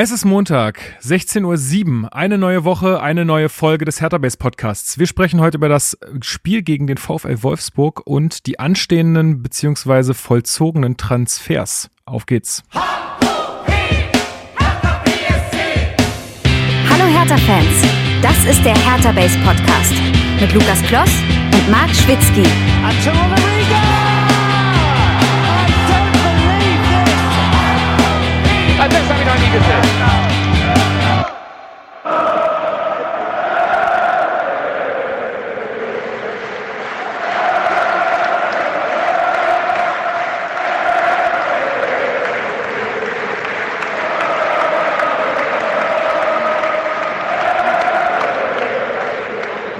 [0.00, 2.14] Es ist Montag, 16.07 Uhr.
[2.14, 4.96] Eine neue Woche, eine neue Folge des Hertha Base Podcasts.
[5.00, 10.14] Wir sprechen heute über das Spiel gegen den VfL Wolfsburg und die anstehenden bzw.
[10.14, 11.90] vollzogenen Transfers.
[12.04, 12.62] Auf geht's.
[16.88, 17.82] Hallo Hertha-Fans,
[18.22, 19.94] das ist der Hertha Base Podcast
[20.40, 21.10] mit Lukas Kloss
[21.52, 22.44] und Marc Schwitzky.
[22.44, 23.87] Das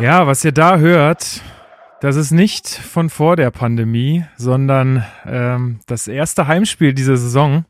[0.00, 1.42] Ja, was ihr da hört,
[2.00, 7.66] das ist nicht von vor der Pandemie, sondern ähm, das erste Heimspiel dieser Saison.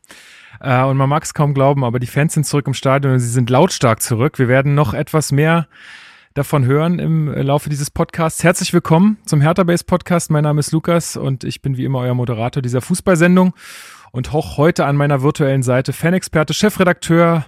[0.59, 3.19] Äh, und man mag es kaum glauben, aber die Fans sind zurück im Stadion und
[3.19, 4.39] sie sind lautstark zurück.
[4.39, 5.67] Wir werden noch etwas mehr
[6.33, 8.43] davon hören im Laufe dieses Podcasts.
[8.43, 10.31] Herzlich willkommen zum Hertha Base Podcast.
[10.31, 13.53] Mein Name ist Lukas und ich bin wie immer euer Moderator dieser Fußballsendung
[14.11, 17.45] und hoch heute an meiner virtuellen Seite Fanexperte, Chefredakteur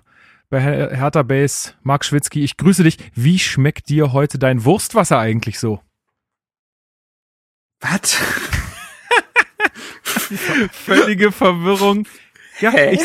[0.50, 2.44] bei Her Hertha Base, Marc Schwitzky.
[2.44, 2.98] Ich grüße dich.
[3.14, 5.80] Wie schmeckt dir heute dein Wurstwasser eigentlich so?
[7.80, 8.14] Was?
[10.72, 12.06] Völlige Verwirrung.
[12.62, 12.94] Ja, Hä?
[12.94, 13.02] ich,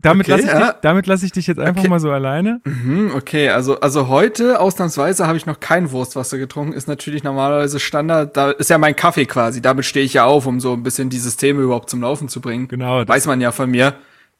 [0.00, 0.72] damit Okay, lasse ich, ja.
[0.72, 1.88] dich- damit lass ich dich jetzt einfach Okay.
[1.88, 2.60] mal so alleine.
[2.64, 6.72] Mhm, okay, also, also heute ausnahmsweise habe ich noch kein Wurstwasser getrunken.
[6.72, 8.36] Ist natürlich normalerweise Standard.
[8.36, 9.62] Da ist ja mein Kaffee quasi.
[9.62, 12.40] Damit stehe ich ja auf, um so ein bisschen die Systeme überhaupt zum Laufen zu
[12.40, 12.68] bringen.
[12.68, 13.94] Genau, Weiß man ja von mir.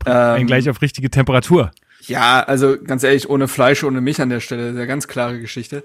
[0.04, 1.70] Ähm, gleich auf richtige Temperatur.
[2.06, 5.38] Ja, also ganz ehrlich, ohne Fleisch, ohne Milch an der Stelle, ist ja ganz klare
[5.38, 5.84] Geschichte.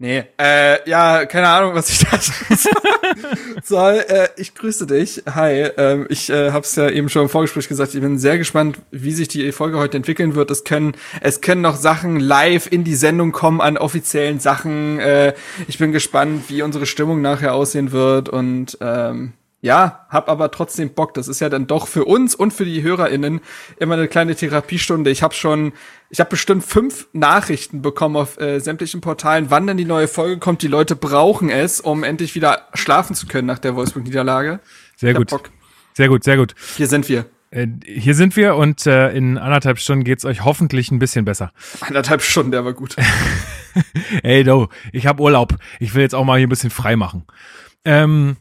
[0.00, 2.20] Nee, äh, ja, keine Ahnung, was ich da
[3.64, 3.94] soll.
[4.08, 5.24] Äh, ich grüße dich.
[5.28, 7.96] Hi, ähm, ich äh, habe es ja eben schon im Vorgespräch gesagt.
[7.96, 10.52] Ich bin sehr gespannt, wie sich die Folge heute entwickeln wird.
[10.52, 15.00] Es können, es können noch Sachen live in die Sendung kommen an offiziellen Sachen.
[15.00, 15.34] Äh,
[15.66, 20.94] ich bin gespannt, wie unsere Stimmung nachher aussehen wird und ähm, ja, hab aber trotzdem
[20.94, 21.14] Bock.
[21.14, 23.40] Das ist ja dann doch für uns und für die HörerInnen
[23.78, 25.10] immer eine kleine Therapiestunde.
[25.10, 25.72] Ich habe schon,
[26.10, 30.38] ich habe bestimmt fünf Nachrichten bekommen auf äh, sämtlichen Portalen, wann denn die neue Folge
[30.38, 30.62] kommt.
[30.62, 34.60] Die Leute brauchen es, um endlich wieder schlafen zu können nach der Wolfsburg-Niederlage.
[34.96, 35.30] Sehr gut.
[35.30, 35.50] Bock.
[35.94, 36.54] Sehr gut, sehr gut.
[36.76, 37.26] Hier sind wir.
[37.50, 41.50] Äh, hier sind wir und äh, in anderthalb Stunden geht's euch hoffentlich ein bisschen besser.
[41.80, 42.94] Anderthalb Stunden, der war gut.
[44.22, 45.56] Ey, do, ich habe Urlaub.
[45.80, 47.24] Ich will jetzt auch mal hier ein bisschen frei machen.
[47.84, 48.36] Ähm,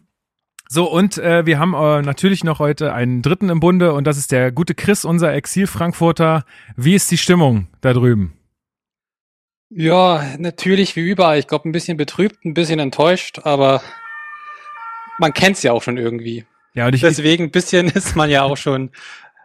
[0.69, 4.17] so, und äh, wir haben äh, natürlich noch heute einen dritten im Bunde und das
[4.17, 6.45] ist der gute Chris, unser Exil-Frankfurter.
[6.75, 8.33] Wie ist die Stimmung da drüben?
[9.69, 11.39] Ja, natürlich wie überall.
[11.39, 13.81] Ich glaube, ein bisschen betrübt, ein bisschen enttäuscht, aber
[15.19, 16.45] man kennt's ja auch schon irgendwie.
[16.73, 18.91] Ja, und ich, Deswegen ein bisschen ist man ja auch schon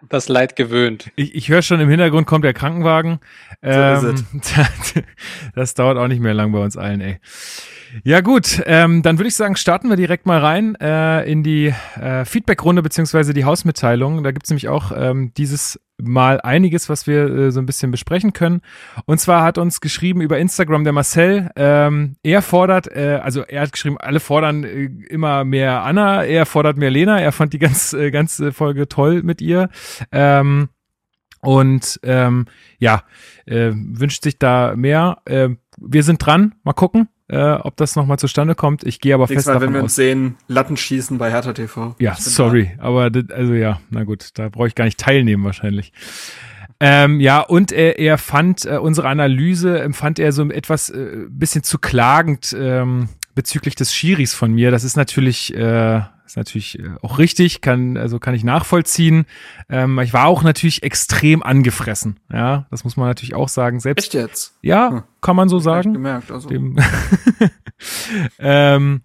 [0.08, 1.10] das Leid gewöhnt.
[1.14, 3.20] ich, ich höre schon im Hintergrund kommt der Krankenwagen.
[3.62, 4.26] So Ähm,
[5.54, 7.20] das dauert auch nicht mehr lang bei uns allen, ey.
[8.04, 11.74] Ja gut, ähm, dann würde ich sagen, starten wir direkt mal rein äh, in die
[12.00, 14.22] äh, Feedback-Runde beziehungsweise die Hausmitteilung.
[14.22, 18.32] Da gibt's nämlich auch ähm, dieses Mal einiges, was wir äh, so ein bisschen besprechen
[18.32, 18.62] können.
[19.04, 23.62] Und zwar hat uns geschrieben über Instagram der Marcel, ähm, er fordert, äh, also er
[23.62, 27.58] hat geschrieben, alle fordern äh, immer mehr Anna, er fordert mehr Lena, er fand die
[27.58, 29.68] ganz, äh, ganze Folge toll mit ihr.
[30.10, 30.70] Ähm,
[31.40, 32.46] und ähm,
[32.78, 33.02] ja,
[33.46, 35.18] äh, wünscht sich da mehr.
[35.24, 38.84] Äh, wir sind dran, mal gucken, äh, ob das nochmal zustande kommt.
[38.84, 39.84] Ich gehe aber Nächstes fest Mal, davon wenn wir aus.
[39.84, 41.96] uns sehen, Latten schießen bei Hertha TV.
[41.98, 45.92] Ja, sorry, aber das, also ja, na gut, da brauche ich gar nicht teilnehmen wahrscheinlich.
[46.78, 51.62] Ähm, ja, und er, er fand äh, unsere Analyse, empfand er so etwas äh, bisschen
[51.62, 54.70] zu klagend ähm, bezüglich des Schiris von mir.
[54.70, 59.26] Das ist natürlich, äh, ist natürlich äh, auch richtig, kann, also kann ich nachvollziehen.
[59.68, 62.20] Ähm, ich war auch natürlich extrem angefressen.
[62.32, 63.80] Ja, das muss man natürlich auch sagen.
[63.80, 64.58] Selbst, Echt jetzt?
[64.62, 65.02] ja, Hm.
[65.20, 66.30] kann man so Hab ich sagen gemerkt.
[66.30, 66.48] Also.
[66.48, 66.76] dem
[68.38, 69.02] ähm,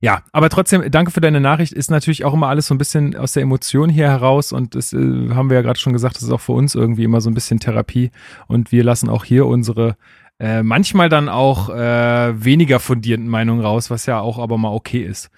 [0.00, 1.72] ja, aber trotzdem, danke für deine Nachricht.
[1.72, 4.92] Ist natürlich auch immer alles so ein bisschen aus der Emotion hier heraus und das
[4.92, 7.30] äh, haben wir ja gerade schon gesagt, das ist auch für uns irgendwie immer so
[7.30, 8.10] ein bisschen Therapie
[8.46, 9.96] und wir lassen auch hier unsere
[10.38, 15.00] äh, manchmal dann auch äh, weniger fundierten Meinungen raus, was ja auch aber mal okay
[15.02, 15.30] ist.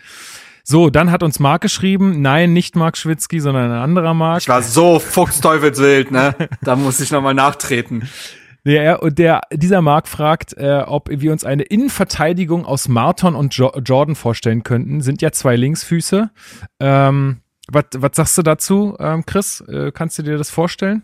[0.70, 4.42] So, dann hat uns Marc geschrieben, nein, nicht Marc Schwitzky, sondern ein anderer Marc.
[4.42, 6.34] Ich war so fuchsteufelswild, ne?
[6.60, 8.06] Da muss ich nochmal nachtreten.
[8.66, 13.54] Der, und der, dieser Marc fragt, äh, ob wir uns eine Innenverteidigung aus Marton und
[13.54, 15.00] jo Jordan vorstellen könnten.
[15.00, 16.28] Sind ja zwei Linksfüße.
[16.80, 19.62] Ähm, was, was sagst du dazu, ähm, Chris?
[19.62, 21.02] Äh, kannst du dir das vorstellen?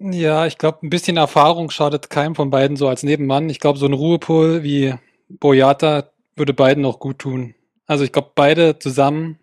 [0.00, 3.50] Ja, ich glaube, ein bisschen Erfahrung schadet keinem von beiden so als Nebenmann.
[3.50, 4.94] Ich glaube, so ein Ruhepol wie
[5.28, 6.04] Boyata
[6.36, 7.54] würde beiden auch gut tun.
[7.88, 9.38] Also ich glaube, beide zusammen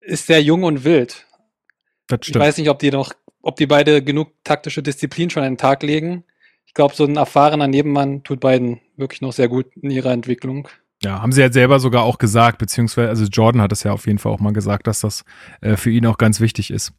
[0.00, 1.26] ist sehr jung und wild.
[2.20, 5.58] Ich weiß nicht, ob die noch ob die beide genug taktische Disziplin schon an den
[5.58, 6.24] Tag legen.
[6.66, 10.68] Ich glaube, so ein erfahrener Nebenmann tut beiden wirklich noch sehr gut in ihrer Entwicklung.
[11.02, 14.06] Ja, haben sie ja selber sogar auch gesagt, beziehungsweise, also Jordan hat es ja auf
[14.06, 15.24] jeden Fall auch mal gesagt, dass das
[15.60, 16.92] äh, für ihn auch ganz wichtig ist.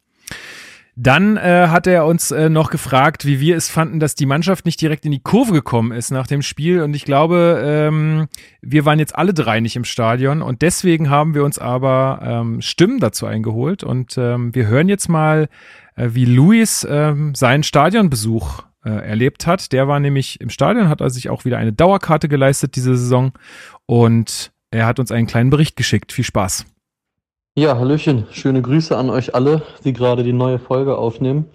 [0.98, 4.64] Dann äh, hat er uns äh, noch gefragt, wie wir es fanden, dass die Mannschaft
[4.64, 6.80] nicht direkt in die Kurve gekommen ist nach dem Spiel.
[6.80, 8.28] Und ich glaube, ähm,
[8.62, 10.40] wir waren jetzt alle drei nicht im Stadion.
[10.40, 13.84] Und deswegen haben wir uns aber ähm, Stimmen dazu eingeholt.
[13.84, 15.50] Und ähm, wir hören jetzt mal,
[15.96, 19.72] äh, wie Luis ähm, seinen Stadionbesuch äh, erlebt hat.
[19.72, 23.32] Der war nämlich im Stadion, hat er sich auch wieder eine Dauerkarte geleistet diese Saison.
[23.84, 26.10] Und er hat uns einen kleinen Bericht geschickt.
[26.10, 26.64] Viel Spaß.
[27.58, 28.26] Ja, Hallöchen.
[28.32, 31.46] Schöne Grüße an euch alle, die gerade die neue Folge aufnehmen.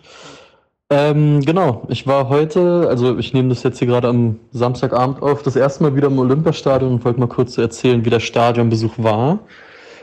[0.89, 5.43] Ähm, genau, ich war heute, also ich nehme das jetzt hier gerade am Samstagabend auf,
[5.43, 9.41] das erste Mal wieder im Olympiastadion und wollte mal kurz erzählen, wie der Stadionbesuch war.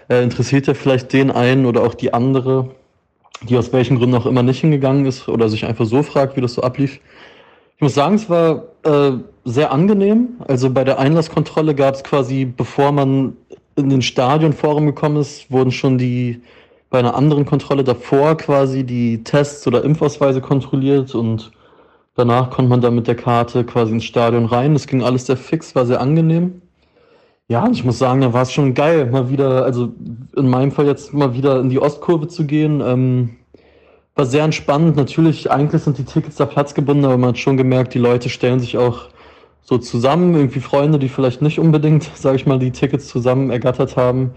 [0.08, 2.70] Äh, interessiert ja vielleicht den einen oder auch die andere,
[3.42, 6.40] die aus welchen Gründen auch immer nicht hingegangen ist oder sich einfach so fragt, wie
[6.40, 7.00] das so ablief.
[7.74, 10.28] Ich muss sagen, es war äh, sehr angenehm.
[10.46, 13.36] Also bei der Einlasskontrolle gab es quasi, bevor man
[13.78, 16.42] in den Stadionforum gekommen ist, wurden schon die
[16.90, 21.52] bei einer anderen Kontrolle davor quasi die Tests oder Impfausweise kontrolliert und
[22.14, 24.72] danach konnte man dann mit der Karte quasi ins Stadion rein.
[24.72, 26.62] Das ging alles sehr fix, war sehr angenehm.
[27.46, 29.92] Ja, und ich muss sagen, da war es schon geil, mal wieder, also
[30.36, 32.82] in meinem Fall jetzt mal wieder in die Ostkurve zu gehen.
[32.82, 33.36] Ähm,
[34.14, 34.96] war sehr entspannt.
[34.96, 38.60] Natürlich, eigentlich sind die Tickets da platzgebunden, aber man hat schon gemerkt, die Leute stellen
[38.60, 39.08] sich auch
[39.62, 43.96] so zusammen, irgendwie Freunde, die vielleicht nicht unbedingt, sage ich mal, die Tickets zusammen ergattert
[43.96, 44.32] haben.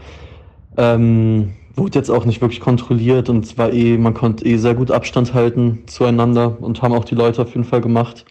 [0.77, 4.91] Ähm, wurde jetzt auch nicht wirklich kontrolliert und war eh, man konnte eh sehr gut
[4.91, 8.25] Abstand halten zueinander und haben auch die Leute auf jeden Fall gemacht.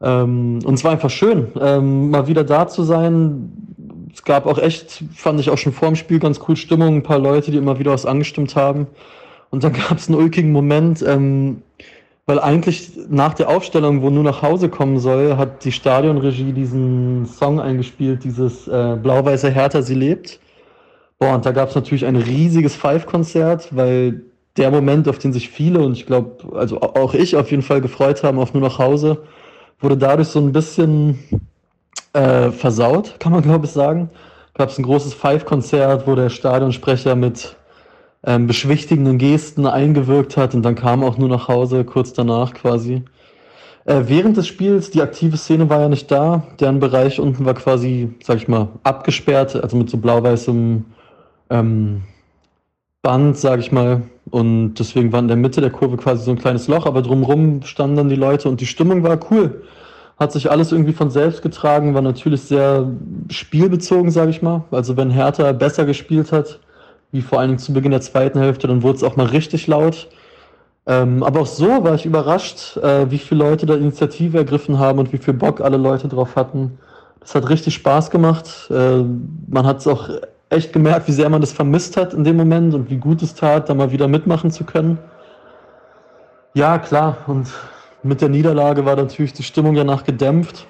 [0.00, 3.52] Ähm, und es war einfach schön, ähm, mal wieder da zu sein.
[4.12, 7.02] Es gab auch echt, fand ich auch schon vor dem Spiel ganz cool Stimmung, ein
[7.02, 8.86] paar Leute, die immer wieder was angestimmt haben.
[9.50, 11.62] Und dann gab es einen ulkigen Moment, ähm,
[12.26, 17.26] weil eigentlich nach der Aufstellung, wo nur nach Hause kommen soll, hat die Stadionregie diesen
[17.26, 20.40] Song eingespielt, dieses äh, Blau-Weiße Hertha, sie lebt.
[21.18, 24.22] Boah, und da gab es natürlich ein riesiges Five-Konzert, weil
[24.56, 27.80] der Moment, auf den sich viele und ich glaube, also auch ich auf jeden Fall
[27.80, 29.18] gefreut haben auf nur nach Hause,
[29.80, 31.18] wurde dadurch so ein bisschen
[32.14, 34.10] äh, versaut, kann man glaube ich sagen.
[34.54, 37.56] Gab es ein großes Five-Konzert, wo der Stadionsprecher mit
[38.26, 43.02] ähm, beschwichtigenden Gesten eingewirkt hat und dann kam auch nur nach Hause kurz danach quasi.
[43.84, 47.54] Äh, während des Spiels, die aktive Szene war ja nicht da, deren Bereich unten war
[47.54, 50.84] quasi, sag ich mal, abgesperrt, also mit so blau-weißem
[51.50, 52.02] ähm,
[53.02, 54.02] Band, sag ich mal.
[54.30, 57.62] Und deswegen war in der Mitte der Kurve quasi so ein kleines Loch, aber drumherum
[57.62, 59.62] standen dann die Leute und die Stimmung war cool.
[60.18, 62.90] Hat sich alles irgendwie von selbst getragen, war natürlich sehr
[63.28, 64.64] spielbezogen, sag ich mal.
[64.70, 66.60] Also wenn Hertha besser gespielt hat,
[67.14, 69.68] wie vor allen Dingen zu Beginn der zweiten Hälfte, dann wurde es auch mal richtig
[69.68, 70.08] laut.
[70.86, 74.98] Ähm, aber auch so war ich überrascht, äh, wie viele Leute da Initiative ergriffen haben
[74.98, 76.76] und wie viel Bock alle Leute drauf hatten.
[77.20, 78.68] Das hat richtig Spaß gemacht.
[78.68, 79.04] Äh,
[79.48, 80.10] man hat es auch
[80.50, 83.34] echt gemerkt, wie sehr man das vermisst hat in dem Moment und wie gut es
[83.34, 84.98] tat, da mal wieder mitmachen zu können.
[86.54, 87.18] Ja, klar.
[87.28, 87.48] Und
[88.02, 90.66] mit der Niederlage war natürlich die Stimmung danach gedämpft.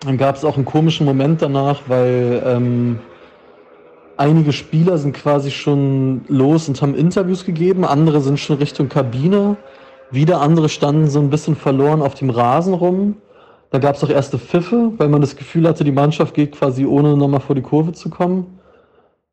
[0.00, 3.00] Dann gab es auch einen komischen Moment danach, weil ähm,
[4.18, 9.56] einige Spieler sind quasi schon los und haben Interviews gegeben, andere sind schon Richtung Kabine,
[10.10, 13.16] wieder andere standen so ein bisschen verloren auf dem Rasen rum.
[13.70, 16.86] Da gab es auch erste Pfiffe, weil man das Gefühl hatte, die Mannschaft geht quasi
[16.86, 18.58] ohne nochmal vor die Kurve zu kommen.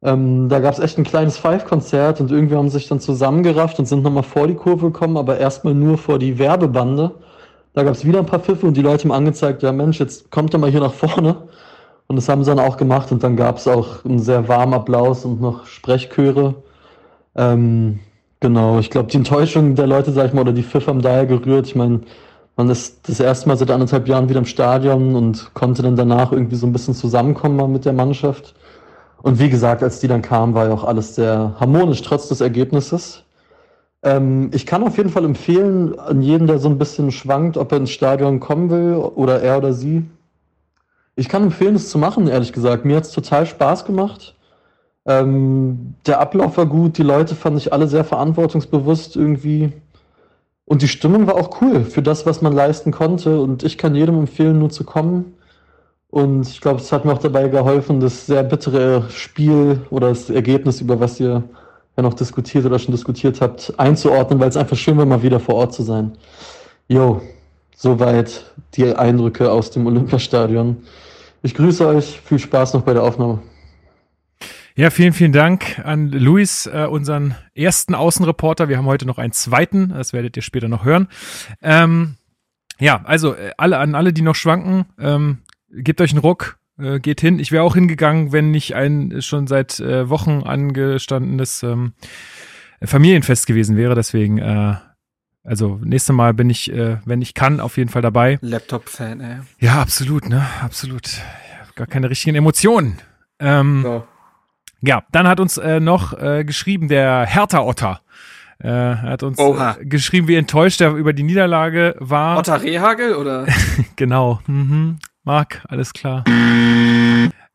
[0.03, 3.85] Ähm, da gab es echt ein kleines Five-Konzert und irgendwie haben sich dann zusammengerafft und
[3.85, 7.11] sind nochmal vor die Kurve gekommen, aber erstmal nur vor die Werbebande.
[7.73, 10.29] Da gab es wieder ein paar Pfiffe und die Leute haben angezeigt, ja Mensch, jetzt
[10.31, 11.47] kommt doch mal hier nach vorne.
[12.07, 14.73] Und das haben sie dann auch gemacht und dann gab es auch einen sehr warmen
[14.73, 16.55] Applaus und noch Sprechchöre.
[17.35, 17.99] Ähm,
[18.39, 21.25] genau, ich glaube, die Enttäuschung der Leute, sag ich mal, oder die Pfiff haben daher
[21.25, 21.67] gerührt.
[21.67, 22.01] Ich meine,
[22.55, 26.31] man ist das erste Mal seit anderthalb Jahren wieder im Stadion und konnte dann danach
[26.31, 28.55] irgendwie so ein bisschen zusammenkommen mit der Mannschaft.
[29.21, 32.41] Und wie gesagt, als die dann kamen, war ja auch alles sehr harmonisch, trotz des
[32.41, 33.23] Ergebnisses.
[34.03, 37.71] Ähm, ich kann auf jeden Fall empfehlen, an jeden, der so ein bisschen schwankt, ob
[37.71, 40.05] er ins Stadion kommen will oder er oder sie,
[41.15, 42.85] ich kann empfehlen, es zu machen, ehrlich gesagt.
[42.85, 44.35] Mir hat es total Spaß gemacht.
[45.05, 49.71] Ähm, der Ablauf war gut, die Leute fand ich alle sehr verantwortungsbewusst irgendwie.
[50.65, 53.39] Und die Stimmung war auch cool für das, was man leisten konnte.
[53.39, 55.35] Und ich kann jedem empfehlen, nur zu kommen.
[56.09, 60.29] Und ich glaube, es hat mir auch dabei geholfen, das sehr bittere Spiel oder das
[60.29, 61.43] Ergebnis, über was ihr
[61.97, 65.39] ja noch diskutiert oder schon diskutiert habt, einzuordnen, weil es einfach schön war, mal wieder
[65.39, 66.13] vor Ort zu sein.
[66.87, 67.21] Jo,
[67.75, 68.45] soweit
[68.75, 70.77] die Eindrücke aus dem Olympiastadion.
[71.45, 73.39] Ich grüße euch, viel Spaß noch bei der Aufnahme.
[74.75, 78.67] Ja, vielen, vielen Dank an Luis, äh, unseren ersten Außenreporter.
[78.67, 81.07] Wir haben heute noch einen zweiten, das werdet ihr später noch hören.
[81.61, 82.15] Ähm,
[82.79, 86.99] ja, also äh, alle an alle, die noch schwanken, ähm, gebt euch einen Ruck, äh,
[86.99, 87.37] geht hin.
[87.37, 91.93] Ich wäre auch hingegangen, wenn nicht ein schon seit äh, Wochen angestandenes ähm,
[92.83, 93.93] Familienfest gewesen wäre.
[93.93, 94.77] Deswegen, äh,
[95.45, 98.37] also nächstes Mal bin ich, äh, wenn ich kann, auf jeden Fall dabei.
[98.41, 99.37] Laptop-Fan, ey.
[99.59, 100.45] Ja, absolut, ne?
[100.61, 101.03] Absolut.
[101.75, 102.97] Gar keine richtigen Emotionen.
[103.39, 104.03] Ähm, So.
[104.81, 108.01] Ja, dann hat uns äh, noch äh, geschrieben der Hertha Otter.
[108.59, 109.77] Äh, er hat uns Oha.
[109.79, 112.37] äh, geschrieben, wie enttäuscht er über die Niederlage war.
[112.37, 113.45] Otter Rehagel oder?
[113.95, 114.39] Genau.
[114.47, 114.99] Mhm.
[115.23, 116.23] Marc, alles klar.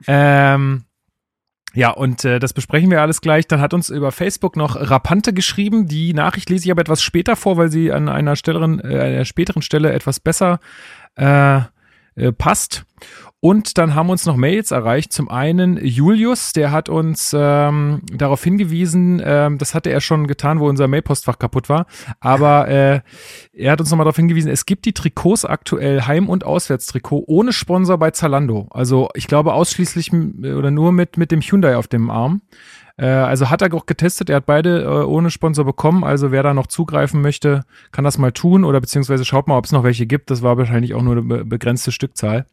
[0.07, 0.85] ähm,
[1.73, 3.47] ja, und äh, das besprechen wir alles gleich.
[3.47, 5.87] Dann hat uns über Facebook noch Rapante geschrieben.
[5.87, 9.25] Die Nachricht lese ich aber etwas später vor, weil sie an einer, stelleren, äh, einer
[9.25, 10.59] späteren Stelle etwas besser
[11.17, 11.61] äh,
[12.17, 12.85] äh, passt.
[13.43, 15.15] Und dann haben uns noch Mails erreicht.
[15.15, 20.61] Zum einen Julius, der hat uns ähm, darauf hingewiesen, ähm, das hatte er schon getan,
[20.61, 21.87] wo unser Mailpostfach kaputt war.
[22.21, 23.01] Aber äh,
[23.55, 27.55] er hat uns nochmal darauf hingewiesen, es gibt die Trikots aktuell, Heim- und Auswärtstrikot, ohne
[27.55, 28.69] Sponsor bei Zalando.
[28.71, 32.43] Also ich glaube ausschließlich m- oder nur mit, mit dem Hyundai auf dem Arm.
[32.99, 36.05] Äh, also hat er auch getestet, er hat beide äh, ohne Sponsor bekommen.
[36.05, 39.65] Also wer da noch zugreifen möchte, kann das mal tun oder beziehungsweise schaut mal, ob
[39.65, 40.31] es noch welche gibt.
[40.31, 42.45] Das war wahrscheinlich auch nur eine be begrenzte Stückzahl.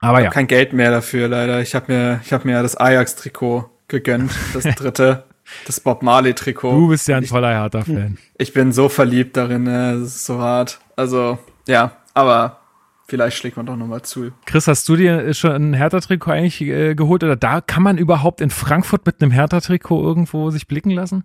[0.00, 0.30] Aber Ich ja.
[0.30, 1.60] kein Geld mehr dafür, leider.
[1.60, 5.24] Ich habe mir, ich hab mir ja das Ajax-Trikot gegönnt, das dritte,
[5.66, 6.72] das Bob Marley-Trikot.
[6.72, 8.18] Du bist ja ein Ich- toller Hertha-Fan.
[8.38, 10.80] Ich bin so verliebt darin, äh, das ist so hart.
[10.96, 11.38] Also,
[11.68, 12.60] ja, aber
[13.08, 14.30] vielleicht schlägt man doch noch mal zu.
[14.46, 17.22] Chris, hast du dir schon ein Hertha-Trikot eigentlich äh, geholt?
[17.24, 21.24] Oder da kann man überhaupt in Frankfurt mit einem Hertha-Trikot irgendwo sich blicken lassen?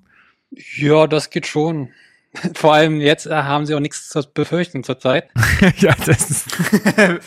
[0.78, 1.90] Ja, das geht schon.
[2.56, 5.30] Vor allem jetzt äh, haben sie auch nichts zu befürchten zurzeit.
[5.78, 6.48] ja, das ist,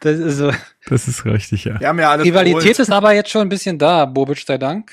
[0.00, 0.50] Das ist so.
[0.88, 1.78] das ist richtig, ja.
[1.80, 2.78] Wir haben ja alles Rivalität geholt.
[2.78, 4.90] ist aber jetzt schon ein bisschen da, Bobic sei Dank.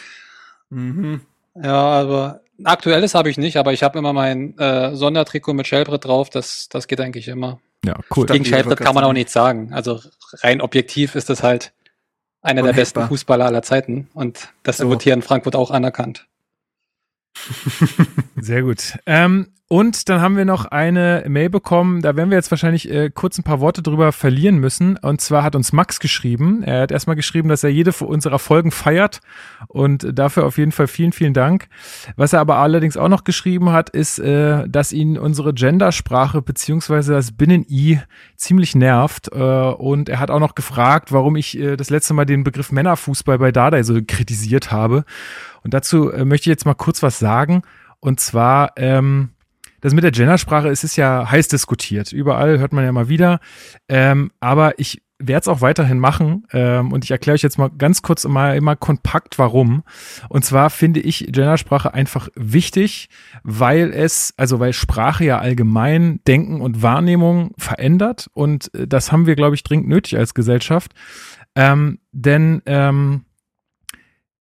[0.69, 1.21] Mhm.
[1.61, 6.05] Ja, aber aktuelles habe ich nicht, aber ich habe immer mein äh, Sondertrikot mit Shellbrett
[6.05, 7.59] drauf, das, das geht eigentlich immer.
[7.83, 8.25] Ja, cool.
[8.25, 9.73] Gegen Shellbrett kann man auch nichts sagen.
[9.73, 9.99] Also
[10.41, 11.71] rein objektiv ist das halt
[12.41, 13.07] einer der besten.
[13.07, 14.89] Fußballer aller Zeiten und das Ja.
[14.89, 16.27] wird hier in Frankfurt auch anerkannt.
[18.37, 18.97] Sehr gut.
[19.05, 23.11] Ähm, und dann haben wir noch eine Mail bekommen, da werden wir jetzt wahrscheinlich äh,
[23.13, 24.97] kurz ein paar Worte drüber verlieren müssen.
[24.97, 26.63] Und zwar hat uns Max geschrieben.
[26.63, 29.19] Er hat erstmal geschrieben, dass er jede unserer Folgen feiert.
[29.67, 31.67] Und dafür auf jeden Fall vielen, vielen Dank.
[32.15, 37.13] Was er aber allerdings auch noch geschrieben hat, ist, äh, dass ihn unsere Gendersprache beziehungsweise
[37.13, 37.99] das Binnen-I
[38.37, 39.31] ziemlich nervt.
[39.31, 42.71] Äh, und er hat auch noch gefragt, warum ich äh, das letzte Mal den Begriff
[42.71, 45.05] Männerfußball bei Dardai so kritisiert habe.
[45.63, 47.61] Und dazu äh, möchte ich jetzt mal kurz was sagen.
[47.99, 49.29] Und zwar, ähm,
[49.81, 52.11] das mit der Gendersprache, es ist ja heiß diskutiert.
[52.11, 53.39] Überall hört man ja mal wieder.
[53.87, 56.45] Ähm, aber ich werde es auch weiterhin machen.
[56.51, 59.83] Ähm, und ich erkläre euch jetzt mal ganz kurz mal immer kompakt, warum.
[60.29, 63.09] Und zwar finde ich Gendersprache einfach wichtig,
[63.43, 68.29] weil es, also weil Sprache ja allgemein Denken und Wahrnehmung verändert.
[68.33, 70.93] Und äh, das haben wir, glaube ich, dringend nötig als Gesellschaft.
[71.55, 73.25] Ähm, denn ähm,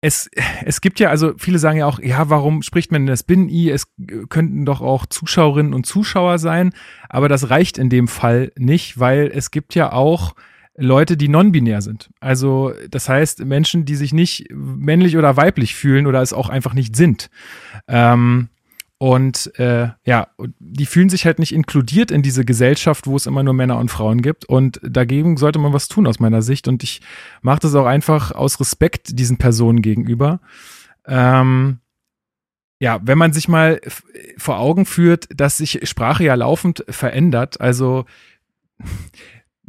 [0.01, 0.31] es,
[0.65, 3.71] es gibt ja, also viele sagen ja auch, ja, warum spricht man denn das Binnen-I?
[3.71, 3.87] Es
[4.29, 6.73] könnten doch auch Zuschauerinnen und Zuschauer sein,
[7.09, 10.35] aber das reicht in dem Fall nicht, weil es gibt ja auch
[10.77, 12.11] Leute, die non-binär sind.
[12.21, 16.73] Also das heißt Menschen, die sich nicht männlich oder weiblich fühlen oder es auch einfach
[16.73, 17.29] nicht sind.
[17.87, 18.49] Ähm,
[19.03, 20.29] und äh, ja,
[20.59, 23.91] die fühlen sich halt nicht inkludiert in diese Gesellschaft, wo es immer nur Männer und
[23.91, 24.45] Frauen gibt.
[24.45, 26.69] Und dagegen sollte man was tun aus meiner Sicht.
[26.69, 27.01] Und ich
[27.41, 30.41] mache das auch einfach aus Respekt diesen Personen gegenüber.
[31.07, 31.79] Ähm,
[32.79, 33.81] ja, wenn man sich mal
[34.37, 38.05] vor Augen führt, dass sich Sprache ja laufend verändert, also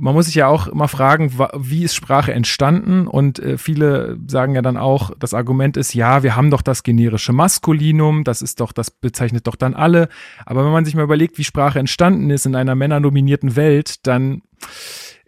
[0.02, 3.06] man muss sich ja auch immer fragen, wie ist Sprache entstanden?
[3.06, 6.82] Und äh, viele sagen ja dann auch, das Argument ist, ja, wir haben doch das
[6.82, 10.10] generische Maskulinum, das ist doch, das bezeichnet doch dann alle.
[10.44, 14.42] Aber wenn man sich mal überlegt, wie Sprache entstanden ist in einer männernominierten Welt, dann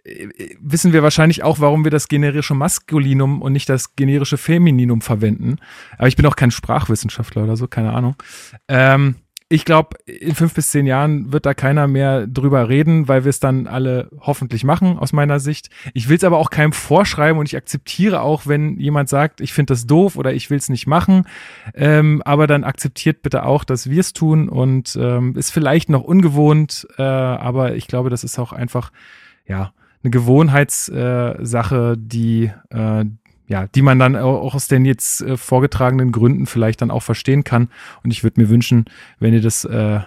[0.02, 0.26] äh,
[0.60, 5.58] wissen wir wahrscheinlich auch, warum wir das generische Maskulinum und nicht das generische Femininum verwenden.
[5.98, 8.16] Aber ich bin auch kein Sprachwissenschaftler oder so, keine Ahnung.
[8.66, 9.14] Ähm,
[9.50, 13.30] ich glaube, in fünf bis zehn Jahren wird da keiner mehr drüber reden, weil wir
[13.30, 15.68] es dann alle hoffentlich machen, aus meiner Sicht.
[15.92, 19.52] Ich will es aber auch keinem vorschreiben und ich akzeptiere auch, wenn jemand sagt, ich
[19.52, 21.26] finde das doof oder ich will es nicht machen.
[21.74, 26.02] Ähm, aber dann akzeptiert bitte auch, dass wir es tun und ähm, ist vielleicht noch
[26.02, 28.92] ungewohnt, äh, aber ich glaube, das ist auch einfach,
[29.46, 29.72] ja,
[30.02, 33.04] eine Gewohnheitssache, äh, die, äh,
[33.46, 37.02] ja, die man dann au- auch aus den jetzt äh, vorgetragenen Gründen vielleicht dann auch
[37.02, 37.68] verstehen kann.
[38.02, 38.86] Und ich würde mir wünschen,
[39.18, 40.00] wenn ihr das äh,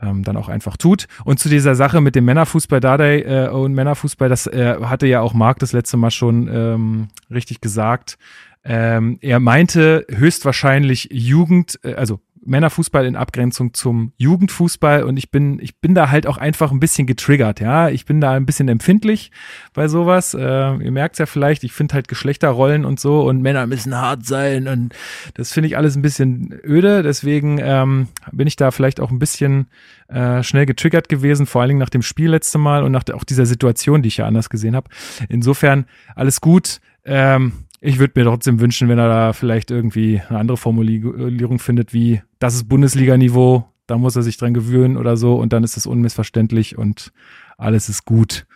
[0.00, 1.06] ähm, dann auch einfach tut.
[1.24, 5.20] Und zu dieser Sache mit dem Männerfußball Dardai äh, und Männerfußball, das äh, hatte ja
[5.20, 8.18] auch Marc das letzte Mal schon ähm, richtig gesagt.
[8.64, 15.58] Ähm, er meinte höchstwahrscheinlich Jugend, äh, also Männerfußball in Abgrenzung zum Jugendfußball und ich bin,
[15.60, 17.88] ich bin da halt auch einfach ein bisschen getriggert, ja.
[17.88, 19.30] Ich bin da ein bisschen empfindlich
[19.74, 20.34] bei sowas.
[20.34, 23.94] Äh, ihr merkt es ja vielleicht, ich finde halt Geschlechterrollen und so und Männer müssen
[23.94, 24.94] hart sein und
[25.34, 27.02] das finde ich alles ein bisschen öde.
[27.02, 29.68] Deswegen ähm, bin ich da vielleicht auch ein bisschen
[30.08, 33.16] äh, schnell getriggert gewesen, vor allen Dingen nach dem Spiel letzte Mal und nach der,
[33.16, 34.90] auch dieser Situation, die ich ja anders gesehen habe.
[35.28, 36.80] Insofern alles gut.
[37.04, 41.92] Ähm, ich würde mir trotzdem wünschen, wenn er da vielleicht irgendwie eine andere Formulierung findet,
[41.92, 45.76] wie das ist Bundesliga-Niveau, da muss er sich dran gewöhnen oder so und dann ist
[45.76, 47.12] es unmissverständlich und
[47.56, 48.46] alles ist gut.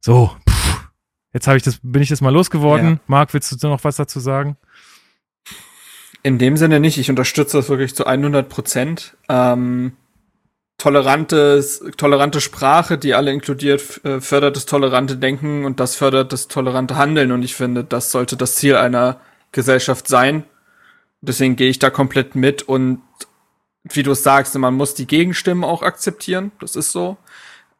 [0.00, 0.88] So, pff,
[1.32, 2.88] jetzt habe ich das, bin ich das mal losgeworden.
[2.88, 3.00] Ja.
[3.06, 4.56] Marc, willst du noch was dazu sagen?
[6.22, 6.96] In dem Sinne nicht.
[6.96, 9.16] Ich unterstütze das wirklich zu 100 Prozent.
[9.28, 9.92] Ähm,
[10.78, 16.48] tolerantes, tolerante Sprache, die alle inkludiert, äh, fördert das tolerante Denken und das fördert das
[16.48, 17.32] tolerante Handeln.
[17.32, 19.20] Und ich finde, das sollte das Ziel einer
[19.52, 20.44] Gesellschaft sein.
[21.20, 23.00] Deswegen gehe ich da komplett mit und
[23.84, 26.52] wie du es sagst, man muss die Gegenstimmen auch akzeptieren.
[26.60, 27.16] Das ist so.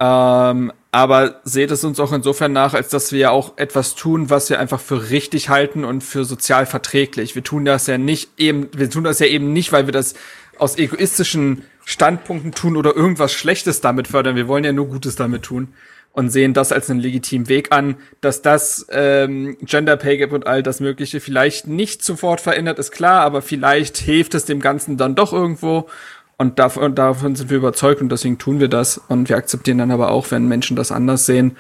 [0.00, 4.30] Ähm, aber seht es uns auch insofern nach, als dass wir ja auch etwas tun,
[4.30, 7.34] was wir einfach für richtig halten und für sozial verträglich.
[7.34, 10.14] Wir tun das ja nicht eben, wir tun das ja eben nicht, weil wir das
[10.58, 14.36] aus egoistischen Standpunkten tun oder irgendwas Schlechtes damit fördern.
[14.36, 15.68] Wir wollen ja nur Gutes damit tun
[16.12, 20.46] und sehen das als einen legitimen Weg an, dass das ähm, Gender Pay Gap und
[20.46, 24.96] all das Mögliche vielleicht nicht sofort verändert, ist klar, aber vielleicht hilft es dem Ganzen
[24.96, 25.88] dann doch irgendwo.
[26.36, 28.98] Und davon, davon sind wir überzeugt und deswegen tun wir das.
[29.08, 31.56] Und wir akzeptieren dann aber auch, wenn Menschen das anders sehen.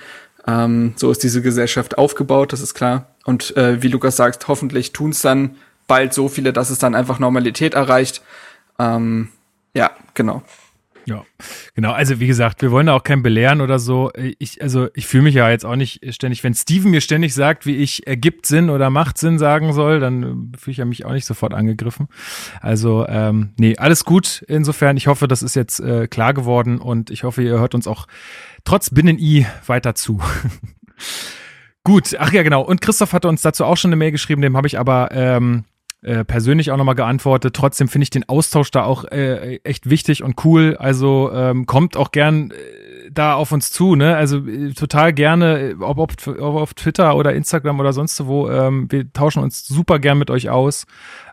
[0.46, 3.14] Ähm, so ist diese Gesellschaft aufgebaut, das ist klar.
[3.24, 6.94] Und äh, wie Lukas sagt, hoffentlich tun es dann bald so viele, dass es dann
[6.94, 8.22] einfach Normalität erreicht.
[8.78, 9.28] Ähm,
[9.74, 10.42] ja, genau.
[11.06, 11.24] Ja,
[11.74, 11.92] genau.
[11.92, 14.10] Also wie gesagt, wir wollen da auch kein belehren oder so.
[14.38, 17.66] Ich, also ich fühle mich ja jetzt auch nicht ständig, wenn Steven mir ständig sagt,
[17.66, 21.12] wie ich ergibt Sinn oder macht Sinn sagen soll, dann fühle ich ja mich auch
[21.12, 22.08] nicht sofort angegriffen.
[22.60, 24.44] Also ähm, nee, alles gut.
[24.48, 27.86] Insofern, ich hoffe, das ist jetzt äh, klar geworden und ich hoffe, ihr hört uns
[27.86, 28.06] auch
[28.64, 30.22] trotz Binnen-I weiter zu.
[31.84, 32.62] gut, ach ja, genau.
[32.62, 35.64] Und Christoph hatte uns dazu auch schon eine Mail geschrieben, dem habe ich aber ähm,
[36.04, 37.54] äh, persönlich auch nochmal geantwortet.
[37.56, 40.76] Trotzdem finde ich den Austausch da auch äh, echt wichtig und cool.
[40.78, 44.16] Also ähm, kommt auch gern äh, da auf uns zu, ne?
[44.16, 48.50] Also äh, total gerne, äh, ob, ob, ob, auf Twitter oder Instagram oder sonst wo.
[48.50, 50.86] Ähm, wir tauschen uns super gern mit euch aus.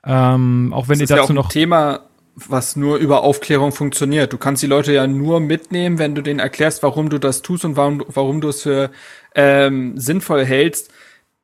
[0.05, 2.01] Ähm, auch wenn das ihr dazu ja noch Thema
[2.35, 4.31] was nur über Aufklärung funktioniert.
[4.31, 7.65] Du kannst die Leute ja nur mitnehmen, wenn du denen erklärst, warum du das tust
[7.65, 8.89] und warum, warum du es für
[9.35, 10.91] ähm, sinnvoll hältst.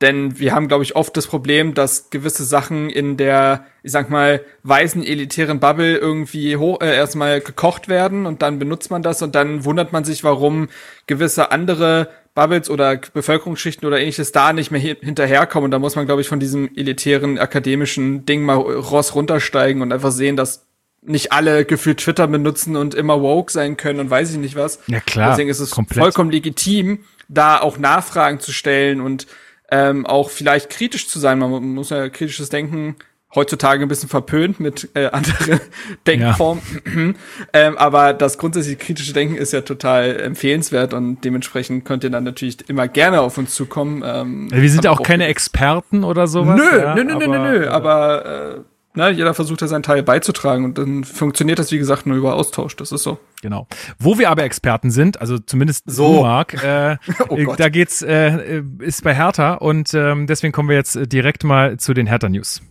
[0.02, 4.12] Denn wir haben, glaube ich, oft das Problem, dass gewisse Sachen in der, ich sag
[4.12, 9.24] mal, weißen elitären Bubble irgendwie hoch, äh, erstmal gekocht werden und dann benutzt man das
[9.24, 10.70] und dann wundert man sich, warum
[11.08, 15.66] gewisse andere Bubbles oder Bevölkerungsschichten oder ähnliches da nicht mehr hinterherkommen.
[15.66, 19.92] Und da muss man, glaube ich, von diesem elitären akademischen Ding mal Ross runtersteigen und
[19.92, 20.68] einfach sehen, dass
[21.02, 24.80] nicht alle gefühlt Twitter benutzen und immer woke sein können und weiß ich nicht was.
[24.86, 25.32] Ja klar.
[25.32, 26.00] Deswegen ist es komplett.
[26.00, 29.26] vollkommen legitim, da auch Nachfragen zu stellen und
[29.72, 31.40] ähm, auch vielleicht kritisch zu sein.
[31.40, 32.96] Man muss ja kritisches Denken
[33.36, 35.60] heutzutage ein bisschen verpönt mit äh, anderen
[36.06, 36.64] Denkformen.
[36.86, 37.14] Ja.
[37.54, 42.24] ähm, aber das grundsätzliche kritische Denken ist ja total empfehlenswert und dementsprechend könnt ihr dann
[42.24, 44.04] natürlich immer gerne auf uns zukommen.
[44.06, 46.58] Ähm, wir sind ja auch keine Experten oder sowas.
[46.58, 48.60] Nö, ja, nö, nö, nö, nö, nö, aber äh,
[48.98, 52.36] ne, jeder versucht ja seinen Teil beizutragen und dann funktioniert das, wie gesagt, nur über
[52.36, 52.76] Austausch.
[52.76, 53.20] Das ist so.
[53.42, 53.68] Genau.
[54.00, 56.98] Wo wir aber Experten sind, also zumindest so, Marc, äh,
[57.30, 61.44] oh äh, da geht's, äh, ist bei Hertha und ähm, deswegen kommen wir jetzt direkt
[61.46, 62.62] mal zu den Hertha News.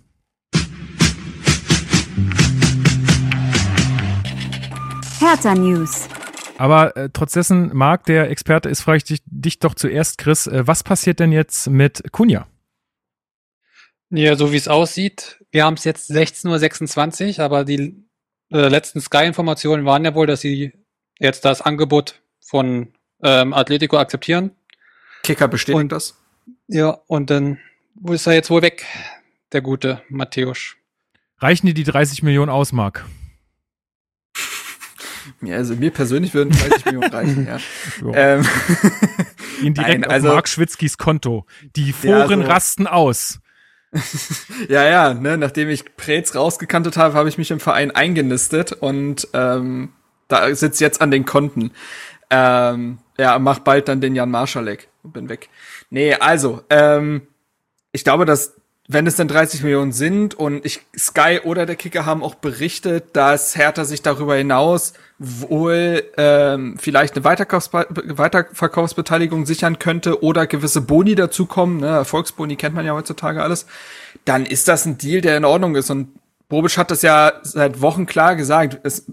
[5.21, 6.09] Hertha News.
[6.59, 10.47] Aber äh, trotz dessen, Marc, der Experte ist, frage ich dich, dich doch zuerst, Chris,
[10.47, 12.47] äh, was passiert denn jetzt mit Kunja?
[14.11, 18.05] Ja, so wie es aussieht, wir haben es jetzt 16.26 Uhr, aber die
[18.53, 20.73] äh, letzten Sky-Informationen waren ja wohl, dass sie
[21.19, 22.93] jetzt das Angebot von
[23.23, 24.53] ähm, Atletico akzeptieren.
[25.23, 26.17] Kicker bestätigt und, das.
[26.69, 27.59] Ja, und dann
[27.99, 28.85] wo ist er jetzt wohl weg,
[29.53, 30.77] der gute Matthäus?
[31.39, 33.05] Reichen dir die 30 Millionen aus, Marc?
[35.43, 37.59] Ja, also mir persönlich würden 30 Millionen reichen, ja.
[38.15, 38.47] ähm.
[39.63, 41.47] Ihn direkt Nein, also, auf Mark Schwitzkis Konto.
[41.75, 42.53] Die Foren ja, so.
[42.53, 43.41] rasten aus.
[44.69, 49.29] ja, ja, ne, nachdem ich Preetz rausgekantet habe, habe ich mich im Verein eingenistet und
[49.33, 49.93] ähm,
[50.29, 51.73] da sitzt jetzt an den Konten.
[52.31, 55.49] Ähm, ja, mach bald dann den Jan Marschalek und bin weg.
[55.91, 57.29] Nee, also, ähm,
[57.93, 58.55] ich glaube, dass
[58.89, 63.17] wenn es dann 30 Millionen sind und ich, Sky oder der Kicker haben auch berichtet,
[63.17, 70.83] dass Hertha sich darüber hinaus wohl ähm, vielleicht eine Weiterkaufsbe Weiterverkaufsbeteiligung sichern könnte oder gewisse
[70.83, 73.67] Boni dazukommen, ne, Erfolgsboni kennt man ja heutzutage alles,
[74.25, 76.09] dann ist das ein Deal, der in Ordnung ist und
[76.49, 78.79] Bobic hat das ja seit Wochen klar gesagt.
[78.85, 79.11] Es,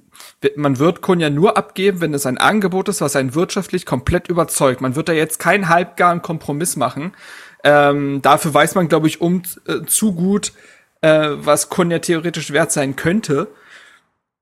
[0.56, 4.82] man wird Kunja nur abgeben, wenn es ein Angebot ist, was einen wirtschaftlich komplett überzeugt.
[4.82, 7.14] Man wird da jetzt keinen halbgaren Kompromiss machen.
[7.64, 10.54] Ähm, dafür weiß man, glaube ich, um äh, zu gut,
[11.02, 13.48] äh, was Kunja theoretisch wert sein könnte.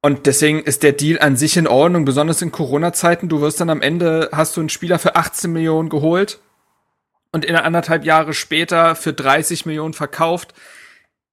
[0.01, 3.29] Und deswegen ist der Deal an sich in Ordnung, besonders in Corona-Zeiten.
[3.29, 6.39] Du wirst dann am Ende, hast du einen Spieler für 18 Millionen geholt
[7.31, 10.55] und in anderthalb Jahre später für 30 Millionen verkauft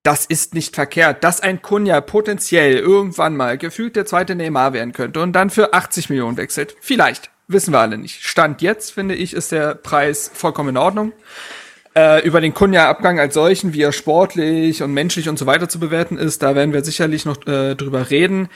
[0.09, 4.93] das ist nicht verkehrt, dass ein Kunja potenziell irgendwann mal gefühlt der zweite Neymar werden
[4.95, 6.77] könnte und dann für 80 Millionen wechselt.
[6.81, 7.31] Vielleicht.
[7.47, 8.25] Wissen wir alle nicht.
[8.25, 11.13] Stand jetzt, finde ich, ist der Preis vollkommen in Ordnung.
[11.99, 15.81] Äh, über den Kunja-Abgang als solchen, wie er sportlich und menschlich und so weiter zu
[15.81, 18.49] bewerten ist, da werden wir sicherlich noch äh, drüber reden.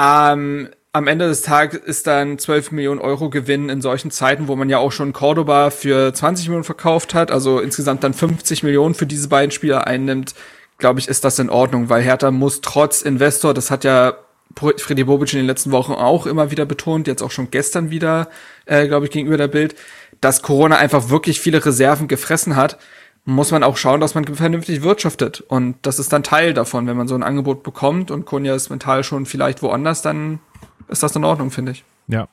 [0.00, 4.56] Ähm, am Ende des Tages ist dann 12 Millionen Euro Gewinn in solchen Zeiten, wo
[4.56, 8.94] man ja auch schon Cordoba für 20 Millionen verkauft hat, also insgesamt dann 50 Millionen
[8.94, 10.34] für diese beiden Spieler einnimmt,
[10.78, 14.14] glaube ich, ist das in Ordnung, weil Hertha muss trotz Investor, das hat ja
[14.56, 18.28] Freddy Bobic in den letzten Wochen auch immer wieder betont, jetzt auch schon gestern wieder,
[18.66, 19.74] äh, glaube ich, gegenüber der Bild,
[20.20, 22.78] dass Corona einfach wirklich viele Reserven gefressen hat,
[23.24, 25.40] muss man auch schauen, dass man vernünftig wirtschaftet.
[25.40, 28.70] Und das ist dann Teil davon, wenn man so ein Angebot bekommt und Kunja ist
[28.70, 30.40] mental schon vielleicht woanders, dann
[30.88, 31.84] ist das in Ordnung, finde ich.
[32.08, 32.28] Ja.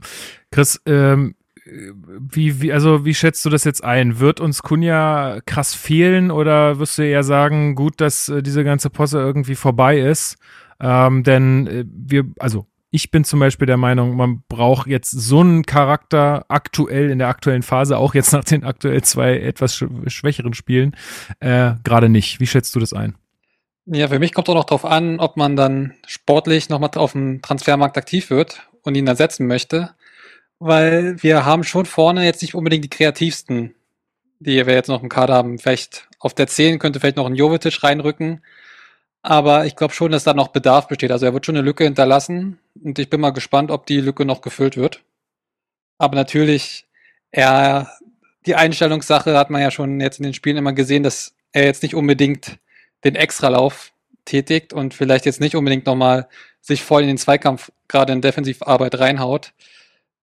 [0.52, 4.20] Chris, ähm, wie, wie, also wie schätzt du das jetzt ein?
[4.20, 8.90] Wird uns Kunja krass fehlen oder wirst du eher sagen, gut, dass äh, diese ganze
[8.90, 10.38] Posse irgendwie vorbei ist?
[10.80, 15.42] Ähm, denn äh, wir, also ich bin zum Beispiel der Meinung, man braucht jetzt so
[15.42, 19.86] einen Charakter aktuell in der aktuellen Phase, auch jetzt nach den aktuell zwei etwas sch
[20.08, 20.96] schwächeren Spielen,
[21.40, 22.40] äh, gerade nicht.
[22.40, 23.16] Wie schätzt du das ein?
[23.86, 27.42] Ja, für mich kommt auch noch darauf an, ob man dann sportlich nochmal auf dem
[27.42, 29.92] Transfermarkt aktiv wird und ihn ersetzen möchte.
[30.60, 33.76] Weil wir haben schon vorne jetzt nicht unbedingt die kreativsten,
[34.40, 35.60] die wir jetzt noch im Kader haben.
[35.60, 38.42] Vielleicht auf der 10 könnte vielleicht noch ein Jovetic reinrücken.
[39.30, 41.12] Aber ich glaube schon, dass da noch Bedarf besteht.
[41.12, 44.24] Also er wird schon eine Lücke hinterlassen und ich bin mal gespannt, ob die Lücke
[44.24, 45.04] noch gefüllt wird.
[45.98, 46.86] Aber natürlich,
[47.32, 47.92] er,
[48.46, 51.84] die Einstellungssache hat man ja schon jetzt in den Spielen immer gesehen, dass er jetzt
[51.84, 52.58] nicht unbedingt
[53.04, 53.92] den Extralauf
[54.24, 56.30] tätigt und vielleicht jetzt nicht unbedingt nochmal
[56.62, 59.52] sich voll in den Zweikampf gerade in Defensivarbeit reinhaut.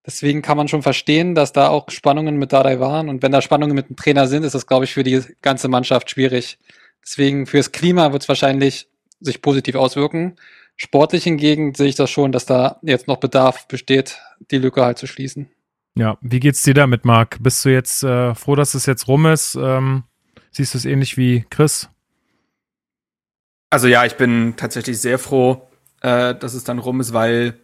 [0.03, 3.09] Deswegen kann man schon verstehen, dass da auch Spannungen mit Dardai waren.
[3.09, 5.67] Und wenn da Spannungen mit dem Trainer sind, ist das, glaube ich, für die ganze
[5.67, 6.57] Mannschaft schwierig.
[7.03, 8.87] Deswegen fürs Klima wird es wahrscheinlich
[9.19, 10.35] sich positiv auswirken.
[10.75, 14.19] Sportlich hingegen sehe ich das schon, dass da jetzt noch Bedarf besteht,
[14.51, 15.49] die Lücke halt zu schließen.
[15.97, 17.41] Ja, wie geht's dir damit, Marc?
[17.41, 19.55] Bist du jetzt äh, froh, dass es jetzt rum ist?
[19.55, 20.03] Ähm,
[20.51, 21.89] siehst du es ähnlich wie Chris?
[23.69, 25.67] Also ja, ich bin tatsächlich sehr froh,
[26.01, 27.59] äh, dass es dann rum ist, weil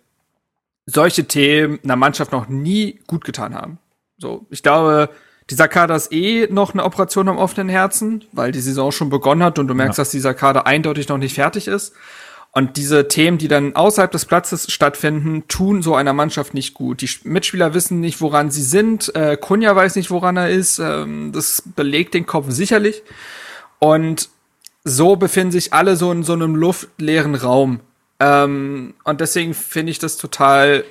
[0.86, 3.80] solche Themen einer Mannschaft noch nie gut getan haben.
[4.18, 5.10] So, ich glaube,
[5.52, 9.44] dieser Kader ist eh noch eine Operation am offenen Herzen, weil die Saison schon begonnen
[9.44, 10.02] hat und du merkst, ja.
[10.04, 11.94] dass dieser Kader eindeutig noch nicht fertig ist.
[12.54, 17.02] Und diese Themen, die dann außerhalb des Platzes stattfinden, tun so einer Mannschaft nicht gut.
[17.02, 19.14] Die Mitspieler wissen nicht, woran sie sind.
[19.14, 20.80] Äh, Kunja weiß nicht, woran er ist.
[20.80, 23.04] Ähm, das belegt den Kopf sicherlich.
[23.80, 24.30] Und
[24.86, 27.82] so befinden sich alle so in so einem luftleeren Raum.
[28.22, 30.86] Ähm, und deswegen finde ich das total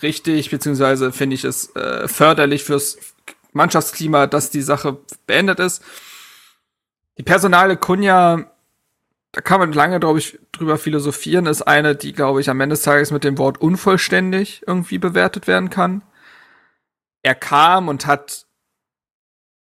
[0.00, 2.96] richtig, beziehungsweise finde ich es äh, förderlich fürs
[3.54, 5.82] Mannschaftsklima, dass die Sache beendet ist.
[7.16, 8.50] Die Personale Kunja,
[9.32, 12.74] da kann man lange, glaube ich, drüber philosophieren, ist eine, die, glaube ich, am Ende
[12.74, 16.02] des Tages mit dem Wort unvollständig irgendwie bewertet werden kann.
[17.22, 18.46] Er kam und hat,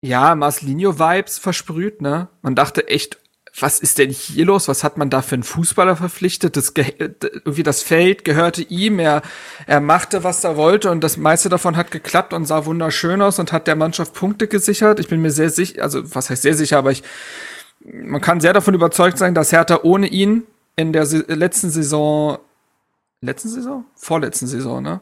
[0.01, 2.27] ja, Marcelinho-Vibes versprüht, ne?
[2.41, 3.19] Man dachte echt,
[3.57, 4.67] was ist denn hier los?
[4.67, 6.57] Was hat man da für einen Fußballer verpflichtet?
[6.57, 8.99] Das irgendwie das Feld gehörte ihm.
[8.99, 9.21] Er,
[9.65, 13.39] er machte, was er wollte und das meiste davon hat geklappt und sah wunderschön aus
[13.39, 14.99] und hat der Mannschaft Punkte gesichert.
[14.99, 17.03] Ich bin mir sehr sicher, also was heißt sehr sicher, aber ich,
[17.79, 20.43] man kann sehr davon überzeugt sein, dass Hertha ohne ihn
[20.75, 22.39] in der letzten Saison,
[23.21, 23.85] letzten Saison?
[23.95, 24.99] Vorletzten Saison, ne?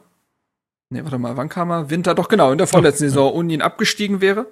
[0.90, 1.90] Ne, warte mal, wann kam er?
[1.90, 4.46] Winter, doch genau, in der vorletzten Saison ohne ihn abgestiegen wäre.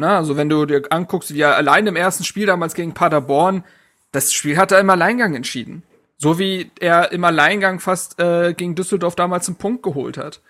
[0.00, 3.64] Na, also wenn du dir anguckst, wie er allein im ersten Spiel damals gegen Paderborn,
[4.12, 5.82] das Spiel hat er im Alleingang entschieden.
[6.16, 10.40] So wie er im Alleingang fast äh, gegen Düsseldorf damals einen Punkt geholt hat.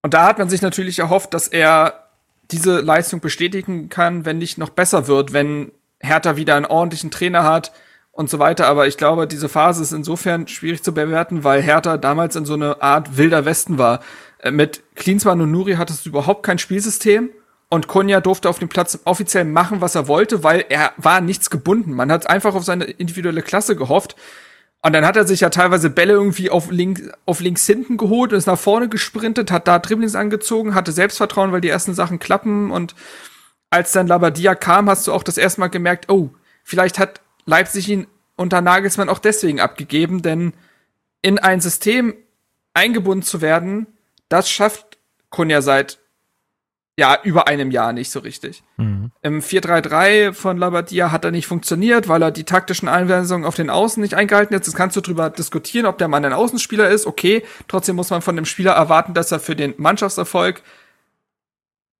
[0.00, 2.08] Und da hat man sich natürlich erhofft, dass er
[2.50, 7.44] diese Leistung bestätigen kann, wenn nicht noch besser wird, wenn Hertha wieder einen ordentlichen Trainer
[7.44, 7.72] hat
[8.10, 8.68] und so weiter.
[8.68, 12.54] Aber ich glaube, diese Phase ist insofern schwierig zu bewerten, weil Hertha damals in so
[12.54, 14.00] eine Art wilder Westen war.
[14.38, 17.28] Äh, mit Klinsmann und Nuri hattest du überhaupt kein Spielsystem
[17.74, 21.50] Und Konya durfte auf dem Platz offiziell machen, was er wollte, weil er war nichts
[21.50, 21.92] gebunden.
[21.92, 24.14] Man hat einfach auf seine individuelle Klasse gehofft.
[24.80, 28.32] Und dann hat er sich ja teilweise Bälle irgendwie auf, link, auf links hinten geholt
[28.32, 32.20] und ist nach vorne gesprintet, hat da Dribblings angezogen, hatte Selbstvertrauen, weil die ersten Sachen
[32.20, 32.70] klappen.
[32.70, 32.94] Und
[33.70, 36.30] als dann Labadia kam, hast du auch das erste Mal gemerkt, oh,
[36.62, 38.06] vielleicht hat Leipzig ihn
[38.36, 40.52] unter Nagelsmann auch deswegen abgegeben, denn
[41.22, 42.14] in ein System
[42.72, 43.88] eingebunden zu werden,
[44.28, 44.98] das schafft
[45.30, 45.98] Kunja seit
[46.96, 48.62] ja, über einem Jahr nicht so richtig.
[48.76, 49.10] Mhm.
[49.22, 53.68] Im 4-3-3 von Labadia hat er nicht funktioniert, weil er die taktischen Einweisungen auf den
[53.68, 54.64] Außen nicht eingehalten hat.
[54.64, 57.06] Jetzt kannst du drüber diskutieren, ob der Mann ein Außenspieler ist.
[57.06, 60.62] Okay, trotzdem muss man von dem Spieler erwarten, dass er für den Mannschaftserfolg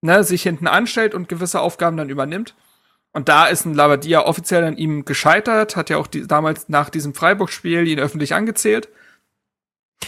[0.01, 2.55] ne, sich hinten anstellt und gewisse Aufgaben dann übernimmt.
[3.13, 6.91] Und da ist ein Labadia offiziell an ihm gescheitert, hat ja auch die, damals nach
[6.91, 8.89] diesem Freiburg-Spiel ihn öffentlich angezählt.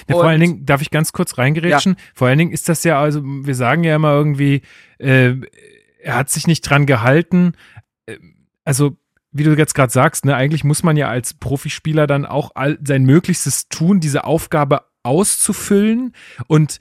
[0.09, 1.97] Ja, vor allen Dingen, darf ich ganz kurz reingerätschen?
[1.99, 2.05] Ja.
[2.15, 4.63] Vor allen Dingen ist das ja, also wir sagen ja immer irgendwie,
[4.99, 5.35] äh,
[6.03, 7.53] er hat sich nicht dran gehalten.
[8.07, 8.19] Äh,
[8.65, 8.97] also,
[9.33, 12.79] wie du jetzt gerade sagst, ne, eigentlich muss man ja als Profispieler dann auch all,
[12.83, 16.15] sein Möglichstes tun, diese Aufgabe auszufüllen.
[16.47, 16.81] Und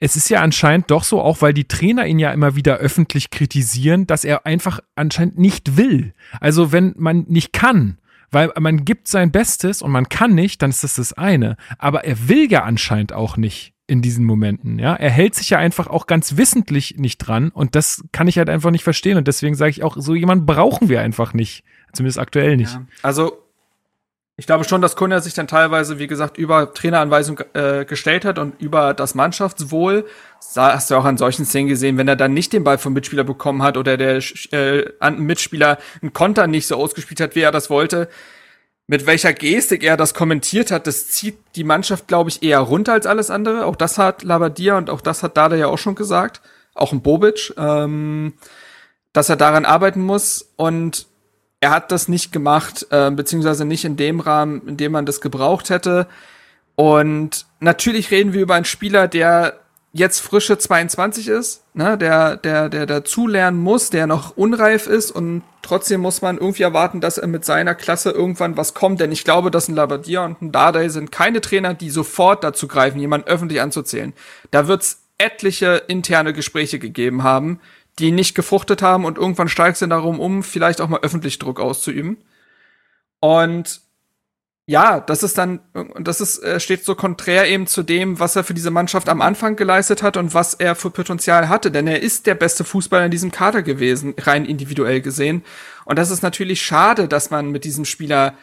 [0.00, 3.30] es ist ja anscheinend doch so, auch weil die Trainer ihn ja immer wieder öffentlich
[3.30, 6.14] kritisieren, dass er einfach anscheinend nicht will.
[6.40, 7.98] Also wenn man nicht kann,
[8.30, 11.56] weil man gibt sein Bestes und man kann nicht, dann ist das das eine.
[11.78, 14.94] Aber er will ja anscheinend auch nicht in diesen Momenten, ja.
[14.94, 18.50] Er hält sich ja einfach auch ganz wissentlich nicht dran und das kann ich halt
[18.50, 21.64] einfach nicht verstehen und deswegen sage ich auch, so jemanden brauchen wir einfach nicht.
[21.94, 22.74] Zumindest aktuell nicht.
[22.74, 23.38] Ja, also
[24.36, 28.38] ich glaube schon, dass Kunja sich dann teilweise, wie gesagt, über Traineranweisung äh, gestellt hat
[28.38, 30.06] und über das Mannschaftswohl.
[30.56, 33.24] Hast du auch an solchen Szenen gesehen, wenn er dann nicht den Ball vom Mitspieler
[33.24, 34.22] bekommen hat oder der
[34.52, 38.08] äh, Mitspieler einen Konter nicht so ausgespielt hat, wie er das wollte,
[38.88, 42.94] mit welcher Gestik er das kommentiert hat, das zieht die Mannschaft, glaube ich, eher runter
[42.94, 43.66] als alles andere.
[43.66, 46.40] Auch das hat Labadia und auch das hat Dada ja auch schon gesagt.
[46.74, 48.32] Auch ein Bobic, ähm,
[49.12, 51.06] dass er daran arbeiten muss und
[51.60, 55.20] er hat das nicht gemacht, äh, beziehungsweise nicht in dem Rahmen, in dem man das
[55.20, 56.06] gebraucht hätte.
[56.74, 59.60] Und natürlich reden wir über einen Spieler, der
[59.92, 65.42] jetzt frische 22 ist, ne, der, der, der dazulernen muss, der noch unreif ist und
[65.62, 69.24] trotzdem muss man irgendwie erwarten, dass er mit seiner Klasse irgendwann was kommt, denn ich
[69.24, 73.28] glaube, dass ein Labadia und ein Dardai sind keine Trainer, die sofort dazu greifen, jemanden
[73.28, 74.12] öffentlich anzuzählen.
[74.50, 77.60] Da wird's etliche interne Gespräche gegeben haben,
[77.98, 81.58] die nicht gefruchtet haben und irgendwann steigst du darum um, vielleicht auch mal öffentlich Druck
[81.58, 82.18] auszuüben.
[83.20, 83.80] Und
[84.68, 85.60] ja, das ist dann,
[85.98, 89.22] das ist, äh, steht so konträr eben zu dem, was er für diese Mannschaft am
[89.22, 91.70] Anfang geleistet hat und was er für Potenzial hatte.
[91.70, 95.42] Denn er ist der beste Fußballer in diesem Kader gewesen, rein individuell gesehen.
[95.86, 98.34] Und das ist natürlich schade, dass man mit diesem Spieler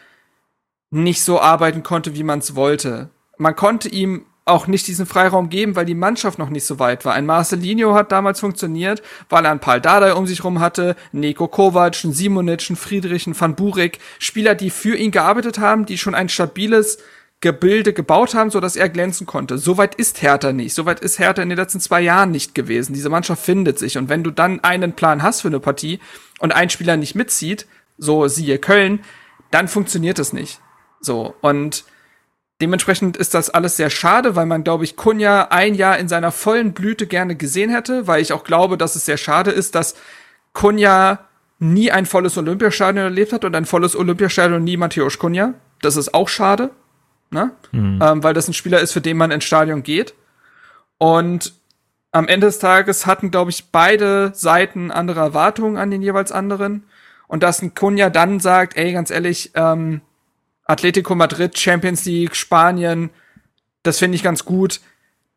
[0.90, 3.10] nicht so arbeiten konnte, wie man es wollte.
[3.38, 7.04] Man konnte ihm auch nicht diesen Freiraum geben, weil die Mannschaft noch nicht so weit
[7.04, 7.14] war.
[7.14, 11.48] Ein Marcelinho hat damals funktioniert, weil er ein Paul Dardai um sich rum hatte, Nico
[11.48, 16.14] Kovac, ein Simonic, Friedrich, ein Van Burik, Spieler, die für ihn gearbeitet haben, die schon
[16.14, 16.98] ein stabiles
[17.40, 19.58] Gebilde gebaut haben, so dass er glänzen konnte.
[19.58, 20.74] Soweit ist Hertha nicht.
[20.74, 22.94] Soweit ist Hertha in den letzten zwei Jahren nicht gewesen.
[22.94, 23.98] Diese Mannschaft findet sich.
[23.98, 25.98] Und wenn du dann einen Plan hast für eine Partie
[26.38, 27.66] und ein Spieler nicht mitzieht,
[27.98, 29.00] so siehe Köln,
[29.50, 30.60] dann funktioniert es nicht.
[31.00, 31.34] So.
[31.40, 31.84] Und
[32.60, 36.32] Dementsprechend ist das alles sehr schade, weil man, glaube ich, Kunja ein Jahr in seiner
[36.32, 39.94] vollen Blüte gerne gesehen hätte, weil ich auch glaube, dass es sehr schade ist, dass
[40.54, 41.18] Kunja
[41.58, 45.52] nie ein volles Olympiastadion erlebt hat und ein volles Olympiastadion nie Matthäus Kunja.
[45.82, 46.70] Das ist auch schade,
[47.30, 47.50] ne?
[47.72, 48.00] Mhm.
[48.02, 50.14] Ähm, weil das ein Spieler ist, für den man ins Stadion geht.
[50.96, 51.52] Und
[52.12, 56.84] am Ende des Tages hatten, glaube ich, beide Seiten andere Erwartungen an den jeweils anderen.
[57.28, 60.00] Und dass ein Kunja dann sagt, ey, ganz ehrlich, ähm,
[60.66, 63.10] Atletico Madrid, Champions League, Spanien,
[63.86, 64.80] das finde ich ganz gut.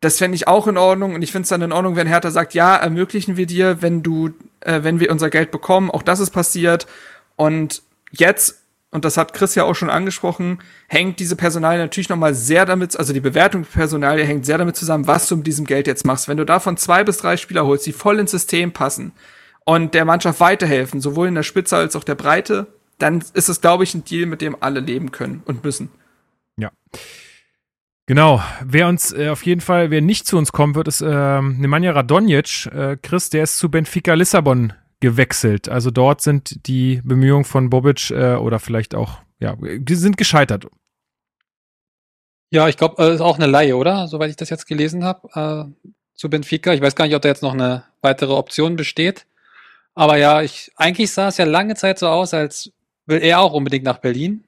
[0.00, 2.30] Das fände ich auch in Ordnung und ich finde es dann in Ordnung, wenn Hertha
[2.30, 6.20] sagt, ja, ermöglichen wir dir, wenn du, äh, wenn wir unser Geld bekommen, auch das
[6.20, 6.86] ist passiert.
[7.36, 12.34] Und jetzt, und das hat Chris ja auch schon angesprochen, hängt diese Personal natürlich nochmal
[12.34, 15.66] sehr damit, also die Bewertung der Personal hängt sehr damit zusammen, was du mit diesem
[15.66, 16.28] Geld jetzt machst.
[16.28, 19.12] Wenn du davon zwei bis drei Spieler holst, die voll ins System passen
[19.66, 22.68] und der Mannschaft weiterhelfen, sowohl in der Spitze als auch der Breite,
[23.00, 25.90] dann ist es, glaube ich, ein Deal, mit dem alle leben können und müssen.
[26.56, 26.70] Ja.
[28.06, 28.42] Genau.
[28.64, 31.92] Wer uns äh, auf jeden Fall, wer nicht zu uns kommen wird, ist äh, Nemanja
[31.92, 32.66] Radonjic.
[32.66, 35.68] Äh, Chris, der ist zu Benfica Lissabon gewechselt.
[35.68, 40.66] Also dort sind die Bemühungen von Bobic äh, oder vielleicht auch, ja, die sind gescheitert.
[42.50, 44.08] Ja, ich glaube, äh, ist auch eine Laie, oder?
[44.08, 46.74] Soweit ich das jetzt gelesen habe, äh, zu Benfica.
[46.74, 49.26] Ich weiß gar nicht, ob da jetzt noch eine weitere Option besteht.
[49.94, 52.72] Aber ja, ich, eigentlich sah es ja lange Zeit so aus, als
[53.10, 54.44] will er auch unbedingt nach Berlin.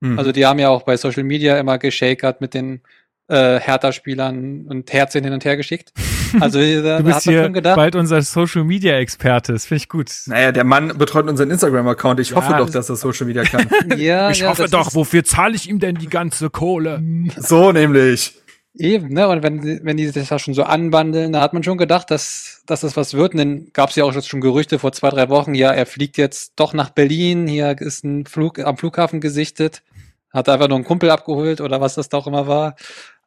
[0.00, 0.18] Mhm.
[0.18, 2.80] Also die haben ja auch bei Social Media immer geschakert mit den
[3.28, 5.92] äh, Hertha-Spielern und Herzchen hin und her geschickt.
[6.40, 9.52] Also da, Du da bist hat man hier schon gedacht, bald unser Social Media Experte.
[9.52, 10.10] Das finde ich gut.
[10.26, 12.18] Naja, der Mann betreut unseren Instagram-Account.
[12.18, 13.68] Ich hoffe Ja, doch, dass er Social Media kann.
[13.96, 17.00] ja, ja, das ist wofür zahle ich ihm denn die ganze Kohle?
[17.36, 18.34] so nämlich.
[18.78, 19.26] Eben, ne?
[19.28, 22.62] Und wenn, wenn die sich da schon so anbandeln, da hat man schon gedacht, dass,
[22.66, 23.32] dass das was wird.
[23.32, 26.18] Und dann gab es ja auch schon Gerüchte vor zwei, drei Wochen, ja, er fliegt
[26.18, 29.82] jetzt doch nach Berlin, hier ist ein Flug am Flughafen gesichtet,
[30.30, 32.76] hat einfach nur einen Kumpel abgeholt oder was das da auch immer war.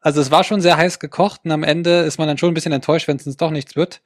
[0.00, 2.54] Also es war schon sehr heiß gekocht und am Ende ist man dann schon ein
[2.54, 4.02] bisschen enttäuscht, wenn es doch nichts wird.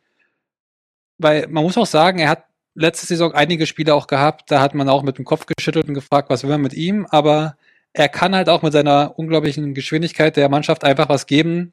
[1.18, 4.74] Weil man muss auch sagen, er hat letzte Saison einige Spiele auch gehabt, da hat
[4.74, 7.56] man auch mit dem Kopf geschüttelt und gefragt, was will man mit ihm, aber
[7.94, 11.72] er kann halt auch mit seiner unglaublichen Geschwindigkeit der Mannschaft einfach was geben,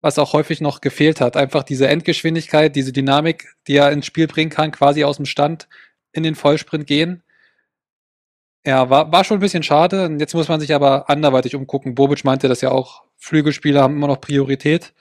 [0.00, 1.36] was auch häufig noch gefehlt hat.
[1.36, 5.68] Einfach diese Endgeschwindigkeit, diese Dynamik, die er ins Spiel bringen kann, quasi aus dem Stand
[6.12, 7.22] in den Vollsprint gehen.
[8.64, 10.06] Ja, war, war schon ein bisschen schade.
[10.06, 11.96] Und jetzt muss man sich aber anderweitig umgucken.
[11.96, 14.94] Bobic meinte das ja auch, Flügelspieler haben immer noch Priorität.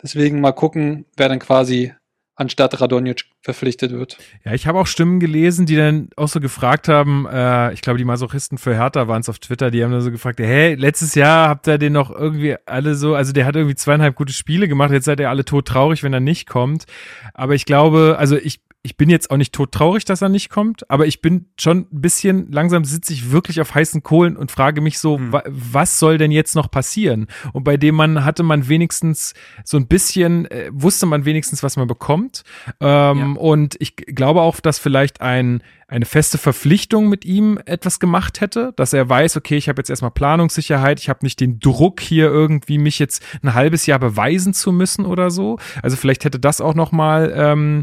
[0.00, 1.92] Deswegen mal gucken, wer dann quasi
[2.40, 4.16] anstatt Radonjic verpflichtet wird.
[4.44, 7.98] Ja, ich habe auch Stimmen gelesen, die dann auch so gefragt haben, äh, ich glaube,
[7.98, 11.14] die Masochisten für Hertha waren es auf Twitter, die haben dann so gefragt, hey, letztes
[11.14, 14.68] Jahr habt ihr den noch irgendwie alle so, also der hat irgendwie zweieinhalb gute Spiele
[14.68, 16.86] gemacht, jetzt seid ihr alle tot traurig, wenn er nicht kommt.
[17.34, 20.48] Aber ich glaube, also ich, ich bin jetzt auch nicht tot traurig, dass er nicht
[20.48, 24.50] kommt, aber ich bin schon ein bisschen, langsam sitze ich wirklich auf heißen Kohlen und
[24.50, 25.32] frage mich so, Hm.
[25.32, 27.26] wa was soll denn jetzt noch passieren?
[27.52, 31.76] Und bei dem man hatte man wenigstens so ein bisschen, äh, wusste man wenigstens, was
[31.76, 32.42] man bekommt.
[32.80, 38.40] Ähm, Und ich glaube auch, dass vielleicht ein, eine feste Verpflichtung mit ihm etwas gemacht
[38.40, 42.00] hätte, dass er weiß, okay, ich habe jetzt erstmal Planungssicherheit, ich habe nicht den Druck
[42.00, 45.58] hier irgendwie mich jetzt ein halbes Jahr beweisen zu müssen oder so.
[45.82, 47.82] Also vielleicht hätte das auch noch mal ähm,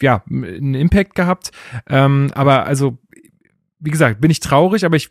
[0.00, 1.50] ja einen Impact gehabt.
[1.88, 2.96] Ähm, aber also
[3.80, 5.10] wie gesagt, bin ich traurig, aber ich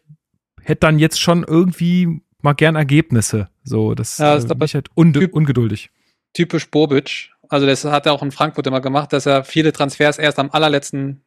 [0.61, 3.49] hätte dann jetzt schon irgendwie mal gern Ergebnisse.
[3.63, 5.89] So, das Ja, äh, ist halt unge Typ- ungeduldig.
[6.33, 7.31] typisch Bobic.
[7.49, 10.49] Also das hat er auch in Frankfurt immer gemacht, dass er viele Transfers erst am
[10.51, 11.23] allerletzten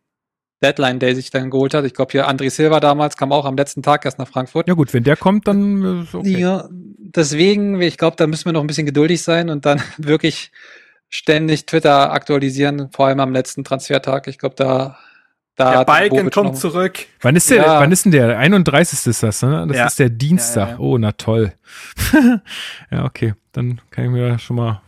[0.62, 1.84] Deadline Day sich dann geholt hat.
[1.84, 4.68] Ich glaube hier André Silva damals kam auch am letzten Tag erst nach Frankfurt.
[4.68, 6.38] Ja gut, wenn der kommt, dann äh, ist okay.
[6.38, 10.52] Ja, deswegen, ich glaube, da müssen wir noch ein bisschen geduldig sein und dann wirklich
[11.08, 14.28] ständig Twitter aktualisieren, vor allem am letzten Transfertag.
[14.28, 14.98] Ich glaube, da,
[15.56, 17.00] da Der Balken kommt zurück.
[17.20, 17.80] Wann ist der, Ja.
[17.80, 18.28] wann ist denn der?
[18.28, 19.06] Der 31.
[19.06, 19.66] ist das, ne?
[19.66, 19.86] Das Ja.
[19.86, 20.68] ist der Dienstag.
[20.68, 20.78] Ja, ja.
[20.78, 21.52] Oh, na toll.
[22.90, 23.34] ja, okay.
[23.52, 24.82] Dann kann ich mir schon mal.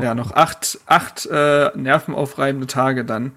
[0.00, 3.32] Ja, noch acht, acht äh, nervenaufreibende Tage dann.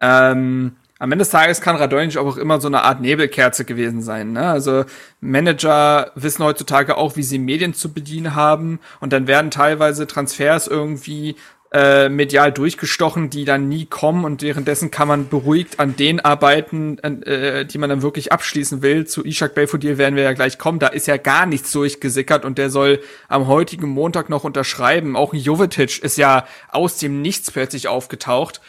[0.00, 4.32] Ähm, am Ende des Tages kann Radonjic auch immer so eine Art Nebelkerze gewesen sein.
[4.32, 4.48] Ne?
[4.48, 4.86] Also
[5.20, 10.66] Manager wissen heutzutage auch, wie sie Medien zu bedienen haben und dann werden teilweise Transfers
[10.66, 11.36] irgendwie
[11.74, 16.98] äh, medial durchgestochen, die dann nie kommen und währenddessen kann man beruhigt an den arbeiten,
[17.00, 19.06] äh, die man dann wirklich abschließen will.
[19.06, 20.78] Zu Ishak Belfodil werden wir ja gleich kommen.
[20.78, 25.16] Da ist ja gar nichts durchgesickert und der soll am heutigen Montag noch unterschreiben.
[25.16, 28.62] Auch Jovetic ist ja aus dem Nichts plötzlich aufgetaucht.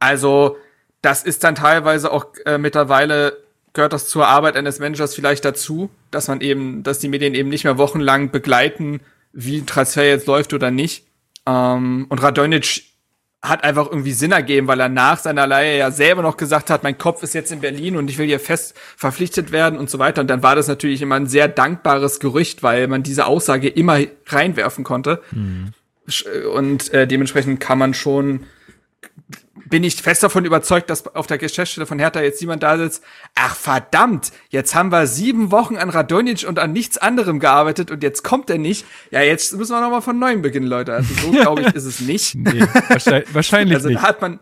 [0.00, 0.56] Also
[1.06, 3.36] das ist dann teilweise auch äh, mittlerweile
[3.72, 7.48] gehört das zur Arbeit eines Managers vielleicht dazu, dass man eben, dass die Medien eben
[7.48, 9.00] nicht mehr wochenlang begleiten,
[9.32, 11.04] wie ein Transfer jetzt läuft oder nicht.
[11.46, 12.82] Ähm, und Radonic
[13.42, 16.82] hat einfach irgendwie Sinn ergeben, weil er nach seiner Leihe ja selber noch gesagt hat,
[16.82, 20.00] mein Kopf ist jetzt in Berlin und ich will hier fest verpflichtet werden und so
[20.00, 20.22] weiter.
[20.22, 24.00] Und dann war das natürlich immer ein sehr dankbares Gerücht, weil man diese Aussage immer
[24.26, 25.22] reinwerfen konnte.
[26.08, 28.46] Sch- Und äh, dementsprechend kann man schon
[29.68, 33.02] bin ich fest davon überzeugt, dass auf der Geschäftsstelle von Hertha jetzt jemand da sitzt.
[33.34, 38.02] Ach verdammt, jetzt haben wir sieben Wochen an Radonic und an nichts anderem gearbeitet und
[38.02, 38.84] jetzt kommt er nicht.
[39.10, 40.92] Ja, jetzt müssen wir noch mal von neuem beginnen, Leute.
[40.94, 42.34] Also so glaube ich ist es nicht.
[42.34, 43.98] Nee, wahrscheinlich, wahrscheinlich Also nicht.
[44.02, 44.40] da hat man,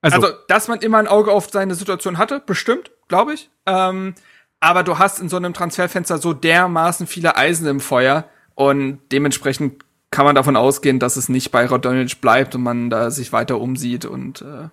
[0.00, 3.50] Also, also, dass man immer ein Auge auf seine Situation hatte, bestimmt, glaube ich.
[3.66, 4.14] Ähm,
[4.60, 9.84] aber du hast in so einem Transferfenster so dermaßen viele Eisen im Feuer und dementsprechend
[10.14, 13.60] kann man davon ausgehen, dass es nicht bei Radonic bleibt und man da sich weiter
[13.60, 14.68] umsieht und äh,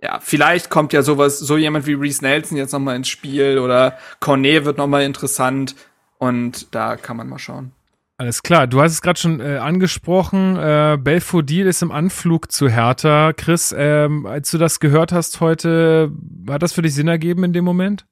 [0.00, 3.58] ja, vielleicht kommt ja sowas, so jemand wie Reese Nelson jetzt noch mal ins Spiel
[3.58, 5.74] oder Cornet wird noch mal interessant
[6.18, 7.72] und da kann man mal schauen.
[8.16, 10.56] Alles klar, du hast es gerade schon äh, angesprochen.
[10.56, 13.32] Äh, Belfodil ist im Anflug zu Hertha.
[13.32, 16.12] Chris, ähm, als du das gehört hast heute,
[16.48, 18.06] hat das für dich Sinn ergeben in dem Moment?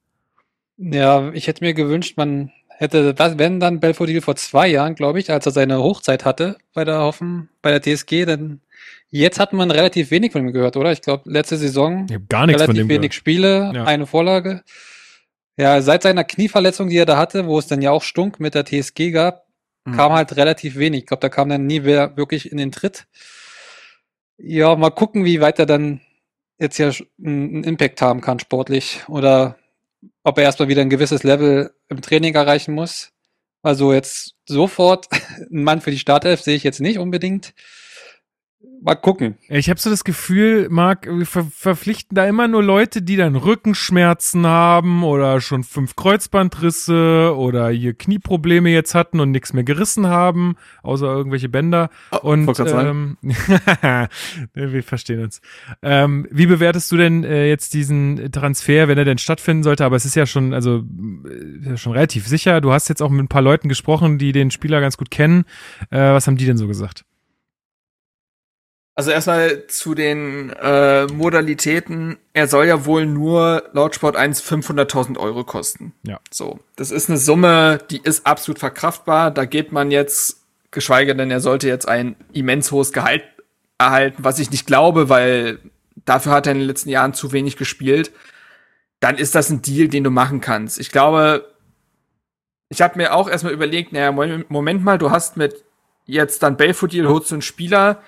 [0.77, 5.19] Ja, ich hätte mir gewünscht, man hätte das, wenn dann Belfodil vor zwei Jahren, glaube
[5.19, 8.61] ich, als er seine Hochzeit hatte bei der Hoffen, bei der TSG, dann
[9.09, 10.91] jetzt hat man relativ wenig von ihm gehört, oder?
[10.91, 13.13] Ich glaube, letzte Saison gar nichts von relativ dem wenig gehört.
[13.13, 13.83] Spiele, Ja.
[13.85, 14.63] eine Vorlage.
[15.57, 18.55] Ja, seit seiner Knieverletzung, die er da hatte, wo es dann ja auch Stunk mit
[18.55, 19.45] der TSG gab,
[19.85, 19.95] Mhm.
[19.95, 21.01] kam halt relativ wenig.
[21.01, 23.05] Ich glaube, da kam dann nie wer wirklich in den Tritt.
[24.37, 26.01] Ja, mal gucken, wie weit er dann
[26.57, 26.91] jetzt ja
[27.23, 29.55] einen Impact haben kann sportlich oder
[30.25, 33.11] ob er erstmal wieder ein gewisses Level im Training erreichen muss.
[33.61, 35.07] Also jetzt sofort
[35.51, 37.53] ein Mann für die Startelf sehe ich jetzt nicht unbedingt.
[38.85, 39.35] Mal gucken.
[39.49, 43.35] Ich habe so das Gefühl, Marc, wir ver verpflichten da immer nur Leute, die dann
[43.35, 50.07] Rückenschmerzen haben oder schon fünf Kreuzbandrisse oder hier Knieprobleme jetzt hatten und nichts mehr gerissen
[50.07, 51.89] haben, außer irgendwelche Bänder.
[52.11, 53.17] Oh, und ähm,
[54.53, 55.41] wir verstehen uns.
[55.81, 59.83] Ähm, wie bewertest du denn äh, jetzt diesen Transfer, wenn er denn stattfinden sollte?
[59.83, 60.83] Aber es ist ja schon, also
[61.65, 62.61] äh, schon relativ sicher.
[62.61, 65.45] Du hast jetzt auch mit ein paar Leuten gesprochen, die den Spieler ganz gut kennen.
[65.89, 67.03] Äh, was haben die denn so gesagt?
[68.97, 72.17] Also erstmal zu den äh, Modalitäten.
[72.31, 75.93] Er soll ja wohl nur laut Sport 1 500.000 Euro kosten.
[76.03, 76.21] Ja.
[76.31, 79.31] So, das ist eine Summe, die ist absolut verkraftbar.
[79.31, 83.23] Da geht man jetzt, geschweige denn, er sollte jetzt ein immens hohes Gehalt
[83.77, 85.59] erhalten, was ich nicht glaube, weil
[86.05, 88.13] dafür hat er in den letzten Jahren zu wenig gespielt.
[89.01, 90.79] Dann ist das ein Deal, den du machen kannst.
[90.79, 91.53] Ich glaube,
[92.69, 95.65] ich habe mir auch erstmal überlegt, naja, Moment mal, du hast mit
[96.05, 98.01] jetzt dann Belfodil holst du einen Spieler,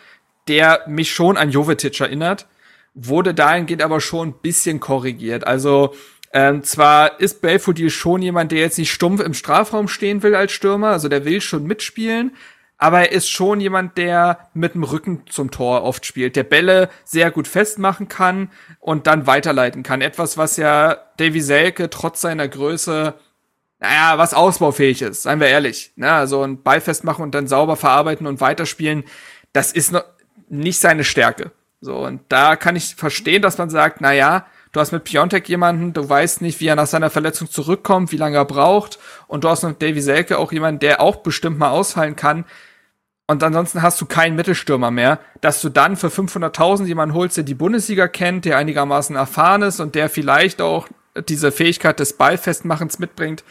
[0.48, 2.48] der mich schon an Jovetic erinnert,
[2.94, 5.46] wurde dahingehend aber schon ein bisschen korrigiert.
[5.46, 5.94] Also
[6.34, 10.52] ähm, zwar ist Belfodil schon jemand, der jetzt nicht stumpf im Strafraum stehen will als
[10.52, 12.36] Stürmer, also der will schon mitspielen,
[12.78, 16.90] aber er ist schon jemand, der mit dem Rücken zum Tor oft spielt, der Bälle
[17.06, 20.02] sehr gut festmachen kann und dann weiterleiten kann.
[20.02, 23.16] Etwas, was ja Davy Selke trotz seiner Größe,
[23.80, 25.94] naja, was ausbaufähig ist, seien wir ehrlich.
[25.96, 26.12] Ne?
[26.12, 29.06] Also ein Ball festmachen und dann sauber verarbeiten und weiterspielen,
[29.54, 30.04] das ist noch
[30.48, 31.52] nicht seine Stärke.
[31.82, 35.48] So, und da kann ich verstehen, dass man sagt, na ja, du hast mit Piontek
[35.48, 39.44] jemanden, du weißt nicht, wie er nach seiner Verletzung zurückkommt, wie lange er braucht, und
[39.44, 42.46] du hast mit Davy Selke auch jemanden, der auch bestimmt mal ausfallen kann.
[43.28, 47.44] Und ansonsten hast du keinen Mittelstürmer mehr, dass du dann für 500.000 jemanden holst, der
[47.44, 50.88] die Bundesliga kennt, der einigermaßen erfahren ist und der vielleicht auch
[51.28, 53.44] diese Fähigkeit des Ballfestmachens mitbringt.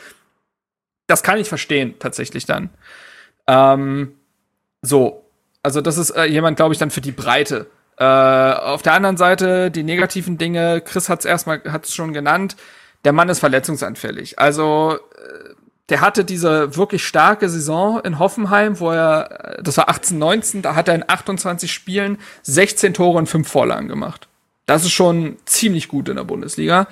[1.07, 2.71] Das kann ich verstehen, tatsächlich dann.
[3.47, 4.15] Ähm,
[4.81, 5.26] so,
[5.67, 7.67] also das ist äh, jemand, glaube ich, dann für die Breite.
[7.99, 10.81] Äh, auf der anderen Seite die negativen Dinge.
[10.81, 12.55] Chris hat es erstmal hat's schon genannt.
[13.05, 14.39] Der Mann ist verletzungsanfällig.
[14.39, 15.55] Also äh,
[15.89, 20.63] der hatte diese wirklich starke Saison in Hoffenheim, wo er, äh, das war 18, 19,
[20.63, 24.29] da hat er in 28 Spielen 16 Tore und 5 Vorlagen gemacht.
[24.67, 26.87] Das ist schon ziemlich gut in der Bundesliga.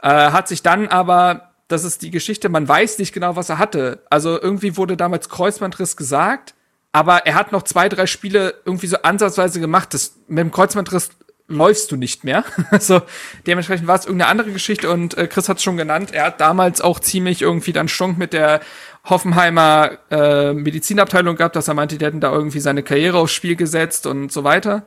[0.00, 3.58] Äh, hat sich dann aber, das ist die Geschichte, man weiß nicht genau, was er
[3.58, 4.04] hatte.
[4.08, 6.54] Also irgendwie wurde damals Kreuzbandriss gesagt
[6.94, 9.92] aber er hat noch zwei, drei Spiele irgendwie so ansatzweise gemacht.
[9.92, 11.10] Das, mit dem Kreuzbandriss
[11.48, 12.44] läufst du nicht mehr.
[12.70, 13.02] also
[13.48, 16.12] dementsprechend war es irgendeine andere Geschichte und äh, Chris hat es schon genannt.
[16.12, 18.60] Er hat damals auch ziemlich irgendwie dann Stunk mit der
[19.06, 23.56] Hoffenheimer äh, Medizinabteilung gehabt, dass er meinte, die hätten da irgendwie seine Karriere aufs Spiel
[23.56, 24.86] gesetzt und so weiter.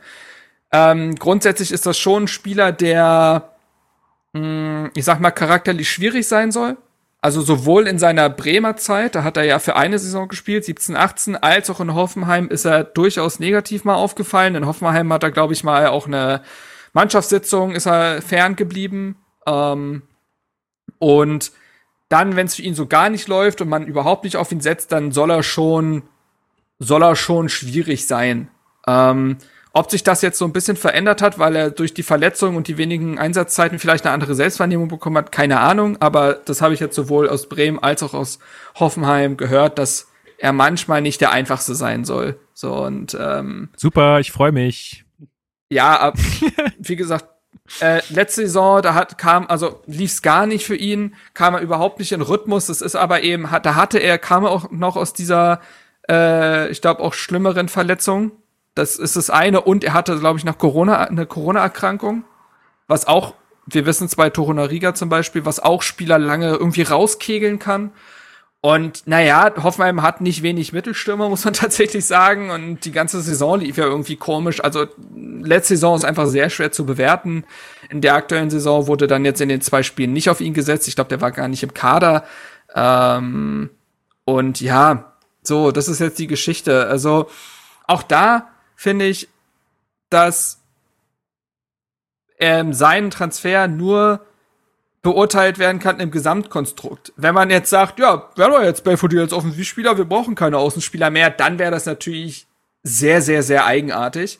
[0.71, 3.51] Ähm, grundsätzlich ist das schon ein Spieler, der,
[4.31, 6.77] mh, hm, ich sag mal, charakterlich schwierig sein soll.
[7.27, 10.95] Also sowohl in seiner Bremer Zeit, da hat er ja für eine Saison gespielt, 17,
[10.95, 14.55] 18, als auch in Hoffenheim ist er durchaus negativ mal aufgefallen.
[14.55, 16.41] In Hoffenheim hat er, glaube ich, mal auch eine
[16.93, 18.55] Mannschaftssitzung, ist er fern.
[19.45, 20.03] Ähm,
[20.99, 21.51] und
[22.07, 24.61] dann, wenn es für ihn so gar nicht läuft und man überhaupt nicht auf ihn
[24.61, 26.03] setzt, dann soll er schon,
[26.79, 28.47] soll er schon schwierig sein.
[28.87, 29.35] Ähm,
[29.73, 32.67] ob sich das jetzt so ein bisschen verändert hat, weil er durch die Verletzung und
[32.67, 35.97] die wenigen Einsatzzeiten vielleicht eine andere Selbstwahrnehmung bekommen hat, keine Ahnung.
[35.99, 38.39] Aber das habe ich jetzt sowohl aus Bremen als auch aus
[38.75, 40.07] Hoffenheim gehört, dass
[40.37, 42.39] er manchmal nicht der einfachste sein soll.
[42.53, 45.05] So und ähm, super, ich freue mich.
[45.69, 46.17] Ja, ab,
[46.79, 47.25] wie gesagt,
[47.81, 51.99] äh, letzte Saison, da hat kam, also lief's gar nicht für ihn, kam er überhaupt
[51.99, 52.67] nicht in Rhythmus.
[52.67, 55.59] Das ist aber eben, da hatte er, kam er auch noch aus dieser,
[56.09, 58.31] äh, ich glaube auch schlimmeren Verletzung
[58.77, 59.61] das ist das eine.
[59.61, 62.23] Und er hatte, glaube ich, nach Corona eine Corona-Erkrankung,
[62.87, 63.33] was auch,
[63.65, 67.91] wir wissen es bei Torunariga zum Beispiel, was auch Spieler lange irgendwie rauskegeln kann.
[68.61, 72.49] Und naja, Hoffenheim hat nicht wenig Mittelstürmer, muss man tatsächlich sagen.
[72.49, 74.63] Und die ganze Saison lief ja irgendwie komisch.
[74.63, 77.45] Also letzte Saison ist einfach sehr schwer zu bewerten.
[77.89, 80.87] In der aktuellen Saison wurde dann jetzt in den zwei Spielen nicht auf ihn gesetzt.
[80.87, 82.25] Ich glaube, der war gar nicht im Kader.
[82.75, 83.69] Ähm,
[84.25, 85.13] und ja,
[85.43, 86.87] so, das ist jetzt die Geschichte.
[86.87, 87.29] Also
[87.85, 89.27] auch da finde ich,
[90.09, 90.61] dass
[92.39, 94.25] ähm, sein Transfer nur
[95.01, 97.11] beurteilt werden kann im Gesamtkonstrukt.
[97.17, 100.57] Wenn man jetzt sagt, ja, wir haben doch jetzt Belfodil als Offensivspieler, wir brauchen keine
[100.57, 102.45] Außenspieler mehr, dann wäre das natürlich
[102.83, 104.39] sehr, sehr, sehr eigenartig.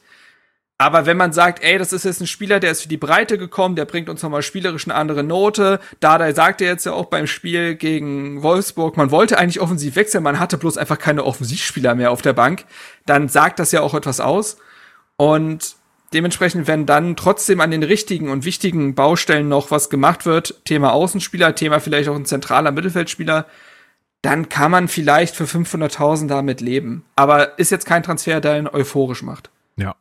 [0.79, 3.39] Aber wenn man sagt, ey, das ist jetzt ein Spieler, der ist für die Breite
[3.39, 5.79] gekommen, der bringt uns nochmal spielerisch eine andere Note.
[5.99, 10.39] Dada sagte jetzt ja auch beim Spiel gegen Wolfsburg, man wollte eigentlich offensiv wechseln, man
[10.39, 12.65] hatte bloß einfach keine Offensivspieler mehr auf der Bank.
[13.07, 14.57] Dann sagt das ja auch etwas aus.
[15.15, 15.75] Und
[16.13, 20.93] dementsprechend, wenn dann trotzdem an den richtigen und wichtigen Baustellen noch was gemacht wird, Thema
[20.93, 23.47] Außenspieler, Thema vielleicht auch ein zentraler Mittelfeldspieler,
[24.21, 27.03] dann kann man vielleicht für 500.000 damit leben.
[27.15, 29.49] Aber ist jetzt kein Transfer, der ihn euphorisch macht.
[29.75, 29.95] Ja.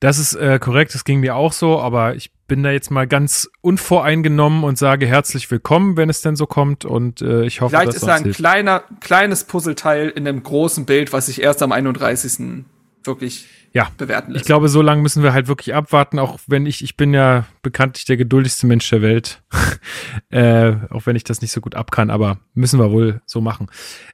[0.00, 3.06] Das ist äh, korrekt, das ging mir auch so, aber ich bin da jetzt mal
[3.06, 7.70] ganz unvoreingenommen und sage herzlich willkommen, wenn es denn so kommt und äh, ich hoffe,
[7.76, 8.38] Vielleicht dass ist da ein hilft.
[8.38, 12.64] kleiner, kleines Puzzleteil in dem großen Bild, was sich erst am 31.
[13.04, 14.42] wirklich Ja, bewerten lässt.
[14.42, 17.44] Ich glaube, so lange müssen wir halt wirklich abwarten, auch wenn ich, ich bin ja
[17.62, 19.42] bekanntlich der geduldigste Mensch der Welt.
[20.30, 23.40] äh, auch wenn ich das nicht so gut ab kann, aber müssen wir wohl so
[23.42, 23.68] machen.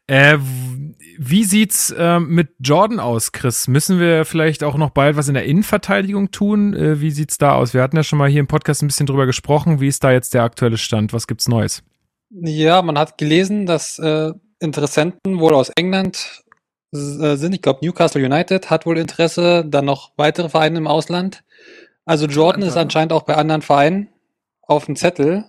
[0.09, 0.39] Äh,
[1.19, 3.69] wie sieht's äh, mit Jordan aus, Chris?
[3.69, 6.75] Müssen wir vielleicht auch noch bald was in der Innenverteidigung tun?
[6.75, 7.75] Äh, wie sieht's da aus?
[7.75, 9.81] Wir hatten ja schon mal hier im Podcast ein bisschen drüber gesprochen.
[9.81, 11.13] Wie ist da jetzt der aktuelle Stand?
[11.13, 11.83] Was gibt's Neues?
[12.31, 16.43] Ja, man hat gelesen, dass äh, Interessenten wohl aus England
[16.93, 17.55] äh, sind.
[17.55, 21.45] Ich glaube, Newcastle United hat wohl Interesse, dann noch weitere Vereine im Ausland.
[22.05, 24.09] Also Jordan ist anscheinend auch bei anderen Vereinen
[24.63, 25.45] auf dem Zettel.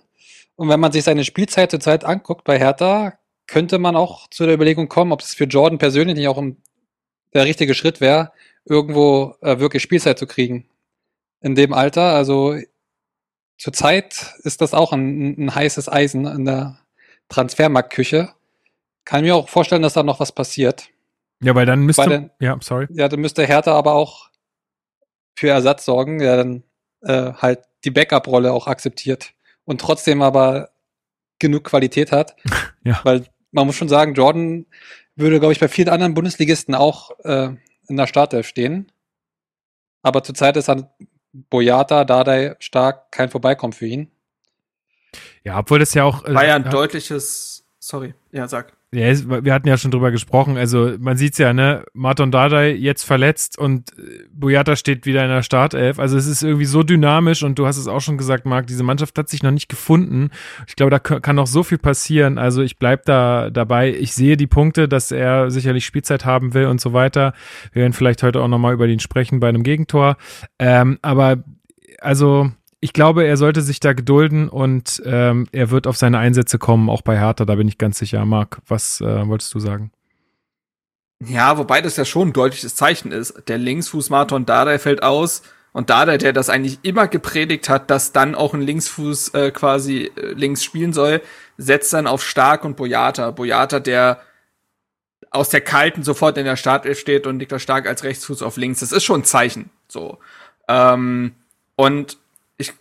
[0.56, 3.17] Und wenn man sich seine Spielzeit zurzeit anguckt bei Hertha,
[3.48, 6.58] könnte man auch zu der Überlegung kommen, ob es für Jordan persönlich nicht auch ein,
[7.34, 8.30] der richtige Schritt wäre,
[8.64, 10.68] irgendwo äh, wirklich Spielzeit zu kriegen.
[11.40, 12.14] In dem Alter.
[12.14, 12.56] Also
[13.56, 16.78] zurzeit ist das auch ein, ein heißes Eisen in der
[17.28, 18.30] Transfermarktküche.
[19.04, 20.88] Kann mir auch vorstellen, dass da noch was passiert.
[21.42, 22.02] Ja, weil dann müsste.
[22.02, 22.86] Bei den- ja, sorry.
[22.90, 24.28] Ja, dann müsste Hertha aber auch
[25.38, 26.62] für Ersatz sorgen, der dann
[27.02, 29.32] äh, halt die Backup-Rolle auch akzeptiert
[29.64, 30.70] und trotzdem aber
[31.38, 32.36] genug Qualität hat.
[32.84, 33.00] Ja.
[33.02, 34.66] Weil man muss schon sagen, Jordan
[35.16, 37.50] würde, glaube ich, bei vielen anderen Bundesligisten auch äh,
[37.88, 38.92] in der Startelf stehen.
[40.02, 40.88] Aber zurzeit ist dann
[41.32, 44.10] Boyata, Dardai stark, kein Vorbeikommen für ihn.
[45.44, 46.24] Ja, obwohl das ja auch.
[46.24, 48.77] äh, Bayern ja, deutliches, sorry, ja, sag.
[48.90, 49.04] Ja,
[49.44, 50.56] wir hatten ja schon drüber gesprochen.
[50.56, 51.84] Also man sieht's ja, ne?
[51.92, 55.98] Martin Dardai jetzt verletzt und äh, Boyata steht wieder in der Startelf.
[55.98, 58.84] Also es ist irgendwie so dynamisch und du hast es auch schon gesagt, Marc, diese
[58.84, 60.30] Mannschaft hat sich noch nicht gefunden.
[60.66, 62.38] Ich glaube, da kann noch so viel passieren.
[62.38, 63.92] Also ich bleib da dabei.
[63.92, 67.34] Ich sehe die Punkte, dass er sicherlich Spielzeit haben will und so weiter.
[67.72, 70.16] Wir werden vielleicht heute auch nochmal über den sprechen bei einem Gegentor.
[70.58, 71.44] Ähm, aber
[72.00, 76.58] also ich glaube, er sollte sich da gedulden und ähm, er wird auf seine Einsätze
[76.58, 78.24] kommen, auch bei Hertha, da bin ich ganz sicher.
[78.24, 79.90] Marc, was äh, wolltest du sagen?
[81.24, 83.48] Ja, wobei das ja schon ein deutliches Zeichen ist.
[83.48, 88.12] Der Linksfuß Marton Dardai fällt aus und Dardai, der das eigentlich immer gepredigt hat, dass
[88.12, 91.20] dann auch ein Linksfuß äh, quasi äh, links spielen soll,
[91.56, 93.32] setzt dann auf Stark und Boyata.
[93.32, 94.20] Boyata, der
[95.30, 98.80] aus der Kalten sofort in der Startelf steht und Niklas Stark als Rechtsfuß auf links.
[98.80, 99.70] Das ist schon ein Zeichen.
[99.88, 100.18] So.
[100.68, 101.34] Ähm,
[101.74, 102.18] und
[102.58, 102.74] ich,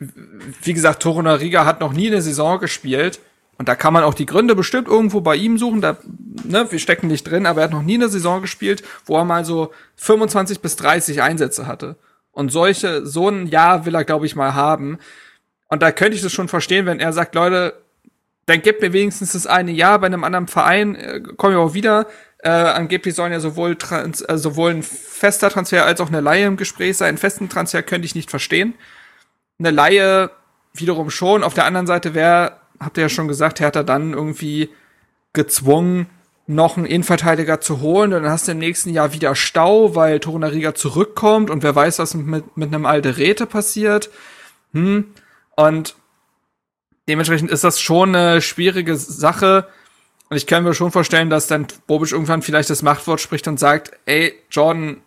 [0.64, 3.20] wie gesagt, Toruna Riga hat noch nie eine Saison gespielt.
[3.60, 5.82] Und da kann man auch die Gründe bestimmt irgendwo bei ihm suchen.
[5.82, 5.98] Da,
[6.44, 9.26] ne, wir stecken nicht drin, aber er hat noch nie eine Saison gespielt, wo er
[9.26, 11.96] mal so 25 bis 30 Einsätze hatte.
[12.32, 15.00] Und solche, so ein Jahr will er, glaube ich, mal haben.
[15.70, 17.82] Und da könnte ich das schon verstehen, wenn er sagt, Leute,
[18.46, 21.74] dann gebt mir wenigstens das eine Jahr bei einem anderen Verein, äh, komme ich auch
[21.74, 22.08] wieder.
[22.40, 26.46] Äh, angeblich sollen ja sowohl, Trans äh, sowohl ein fester Transfer als auch eine Leihe
[26.46, 27.10] im Gespräch sein.
[27.10, 28.76] Einen festen Transfer könnte ich nicht verstehen.
[29.60, 30.32] Eine Leihe
[30.74, 31.43] wiederum schon.
[31.43, 34.70] Auf der anderen Seite wäre, habt ihr ja schon gesagt, Hertha dann irgendwie
[35.34, 36.08] gezwungen,
[36.47, 38.12] noch einen Innenverteidiger zu holen.
[38.12, 42.14] Dann hast du im nächsten Jahr wieder Stau, weil Torunariga zurückkommt und wer weiß, was
[42.14, 44.10] mit, mit einem Alderete passiert.
[44.74, 45.14] Hm.
[45.55, 45.95] Und
[47.10, 49.68] dementsprechend ist das schon eine schwierige Sache.
[50.30, 53.60] Und ich kann mir schon vorstellen, dass dann Bobic irgendwann vielleicht das Machtwort spricht und
[53.60, 54.97] sagt, ey, Jordan,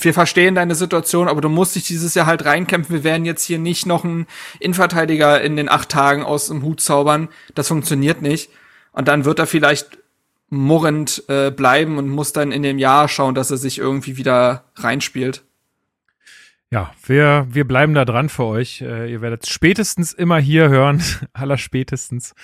[0.00, 2.96] wir verstehen deine Situation, aber du musst dich dieses Jahr halt reinkämpfen.
[2.96, 4.26] Wir werden jetzt hier nicht noch einen
[4.58, 7.28] Innenverteidiger in den acht Tagen aus dem Hut zaubern.
[7.54, 8.50] Das funktioniert nicht.
[8.92, 9.98] Und dann wird er vielleicht
[10.48, 14.64] murrend äh, bleiben und muss dann in dem Jahr schauen, dass er sich irgendwie wieder
[14.76, 15.42] reinspielt.
[16.70, 18.80] Ja, wir, wir bleiben da dran für euch.
[18.80, 21.02] Äh, ihr werdet spätestens immer hier hören.
[21.34, 22.34] Aller spätestens.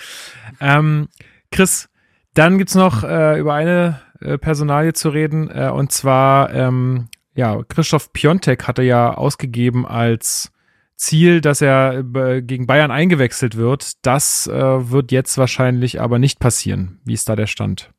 [0.59, 1.07] Ähm,
[1.51, 1.89] Chris,
[2.35, 5.49] dann gibt's noch äh, über eine äh, Personalie zu reden.
[5.49, 10.51] Äh, und zwar, ähm, ja, Christoph Piontek hatte ja ausgegeben als
[10.95, 14.05] Ziel, dass er äh, gegen Bayern eingewechselt wird.
[14.05, 16.99] Das äh, wird jetzt wahrscheinlich aber nicht passieren.
[17.05, 17.91] Wie ist da der Stand?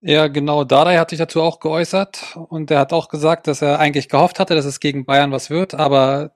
[0.00, 0.64] Ja, genau.
[0.64, 4.38] Dardai hat sich dazu auch geäußert und er hat auch gesagt, dass er eigentlich gehofft
[4.38, 6.30] hatte, dass es gegen Bayern was wird, aber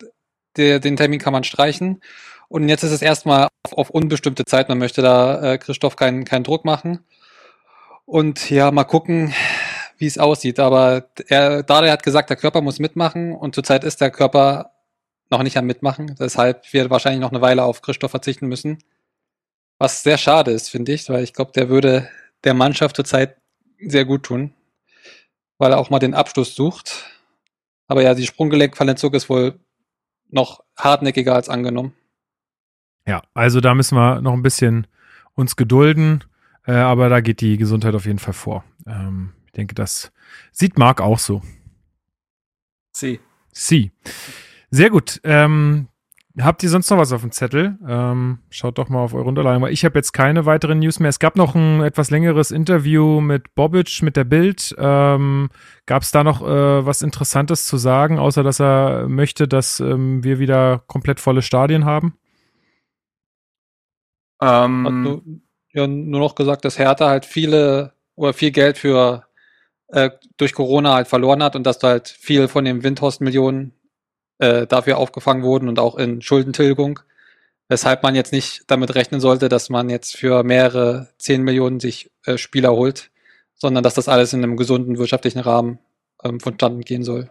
[0.56, 2.00] der, den Termin kann man streichen.
[2.48, 4.68] Und jetzt ist es erstmal auf, auf unbestimmte Zeit.
[4.68, 7.04] Man möchte da äh, Christoph keinen keinen Druck machen.
[8.06, 9.34] Und ja, mal gucken,
[9.98, 10.58] wie es aussieht.
[10.58, 14.72] Aber er, Dardai hat gesagt, der Körper muss mitmachen und zurzeit ist der Körper
[15.30, 16.14] noch nicht am Mitmachen.
[16.18, 18.78] Deshalb wird wahrscheinlich noch eine Weile auf Christoph verzichten müssen.
[19.78, 22.08] Was sehr schade ist, finde ich, weil ich glaube, der würde
[22.44, 23.36] der Mannschaft zurzeit
[23.78, 24.52] sehr gut tun,
[25.58, 27.04] weil er auch mal den Abschluss sucht.
[27.86, 29.58] Aber ja, die Sprunggelenkverletzung ist wohl
[30.30, 31.94] noch hartnäckiger als angenommen.
[33.06, 34.86] Ja, also da müssen wir noch ein bisschen
[35.34, 36.24] uns gedulden,
[36.66, 38.64] äh, aber da geht die Gesundheit auf jeden Fall vor.
[38.86, 40.12] Ähm, denke, das
[40.52, 41.42] sieht Marc auch so.
[42.92, 43.20] Sie.
[43.52, 43.92] Sie.
[44.70, 45.20] Sehr gut.
[45.24, 45.88] Ähm,
[46.40, 47.78] habt ihr sonst noch was auf dem Zettel?
[47.86, 51.08] Ähm, schaut doch mal auf eure Unterlagen, weil ich habe jetzt keine weiteren News mehr.
[51.08, 54.74] Es gab noch ein etwas längeres Interview mit Bobic, mit der Bild.
[54.78, 55.50] Ähm,
[55.86, 60.22] gab es da noch äh, was Interessantes zu sagen, außer dass er möchte, dass ähm,
[60.22, 62.14] wir wieder komplett volle Stadien haben?
[64.40, 65.22] Ähm, Hat nur,
[65.72, 69.27] ja, nur noch gesagt, dass Hertha halt viele oder viel Geld für
[69.88, 73.72] äh, durch Corona halt verloren hat und dass da halt viel von den Windhorst-Millionen
[74.38, 77.00] äh, dafür aufgefangen wurden und auch in Schuldentilgung.
[77.68, 82.10] Weshalb man jetzt nicht damit rechnen sollte, dass man jetzt für mehrere 10 Millionen sich
[82.24, 83.10] äh, Spieler holt,
[83.54, 85.78] sondern dass das alles in einem gesunden wirtschaftlichen Rahmen
[86.24, 87.30] ähm, vonstatten gehen soll.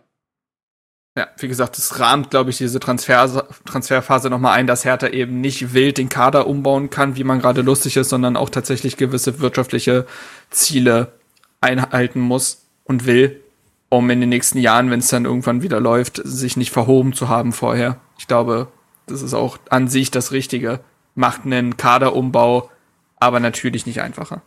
[1.18, 5.41] Ja, wie gesagt, das rahmt, glaube ich, diese Transfer Transferphase nochmal ein, dass Hertha eben
[5.41, 9.39] nicht wild den Kader umbauen kann, wie man gerade lustig ist, sondern auch tatsächlich gewisse
[9.39, 10.05] wirtschaftliche
[10.51, 11.16] Ziele
[11.62, 13.41] einhalten muss und will,
[13.89, 17.30] um in den nächsten Jahren, wenn es dann irgendwann wieder läuft, sich nicht verhoben zu
[17.30, 17.99] haben vorher.
[18.18, 18.68] Ich glaube,
[19.05, 20.82] das ist auch an sich das Richtige.
[21.16, 22.70] Macht einen Kaderumbau,
[23.16, 24.41] aber natürlich nicht einfacher.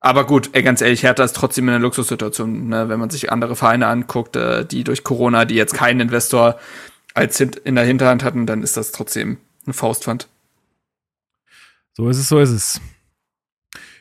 [0.00, 2.88] Aber gut, ey, ganz ehrlich, Hertha ist trotzdem in einer Luxussituation, ne?
[2.88, 6.58] wenn man sich andere Vereine anguckt, äh, die durch Corona, die jetzt keinen Investor
[7.14, 10.28] als in der Hinterhand hatten, dann ist das trotzdem ein Faustpfand.
[11.94, 12.80] So ist es, so ist es.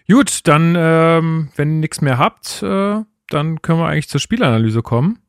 [0.10, 4.82] Gut, dann, ähm, wenn ihr nichts mehr habt, äh, dann können wir eigentlich zur Spielanalyse
[4.82, 5.20] kommen.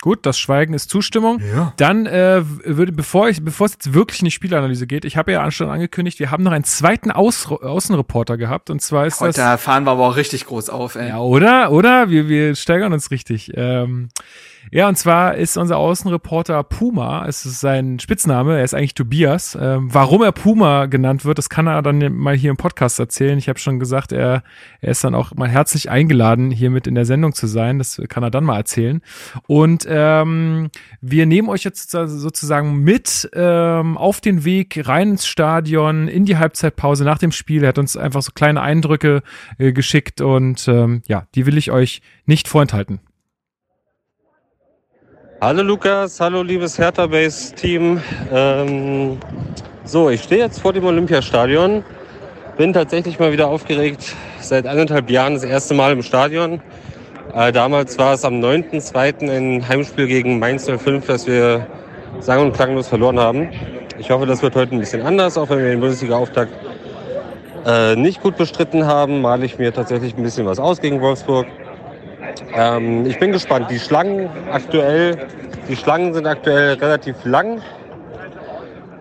[0.00, 1.40] Gut, das Schweigen ist Zustimmung.
[1.52, 1.72] Ja.
[1.76, 5.32] Dann äh, würde, bevor ich, bevor es jetzt wirklich in die Spielanalyse geht, ich habe
[5.32, 9.40] ja schon angekündigt, wir haben noch einen zweiten Aus Außenreporter gehabt und zwar ist Heute
[9.40, 9.60] das.
[9.60, 11.08] fahren wir aber auch richtig groß auf, ey.
[11.08, 11.72] Ja, oder?
[11.72, 12.10] Oder?
[12.10, 13.50] Wir, wir steigern uns richtig.
[13.54, 14.08] Ähm,
[14.70, 19.56] ja, und zwar ist unser Außenreporter Puma, es ist sein Spitzname, er ist eigentlich Tobias.
[19.58, 23.38] Ähm, warum er Puma genannt wird, das kann er dann mal hier im Podcast erzählen.
[23.38, 24.42] Ich habe schon gesagt, er,
[24.80, 27.78] er ist dann auch mal herzlich eingeladen, hier mit in der Sendung zu sein.
[27.78, 29.00] Das kann er dann mal erzählen.
[29.46, 30.70] Und ähm,
[31.00, 36.36] wir nehmen euch jetzt sozusagen mit ähm, auf den Weg rein ins Stadion, in die
[36.36, 37.62] Halbzeitpause nach dem Spiel.
[37.62, 39.22] Er hat uns einfach so kleine Eindrücke
[39.58, 43.00] äh, geschickt und ähm, ja, die will ich euch nicht vorenthalten.
[45.40, 48.00] Hallo Lukas, hallo liebes Hertha Base Team.
[48.32, 49.18] Ähm,
[49.84, 51.84] so, ich stehe jetzt vor dem Olympiastadion.
[52.56, 54.16] Bin tatsächlich mal wieder aufgeregt.
[54.40, 56.60] Seit anderthalb Jahren das erste Mal im Stadion.
[57.34, 59.30] Äh, damals war es am 9.2.
[59.30, 61.66] ein Heimspiel gegen Mainz 05, das wir
[62.20, 63.50] sang- und klanglos verloren haben.
[63.98, 66.52] Ich hoffe, das wird heute ein bisschen anders, auch wenn wir den Bundesliga-Auftakt
[67.66, 71.46] äh, nicht gut bestritten haben, male ich mir tatsächlich ein bisschen was aus gegen Wolfsburg.
[72.54, 73.70] Ähm, ich bin gespannt.
[73.70, 75.26] Die Schlangen aktuell,
[75.68, 77.60] die Schlangen sind aktuell relativ lang.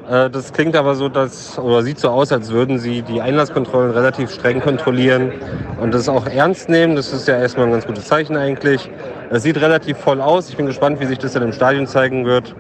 [0.09, 3.91] Äh, das klingt aber so, dass, oder sieht so aus, als würden sie die Einlasskontrollen
[3.91, 5.33] relativ streng kontrollieren
[5.81, 6.95] und das auch ernst nehmen.
[6.95, 8.89] Das ist ja erstmal ein ganz gutes Zeichen eigentlich.
[9.29, 10.49] Es sieht relativ voll aus.
[10.49, 12.55] Ich bin gespannt, wie sich das dann im Stadion zeigen wird.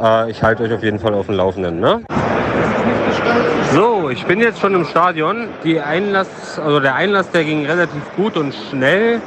[0.00, 1.80] Äh, ich halte euch auf jeden Fall auf dem Laufenden.
[1.80, 2.02] Ne?
[3.72, 5.48] So, ich bin jetzt schon im Stadion.
[5.64, 9.20] Die Einlass, also der Einlass, der ging relativ gut und schnell.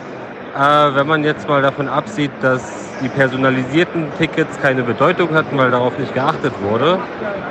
[0.55, 2.61] Äh, wenn man jetzt mal davon absieht, dass
[3.01, 6.97] die personalisierten Tickets keine Bedeutung hatten, weil darauf nicht geachtet wurde,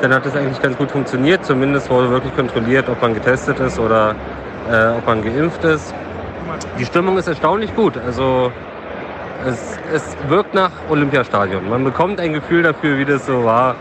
[0.00, 1.44] dann hat es eigentlich ganz gut funktioniert.
[1.44, 4.14] Zumindest wurde wirklich kontrolliert, ob man getestet ist oder
[4.70, 5.94] äh, ob man geimpft ist.
[6.78, 7.96] Die Stimmung ist erstaunlich gut.
[8.04, 8.50] Also
[9.46, 11.68] es, es wirkt nach Olympiastadion.
[11.68, 13.76] Man bekommt ein Gefühl dafür, wie das so war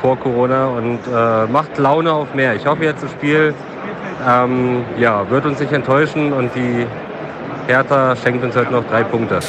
[0.00, 2.54] vor Corona und äh, macht Laune auf mehr.
[2.54, 3.54] Ich hoffe jetzt das Spiel
[4.26, 6.86] ähm, ja, wird uns nicht enttäuschen und die
[7.68, 9.40] Hertha schenkt uns heute noch drei Punkte.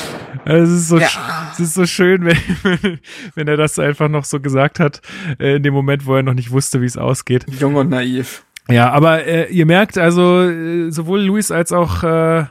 [0.43, 1.07] Es ist so, ja.
[1.53, 2.99] es ist so schön, wenn,
[3.33, 5.01] wenn er das einfach noch so gesagt hat,
[5.39, 7.45] äh, in dem Moment, wo er noch nicht wusste, wie es ausgeht.
[7.47, 8.43] Jung und naiv.
[8.69, 12.43] Ja, aber äh, ihr merkt also, äh, sowohl Luis als auch äh,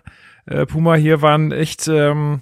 [0.47, 2.41] äh, Puma hier waren echt ähm,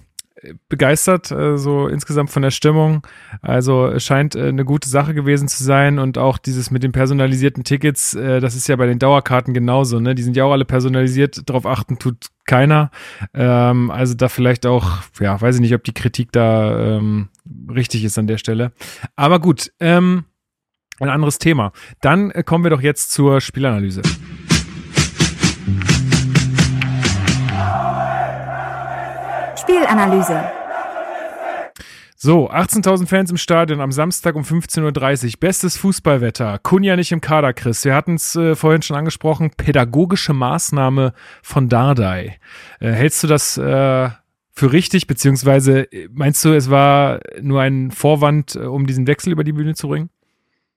[0.69, 3.05] begeistert, äh, so insgesamt von der Stimmung.
[3.41, 7.63] Also scheint äh, eine gute Sache gewesen zu sein und auch dieses mit den personalisierten
[7.63, 10.15] Tickets, äh, das ist ja bei den Dauerkarten genauso, ne?
[10.15, 12.91] Die sind ja auch alle personalisiert, darauf achten tut keiner.
[13.33, 17.29] Ähm, also da vielleicht auch, ja, weiß ich nicht, ob die Kritik da ähm,
[17.73, 18.71] richtig ist an der Stelle.
[19.15, 20.25] Aber gut, ähm,
[20.99, 21.71] ein anderes Thema.
[22.01, 24.01] Dann äh, kommen wir doch jetzt zur Spielanalyse.
[29.67, 30.49] Spielanalyse.
[32.15, 35.31] So, 18.000 Fans im Stadion am Samstag um 15.30 Uhr.
[35.41, 36.57] Bestes Fußballwetter.
[36.59, 37.83] Kunja nicht im Kader, Chris.
[37.83, 39.51] Wir hatten es äh, vorhin schon angesprochen.
[39.57, 41.11] Pädagogische Maßnahme
[41.43, 42.37] von Dardai.
[42.79, 44.09] Äh, hältst du das äh,
[44.53, 45.05] für richtig?
[45.05, 49.51] Beziehungsweise äh, meinst du, es war nur ein Vorwand, äh, um diesen Wechsel über die
[49.53, 50.09] Bühne zu bringen?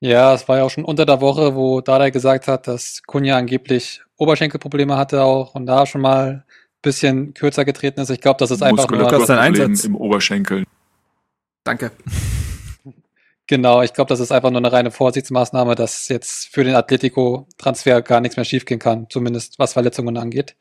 [0.01, 3.37] Ja, es war ja auch schon unter der Woche, wo Dardai gesagt hat, dass Kunja
[3.37, 6.45] angeblich Oberschenkelprobleme hatte auch und da schon mal
[6.83, 8.11] bisschen kürzer getreten ist.
[8.11, 10.65] Ich glaube, das ist einfach nur dein Einsatz im Oberschenkel.
[11.65, 11.93] Danke.
[13.47, 18.01] Genau, ich glaube, das ist einfach nur eine reine Vorsichtsmaßnahme, dass jetzt für den Atletico-Transfer
[18.03, 20.55] gar nichts mehr schiefgehen kann, zumindest was Verletzungen angeht.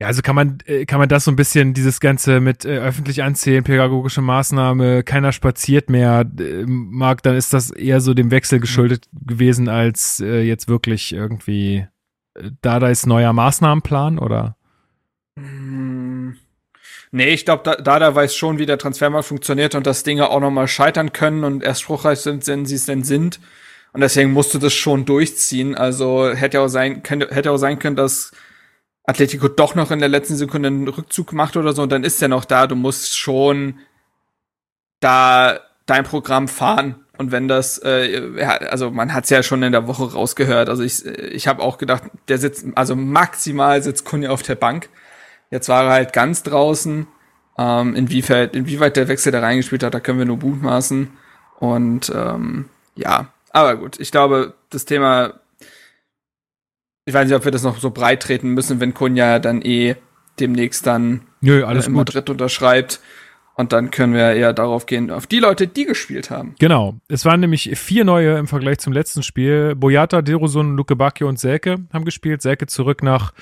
[0.00, 2.78] Ja, also kann man, äh, kann man das so ein bisschen, dieses Ganze mit äh,
[2.78, 8.30] öffentlich anzählen, pädagogische Maßnahme, keiner spaziert mehr, äh, Marc, dann ist das eher so dem
[8.30, 11.86] Wechsel geschuldet gewesen, als äh, jetzt wirklich irgendwie
[12.32, 14.56] äh, Dadais neuer Maßnahmenplan, oder?
[15.36, 16.36] Hm.
[17.12, 20.40] Nee, ich glaube, da, Dada weiß schon, wie der Transfermarkt funktioniert und dass Dinge auch
[20.40, 23.40] nochmal scheitern können und erst spruchreich sind, wenn sie es denn sind.
[23.92, 25.74] Und deswegen musste das schon durchziehen.
[25.74, 28.30] Also hätte auch sein, könnte, hätte auch sein können, dass
[29.04, 32.22] Atletico doch noch in der letzten Sekunde einen Rückzug macht oder so, und dann ist
[32.22, 32.68] er noch da.
[32.68, 33.80] Du musst schon
[35.00, 37.04] da dein Programm fahren.
[37.18, 40.68] Und wenn das, äh, ja, also man hat's ja schon in der Woche rausgehört.
[40.68, 44.88] Also ich, ich habe auch gedacht, der sitzt, also maximal sitzt Kunja auf der Bank.
[45.50, 47.06] Jetzt war er halt ganz draußen.
[47.58, 51.10] Ähm, inwieweit, inwieweit der Wechsel da reingespielt hat, da können wir nur mutmaßen.
[51.58, 55.34] Und ähm, ja, aber gut, ich glaube, das Thema,
[57.04, 59.96] ich weiß nicht, ob wir das noch so breit treten müssen, wenn Kunja dann eh
[60.38, 62.06] demnächst dann Nö, alles äh, in gut.
[62.06, 63.00] Madrid unterschreibt.
[63.56, 66.54] Und dann können wir eher darauf gehen, auf die Leute, die gespielt haben.
[66.58, 66.94] Genau.
[67.08, 69.74] Es waren nämlich vier neue im Vergleich zum letzten Spiel.
[69.74, 72.40] Boyata, Derosun, Luke Bacchio und Selke haben gespielt.
[72.40, 73.34] Selke zurück nach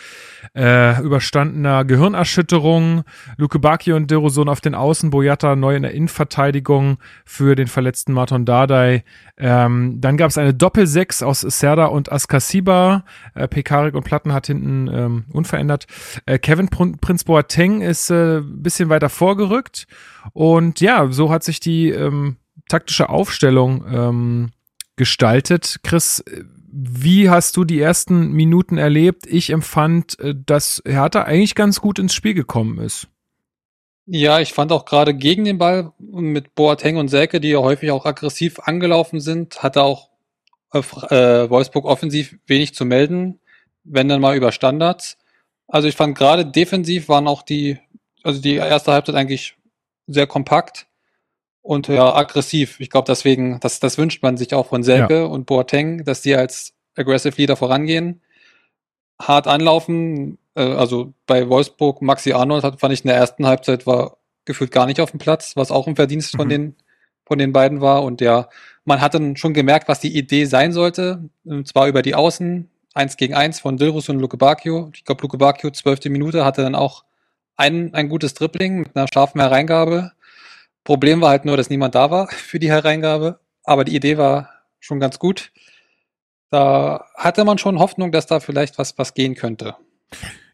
[0.54, 3.04] äh, überstandener Gehirnerschütterung.
[3.36, 5.10] Luke Bacchio und Derosun auf den Außen.
[5.10, 9.04] Boyata neu in der Innenverteidigung für den verletzten Marton Dardai.
[9.36, 13.04] Ähm, dann gab es eine Doppel-Sechs aus Serda und Askasiba.
[13.34, 15.86] Äh, Pekarik und Platten hat hinten ähm, unverändert.
[16.26, 19.86] Äh, Kevin Prin- Prinz Boateng ist äh, bisschen weiter vorgerückt.
[20.32, 22.36] Und ja, so hat sich die ähm,
[22.68, 24.50] taktische Aufstellung ähm,
[24.96, 25.80] gestaltet.
[25.82, 29.26] Chris, äh, wie hast du die ersten Minuten erlebt?
[29.26, 33.08] Ich empfand, äh, dass Hertha eigentlich ganz gut ins Spiel gekommen ist.
[34.06, 37.90] Ja, ich fand auch gerade gegen den Ball mit Boateng und Selke, die ja häufig
[37.90, 40.08] auch aggressiv angelaufen sind, hatte auch
[40.72, 43.38] äh, äh, Wolfsburg offensiv wenig zu melden,
[43.84, 45.18] wenn dann mal über Standards.
[45.66, 47.78] Also ich fand gerade defensiv waren auch die,
[48.22, 49.56] also die erste Halbzeit eigentlich
[50.06, 50.87] sehr kompakt
[51.68, 52.80] und ja aggressiv.
[52.80, 56.34] Ich glaube deswegen, das, das wünscht man sich auch von Selke und Boateng, dass die
[56.34, 58.22] als aggressive Leader vorangehen,
[59.20, 60.38] hart anlaufen.
[60.54, 64.16] Äh, also bei Wolfsburg Maxi Arnold hat, fand ich in der ersten Halbzeit war
[64.46, 66.50] gefühlt gar nicht auf dem Platz, was auch ein Verdienst von Mhm.
[66.50, 66.76] den
[67.26, 68.48] von den beiden war und ja,
[68.86, 72.70] man hat dann schon gemerkt, was die Idee sein sollte, und zwar über die Außen,
[72.94, 74.90] eins gegen eins von Dilrus und Luke Bacchio.
[74.94, 77.04] Ich glaube, Luke Bacchio, zwölfte Minute, hatte dann auch
[77.56, 80.12] ein, ein gutes Dribbling mit einer scharfen Hereingabe.
[80.88, 84.48] Problem war halt nur, dass niemand da war für die Hereingabe, aber die Idee war
[84.80, 85.52] schon ganz gut.
[86.48, 89.76] Da hatte man schon Hoffnung, dass da vielleicht was, was gehen könnte.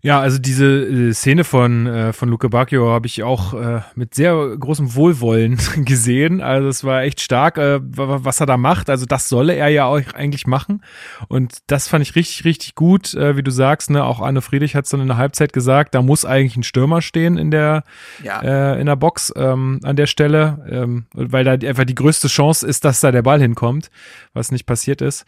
[0.07, 4.13] Ja, also diese äh, Szene von, äh, von Luke Bacchio habe ich auch äh, mit
[4.15, 6.43] sehr großem Wohlwollen gesehen.
[6.43, 8.91] Also es war echt stark, äh, wa- was er da macht.
[8.91, 10.83] Also das solle er ja auch eigentlich machen.
[11.29, 13.89] Und das fand ich richtig, richtig gut, äh, wie du sagst.
[13.89, 14.05] Ne?
[14.05, 17.01] Auch Arne Friedrich hat es dann in der Halbzeit gesagt, da muss eigentlich ein Stürmer
[17.01, 17.83] stehen in der,
[18.23, 18.43] Ja.
[18.75, 22.67] äh, in der Box ähm, an der Stelle, ähm, weil da einfach die größte Chance
[22.67, 23.91] ist, dass da der Ball hinkommt,
[24.35, 25.25] was nicht passiert ist.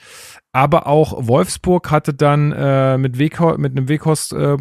[0.57, 4.57] Aber auch Wolfsburg hatte dann äh, mit, Wegho mit einem Weghorst äh,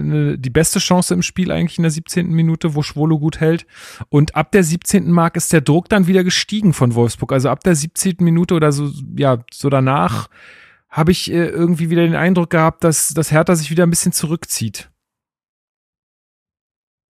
[0.00, 2.30] ne, die beste Chance im Spiel eigentlich in der 17.
[2.30, 3.66] Minute, wo Schwolo gut hält.
[4.08, 5.10] Und ab der 17.
[5.10, 7.32] Mark ist der Druck dann wieder gestiegen von Wolfsburg.
[7.34, 8.16] Also ab der 17.
[8.20, 10.28] Minute oder so, ja, so danach
[10.88, 14.12] habe ich äh, irgendwie wieder den Eindruck gehabt, dass, dass Hertha sich wieder ein bisschen
[14.12, 14.88] zurückzieht.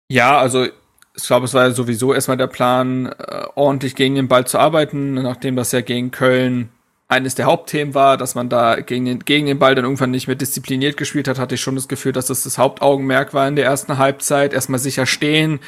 [0.08, 4.28] Ja, also ich glaube, es war ja sowieso erstmal der Plan, äh, ordentlich gegen den
[4.28, 6.68] Ball zu arbeiten, nachdem das ja gegen Köln
[7.12, 10.26] eines der Hauptthemen war, dass man da gegen den, gegen den Ball dann irgendwann nicht
[10.26, 13.56] mehr diszipliniert gespielt hat, hatte ich schon das Gefühl, dass das das Hauptaugenmerk war in
[13.56, 14.52] der ersten Halbzeit.
[14.52, 15.60] Erstmal sicher stehen.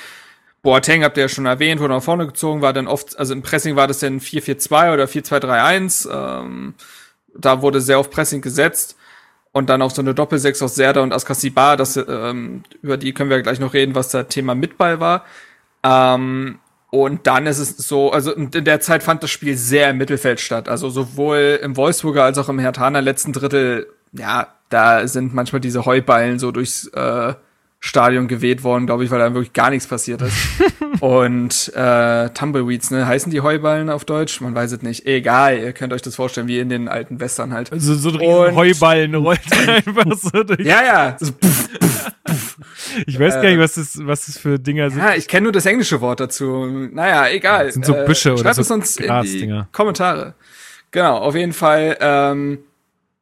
[0.63, 3.43] Boateng habt ihr ja schon erwähnt, wurde nach vorne gezogen, war dann oft, also im
[3.43, 6.09] Pressing war das dann 4-4-2 oder 4-2-3-1.
[6.11, 6.75] Ähm,
[7.37, 8.97] da wurde sehr auf Pressing gesetzt.
[9.53, 13.31] Und dann auch so eine Doppelsechs aus Serda und Askasibar, das, ähm, über die können
[13.31, 15.25] wir gleich noch reden, was da Thema Mitball war.
[15.85, 16.59] Ähm,
[16.95, 20.39] und dann ist es so, also in der Zeit fand das Spiel sehr im Mittelfeld
[20.39, 20.69] statt.
[20.69, 25.87] Also sowohl im Wolfsburger als auch im Hertaner letzten Drittel, ja, da sind manchmal diese
[25.87, 27.35] Heuballen so durchs äh,
[27.87, 30.35] Stadion geweht worden, glaube ich, weil da wirklich gar nichts passiert ist.
[31.01, 33.07] und äh, Tumbleweeds, ne?
[33.07, 34.41] Heißen die Heuballen auf Deutsch?
[34.41, 35.05] Man weiß es nicht.
[35.05, 37.71] Egal, ihr könnt euch das vorstellen, wie in den alten Western halt.
[37.73, 40.67] Also so ein riesen Heuballen rollt einfach so durch.
[40.67, 41.17] Ja, ja.
[41.21, 41.69] So, pff,
[43.05, 45.01] Ich weiß gar nicht, was das, was das für Dinger sind.
[45.01, 46.67] Ja, ich kenne nur das englische Wort dazu.
[46.91, 47.67] Naja, egal.
[47.67, 49.69] Das sind so Büsche oder schreibt so es uns in die Grasdinger.
[49.73, 50.35] Kommentare.
[50.91, 51.99] Genau, auf jeden Fall.
[52.01, 52.61] Ähm,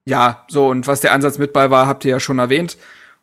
[0.05, 2.77] ja, so und was der Ansatz mit bei war, habt ihr ja schon erwähnt.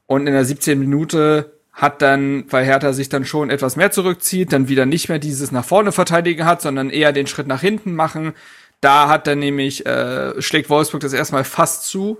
[0.09, 0.79] Und in der 17.
[0.79, 5.19] Minute hat dann, weil Hertha sich dann schon etwas mehr zurückzieht, dann wieder nicht mehr
[5.19, 8.33] dieses nach vorne verteidigen hat, sondern eher den Schritt nach hinten machen.
[8.81, 12.17] Da hat dann nämlich, äh, schlägt Wolfsburg das erstmal fast zu.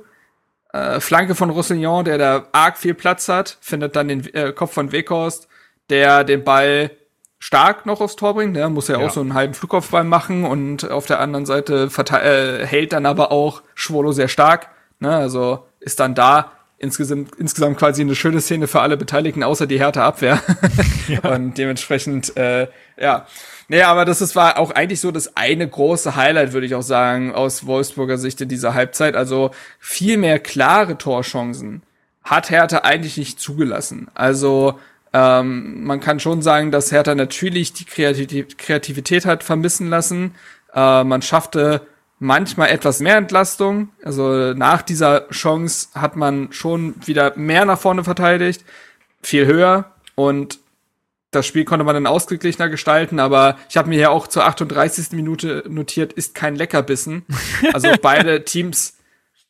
[0.72, 4.72] Äh, Flanke von Roussillon, der da arg viel Platz hat, findet dann den äh, Kopf
[4.74, 5.48] von Weghorst,
[5.90, 6.92] der den Ball
[7.40, 8.56] stark noch aufs Tor bringt.
[8.56, 9.08] Der muss ja, Ja.
[9.08, 13.32] auch so einen halben Flugkopfball machen und auf der anderen Seite äh, hält dann aber
[13.32, 14.70] auch Schwolo sehr stark.
[15.00, 15.10] Ne?
[15.10, 19.80] Also ist dann da insgesamt, insgesamt quasi eine schöne Szene für alle Beteiligten, außer die
[19.80, 20.42] Härte Abwehr.
[21.24, 22.68] Und dementsprechend, äh,
[23.00, 23.28] ja.
[23.68, 26.82] Nee, aber das ist, war auch eigentlich so das eine große Highlight, würde ich auch
[26.82, 29.16] sagen, aus Wolfsburger Sicht in dieser Halbzeit.
[29.16, 31.84] Also viel mehr klare Torchancen
[32.24, 34.08] hat Hertha eigentlich nicht zugelassen.
[34.16, 34.80] Also
[35.14, 40.36] ähm, man kann schon sagen, dass Hertha natürlich die Kreativ Kreativität hat vermissen lassen.
[40.74, 41.82] Äh, man schaffte
[42.20, 43.90] manchmal etwas mehr Entlastung.
[44.04, 48.64] Also nach dieser Chance hat man schon wieder mehr nach vorne verteidigt,
[49.22, 50.60] viel höher und
[51.32, 55.12] das Spiel konnte man dann ausgeglichener gestalten, aber ich habe mir ja auch zur 38.
[55.12, 57.24] Minute notiert, ist kein Leckerbissen.
[57.74, 58.98] Also beide Teams,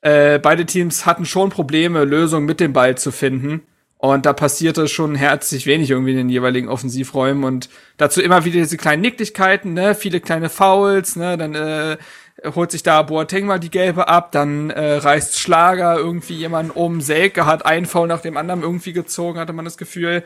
[0.02, 3.62] äh, beide Teams hatten schon Probleme, Lösungen mit dem Ball zu finden.
[3.98, 8.60] Und da passierte schon herzlich wenig irgendwie in den jeweiligen Offensivräumen und dazu immer wieder
[8.60, 11.98] diese kleinen Nicklichkeiten, ne, viele kleine Fouls, ne, dann äh,
[12.44, 17.02] holt sich da Boateng mal die gelbe ab, dann äh, reißt Schlager irgendwie jemanden um,
[17.02, 20.24] Selke hat einen Foul nach dem anderen irgendwie gezogen, hatte man das Gefühl.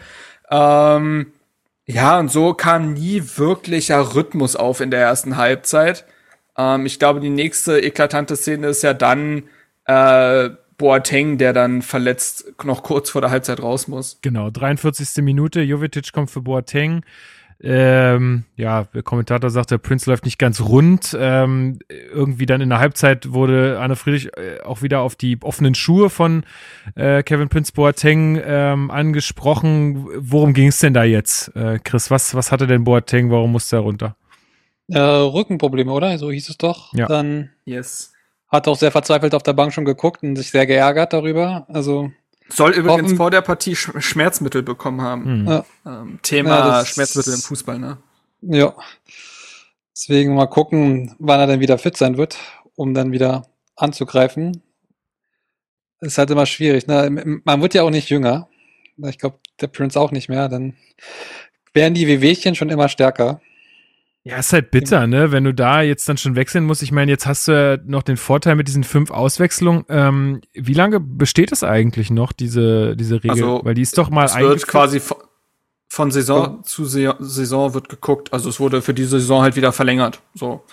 [0.49, 1.31] Ähm,
[1.85, 6.05] ja, und so kam nie wirklicher Rhythmus auf in der ersten Halbzeit.
[6.57, 9.43] Ähm, ich glaube, die nächste eklatante Szene ist ja dann
[9.85, 14.19] äh, Boateng, der dann verletzt noch kurz vor der Halbzeit raus muss.
[14.21, 15.23] Genau, 43.
[15.23, 17.03] Minute, Jovetic kommt für Boateng.
[17.65, 21.15] Ähm, ja, der Kommentator sagt, der Prince läuft nicht ganz rund.
[21.17, 25.73] Ähm, irgendwie dann in der Halbzeit wurde Anne Friedrich äh, auch wieder auf die offenen
[25.73, 26.43] Schuhe von
[26.95, 30.05] äh, Kevin Prince Boateng ähm, angesprochen.
[30.17, 32.11] Worum ging es denn da jetzt, äh, Chris?
[32.11, 33.31] Was, was hatte denn Boateng?
[33.31, 34.17] Warum musste er runter?
[34.89, 36.17] Äh, Rückenprobleme, oder?
[36.17, 36.93] So hieß es doch.
[36.93, 37.07] Ja.
[37.07, 38.11] Dann Yes.
[38.49, 41.65] hat auch sehr verzweifelt auf der Bank schon geguckt und sich sehr geärgert darüber.
[41.69, 42.11] Also,
[42.55, 45.25] Soll übrigens Hoffen- vor der Partie Sch Schmerzmittel bekommen haben.
[45.25, 45.47] Hm.
[45.47, 45.65] Ja.
[45.85, 46.49] Ähm, Thema
[46.79, 47.97] Ja, Schmerzmittel im Fußball, ne?
[48.41, 48.73] ja.
[49.95, 52.37] Deswegen mal gucken, wann er dann wieder fit sein wird,
[52.75, 53.45] um dann wieder
[53.75, 54.61] anzugreifen.
[56.01, 56.87] Ist halt immer schwierig.
[56.87, 57.41] Ne?
[57.45, 58.49] Man wird ja auch nicht jünger.
[59.07, 60.49] Ich glaube, der Prince auch nicht mehr.
[60.49, 60.75] Dann
[61.73, 63.39] werden die Wehwehchen schon immer stärker.
[64.25, 65.33] Ja, ist halt bitter, ne?
[65.33, 66.81] Wenn du da jetzt dann schon wechseln musst.
[66.81, 69.83] Ich meine, jetzt hast du ja noch den Vorteil mit diesen fünf Auswechslungen.
[69.89, 73.31] Ähm, wie lange besteht es eigentlich noch, diese, diese Regel?
[73.31, 75.17] Also, Weil die ist doch mal Es wird quasi von,
[75.89, 78.31] von Saison zu Se Saison wird geguckt.
[78.31, 80.21] Also es wurde für diese Saison halt wieder verlängert.
[80.33, 80.63] So.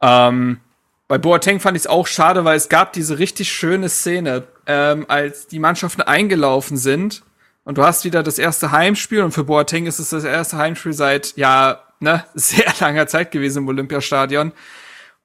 [0.00, 0.60] Ähm,
[1.06, 5.04] bei Boateng fand ich es auch schade, weil es gab diese richtig schöne Szene, ähm,
[5.08, 7.24] als die Mannschaften eingelaufen sind
[7.64, 10.94] und du hast wieder das erste Heimspiel und für Boateng ist es das erste Heimspiel
[10.94, 14.52] seit ja ne sehr langer Zeit gewesen im Olympiastadion.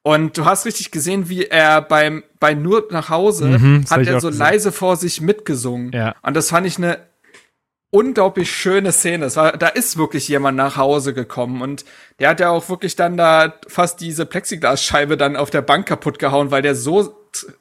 [0.03, 4.21] Und du hast richtig gesehen, wie er beim bei nur nach Hause Mhm, hat er
[4.21, 4.39] so gesehen.
[4.39, 5.91] leise vor sich mitgesungen.
[5.93, 6.15] Ja.
[6.21, 6.99] Und das fand ich eine
[7.89, 9.25] unglaublich schöne Szene.
[9.25, 11.85] Es war, da ist wirklich jemand nach Hause gekommen und
[12.19, 16.19] der hat ja auch wirklich dann da fast diese Plexiglasscheibe dann auf der Bank kaputt
[16.19, 17.15] gehauen, weil der so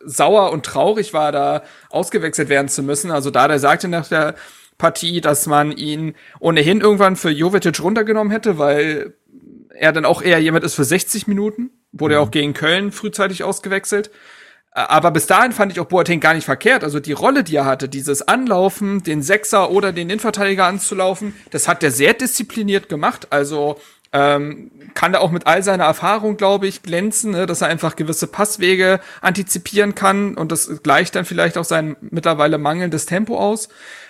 [0.04, 3.10] sauer und traurig war, da ausgewechselt werden zu müssen.
[3.10, 4.34] Also da, der sagte nach der
[4.78, 9.14] Partie, dass man ihn ohnehin irgendwann für Jovetic runtergenommen hätte, weil
[9.70, 11.70] er dann auch eher jemand ist für 60 Minuten.
[11.92, 14.10] Wurde ja auch gegen Köln frühzeitig ausgewechselt.
[14.76, 16.82] Aber bis dahin fand ich auch Boateng gar nicht verkehrt.
[16.82, 21.68] Also die Rolle, die er hatte, dieses Anlaufen, den Sechser oder den Innenverteidiger anzulaufen, das
[21.68, 23.28] hat er sehr diszipliniert gemacht.
[23.30, 23.78] Also
[24.12, 27.94] ähm, kann er auch mit all seiner Erfahrung, glaube ich, glänzen, ne, dass er einfach
[27.94, 33.68] gewisse Passwege antizipieren kann und das gleicht dann vielleicht auch sein mittlerweile mangelndes Tempo aus.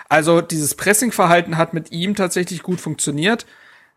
[0.09, 3.47] Also dieses Pressingverhalten hat mit ihm tatsächlich gut funktioniert.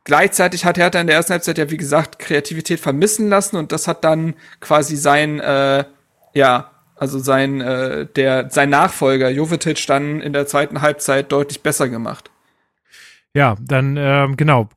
[0.04, 3.88] Gleichzeitig hat Hertha in der ersten Halbzeit ja, wie gesagt, Kreativität vermissen lassen und das
[3.88, 5.84] hat dann quasi sein, äh,
[6.34, 11.90] ja, also sein, äh, der, sein Nachfolger Jovetic dann in der zweiten Halbzeit deutlich besser
[11.90, 12.32] gemacht.
[13.34, 14.70] Ja, dann ähm, genau.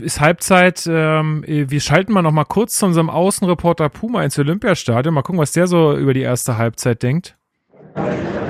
[0.00, 0.88] Ist Halbzeit.
[0.90, 5.14] Ähm, wir schalten mal noch mal kurz zu unserem Außenreporter Puma ins Olympiastadion.
[5.14, 7.37] Mal gucken, was der so über die erste Halbzeit denkt.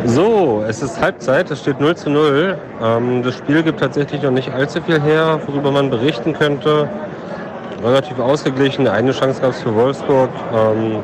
[0.05, 2.57] So, es ist Halbzeit, es steht 0 zu 0.
[2.83, 6.89] Ähm, das Spiel gibt tatsächlich noch nicht allzu viel her, worüber man berichten könnte.
[7.85, 10.97] Relativ ausgeglichen, eine Chance gab es für Wolfsburg, ähm,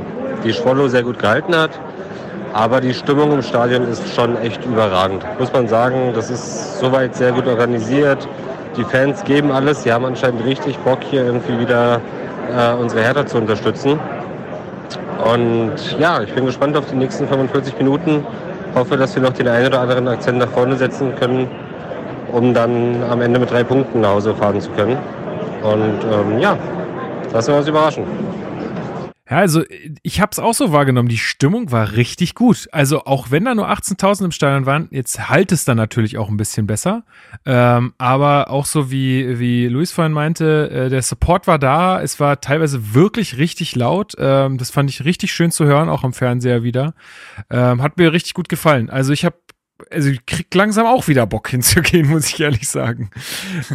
[0.44, 1.70] die Schwollo sehr gut gehalten hat.
[2.52, 5.24] Aber die Stimmung im Stadion ist schon echt überragend.
[5.38, 8.28] Muss man sagen, das ist soweit sehr gut organisiert.
[8.76, 12.00] Die Fans geben alles, sie haben anscheinend richtig Bock, hier irgendwie wieder
[12.56, 13.98] äh, unsere Hertha zu unterstützen.
[15.32, 18.26] Und ja, ich bin gespannt auf die nächsten 45 Minuten.
[18.74, 21.48] Hoffe, dass wir noch den einen oder anderen Akzent nach vorne setzen können.
[22.34, 24.98] um dann am Ende mit drei Punkten nach Hause fahren zu können.
[25.62, 26.58] Und ähm, ja,
[27.32, 28.04] lassen wir uns überraschen.
[29.28, 29.62] Ja, also
[30.02, 31.08] ich habe es auch so wahrgenommen.
[31.08, 32.68] Die Stimmung war richtig gut.
[32.72, 36.28] Also auch wenn da nur 18.000 im Stadion waren, jetzt halt es dann natürlich auch
[36.28, 37.04] ein bisschen besser.
[37.46, 42.02] Ähm, aber auch so wie wie Luis vorhin meinte, äh, der Support war da.
[42.02, 44.12] Es war teilweise wirklich richtig laut.
[44.18, 46.92] Ähm, das fand ich richtig schön zu hören, auch am Fernseher wieder.
[47.48, 48.90] Ähm, hat mir richtig gut gefallen.
[48.90, 49.36] Also ich habe
[49.90, 53.10] also ich krieg langsam auch wieder Bock hinzugehen, muss ich ehrlich sagen.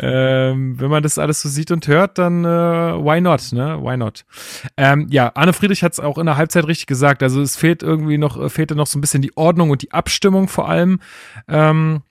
[0.02, 3.80] ähm, wenn man das alles so sieht und hört, dann äh, why not, ne?
[3.82, 4.26] Why not?
[4.78, 7.24] Ähm, ja, Arne Friedrich hat es auch in der Halbzeit richtig gesagt.
[7.24, 9.92] Also es fehlt irgendwie noch, äh, fehlte noch so ein bisschen die Ordnung und die
[9.92, 11.00] Abstimmung vor allem.
[11.48, 12.02] Ähm,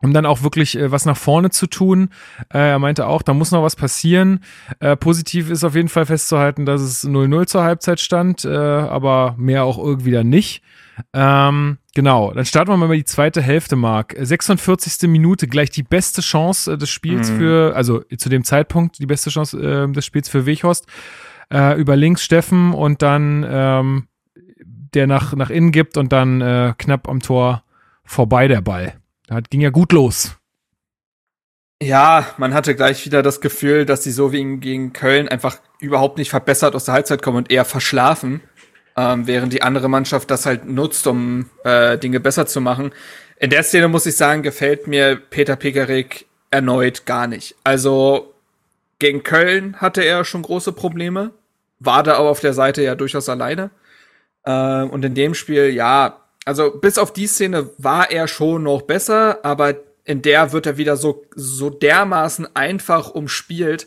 [0.00, 2.10] um dann auch wirklich äh, was nach vorne zu tun.
[2.52, 4.40] Äh, er meinte auch, da muss noch was passieren.
[4.80, 9.34] Äh, positiv ist auf jeden Fall festzuhalten, dass es 0-0 zur Halbzeit stand, äh, aber
[9.38, 10.62] mehr auch irgendwie dann nicht.
[11.12, 14.14] Ähm, genau, dann starten wir mal die zweite Hälfte, Mark.
[14.18, 15.08] 46.
[15.08, 17.36] Minute, gleich die beste Chance äh, des Spiels Mhm.
[17.38, 20.86] für, also zu dem Zeitpunkt die beste Chance äh, des Spiels für Weghorst.
[21.50, 24.08] Äh, über links Steffen und dann ähm,
[24.94, 27.62] der nach, nach innen gibt und dann äh, knapp am Tor
[28.04, 28.94] vorbei der Ball.
[29.26, 30.36] Das ging ja gut los.
[31.82, 36.18] Ja, man hatte gleich wieder das Gefühl, dass sie so wie gegen Köln einfach überhaupt
[36.18, 38.40] nicht verbessert aus der Halbzeit kommen und eher verschlafen,
[38.98, 42.92] ähm, während die andere Mannschaft das halt nutzt, um äh, Dinge besser zu machen.
[43.38, 47.54] In der Szene muss ich sagen, gefällt mir Peter Pekarik erneut gar nicht.
[47.62, 48.34] Also
[48.98, 51.30] gegen Köln hatte er schon große Probleme,
[51.78, 53.70] war da aber auf der Seite ja durchaus alleine.
[54.44, 58.82] Ähm, und in dem Spiel, ja, also bis auf die Szene war er schon noch
[58.82, 63.86] besser, aber in der wird er wieder so, so dermaßen einfach umspielt.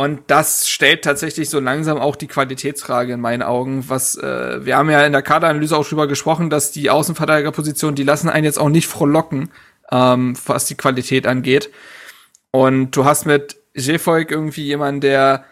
[0.00, 3.84] Und das stellt tatsächlich so langsam auch die Qualitätsfrage in meinen Augen.
[3.88, 8.02] Was äh, wir haben ja in der Kaderanalyse auch drüber gesprochen, dass die Außenverteidigerposition, die
[8.02, 9.50] lassen einen jetzt auch nicht frohlocken,
[9.92, 11.68] ähm, was die Qualität angeht.
[12.50, 15.44] Und du hast mit Jefolk irgendwie jemanden, der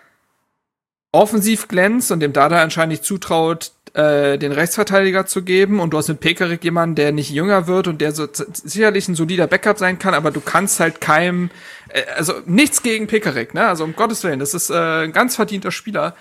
[1.13, 5.81] offensiv glänzt und dem Dada anscheinend nicht zutraut, äh, den Rechtsverteidiger zu geben.
[5.81, 9.15] Und du hast mit Pekarik jemanden, der nicht jünger wird und der so sicherlich ein
[9.15, 11.51] solider Backup sein kann, aber du kannst halt keinem,
[11.89, 13.67] äh, also nichts gegen Pekarik, ne?
[13.67, 16.15] Also um Gottes Willen, das ist äh, ein ganz verdienter Spieler.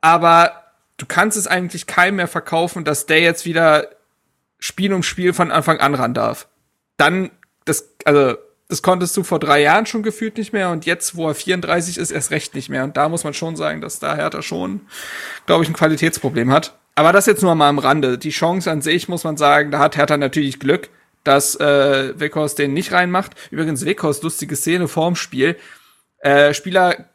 [0.00, 0.64] Aber
[0.96, 3.88] du kannst es eigentlich keinem mehr verkaufen, dass der jetzt wieder
[4.58, 6.46] Spiel um Spiel von Anfang an ran darf.
[6.96, 7.30] Dann,
[7.64, 8.36] das, also,
[8.68, 11.98] das konntest du vor drei Jahren schon gefühlt nicht mehr und jetzt, wo er 34
[11.98, 12.84] ist, erst recht nicht mehr.
[12.84, 14.82] Und da muss man schon sagen, dass da Hertha schon,
[15.46, 16.78] glaube ich, ein Qualitätsproblem hat.
[16.94, 18.18] Aber das jetzt nur mal am Rande.
[18.18, 20.90] Die Chance an sich, muss man sagen, da hat Hertha natürlich Glück,
[21.24, 23.32] dass äh, Weghorst den nicht reinmacht.
[23.50, 25.56] Übrigens, Weghorst, lustige Szene vorm Spiel.
[26.18, 27.06] Äh, Spieler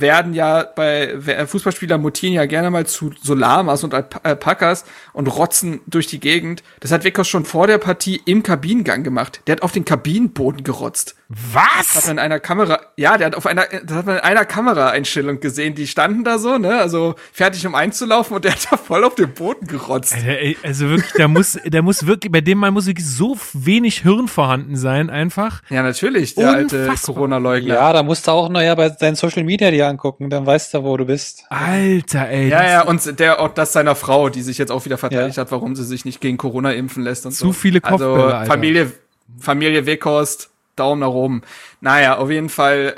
[0.00, 5.26] werden ja bei Fußballspieler mutieren ja gerne mal zu so Lamas und Alp Alpakas und
[5.28, 6.62] rotzen durch die Gegend.
[6.80, 9.40] Das hat Weghorst schon vor der Partie im Kabinengang gemacht.
[9.46, 11.16] Der hat auf den Kabinenboden gerotzt.
[11.28, 12.06] Das hat Was?
[12.06, 15.40] man in einer Kamera, ja, der hat auf einer, das hat man in einer Kameraeinstellung
[15.40, 15.74] gesehen.
[15.74, 19.16] Die standen da so, ne, also fertig um einzulaufen und der hat da voll auf
[19.16, 20.16] den Boden gerotzt.
[20.62, 24.28] Also wirklich, da muss, da muss wirklich, bei dem Mann muss wirklich so wenig Hirn
[24.28, 25.62] vorhanden sein, einfach.
[25.68, 27.14] Ja, natürlich, der alte Unfassbar.
[27.14, 27.74] Corona-Leugner.
[27.74, 30.74] Ja, da musst du auch noch ja bei deinen Social Media dir angucken, dann weißt
[30.74, 31.44] du, wo du bist.
[31.48, 32.48] Alter, ey.
[32.48, 35.42] Ja, ja, und der auch das seiner Frau, die sich jetzt auch wieder verteidigt Ja.
[35.42, 37.52] hat, warum sie sich nicht gegen Corona impfen lässt und Zu so.
[37.52, 38.52] viele Also Kopfbälle, Alter.
[38.52, 38.92] Familie,
[39.38, 41.42] Familie Weghorst, Daumen nach oben.
[41.80, 42.94] Naja, auf jeden Fall,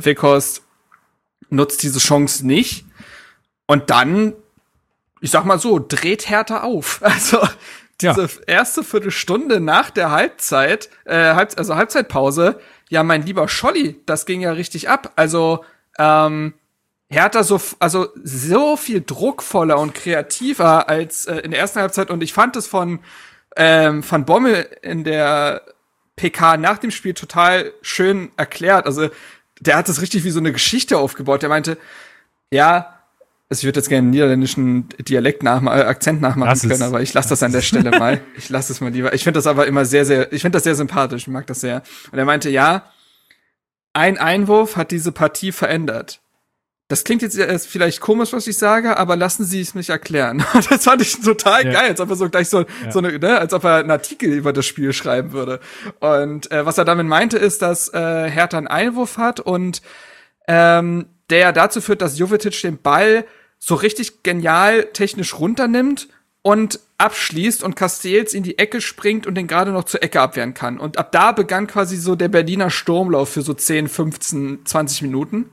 [0.00, 0.62] äh, Weghorst
[1.48, 2.84] nutzt diese Chance nicht.
[3.66, 4.34] Und dann,
[5.20, 7.00] ich sag mal so, dreht Hertha auf.
[7.04, 7.38] Also,
[8.02, 8.14] Ja.
[8.14, 12.58] diese erste Viertelstunde nach der Halbzeit, äh, Halb also Halbzeitpause,
[12.90, 15.12] ja, mein lieber Scholli, das ging ja richtig ab.
[15.16, 15.64] Also,
[15.98, 16.54] ähm,
[17.08, 22.10] Hertha so, also so viel druckvoller und kreativer als äh, in der ersten Halbzeit.
[22.10, 23.00] Und ich fand es von,
[23.56, 25.62] ähm, von Bommel in der
[26.16, 28.86] PK nach dem Spiel total schön erklärt.
[28.86, 29.08] Also
[29.60, 31.42] der hat das richtig wie so eine Geschichte aufgebaut.
[31.42, 31.78] Der meinte,
[32.52, 32.99] ja,
[33.50, 36.70] also ich würde jetzt gerne einen niederländischen Dialekt nachma äh, Akzent nachmachen Lass es.
[36.70, 38.20] können, aber ich lasse das an der Stelle mal.
[38.36, 39.12] Ich lasse es mal lieber.
[39.12, 41.22] Ich finde das aber immer sehr, sehr, ich finde das sehr sympathisch.
[41.22, 41.82] Ich mag das sehr.
[42.12, 42.84] Und er meinte, ja,
[43.92, 46.20] ein Einwurf hat diese Partie verändert.
[46.86, 47.38] Das klingt jetzt
[47.68, 50.44] vielleicht komisch, was ich sage, aber lassen Sie es mich erklären.
[50.70, 51.72] Das fand ich total Ja.
[51.72, 54.32] geil, als ob er so gleich so, so eine, ne, als ob er einen Artikel
[54.32, 55.60] über das Spiel schreiben würde.
[56.00, 59.82] Und äh, was er damit meinte, ist, dass äh, Hertha einen Einwurf hat und
[60.48, 63.24] ähm, der ja dazu führt, dass Jovetic den Ball
[63.60, 66.08] so richtig genial technisch runternimmt
[66.42, 70.54] und abschließt und Castells in die Ecke springt und den gerade noch zur Ecke abwehren
[70.54, 70.80] kann.
[70.80, 75.50] Und ab da begann quasi so der Berliner Sturmlauf für so 10, 15, 20 Minuten.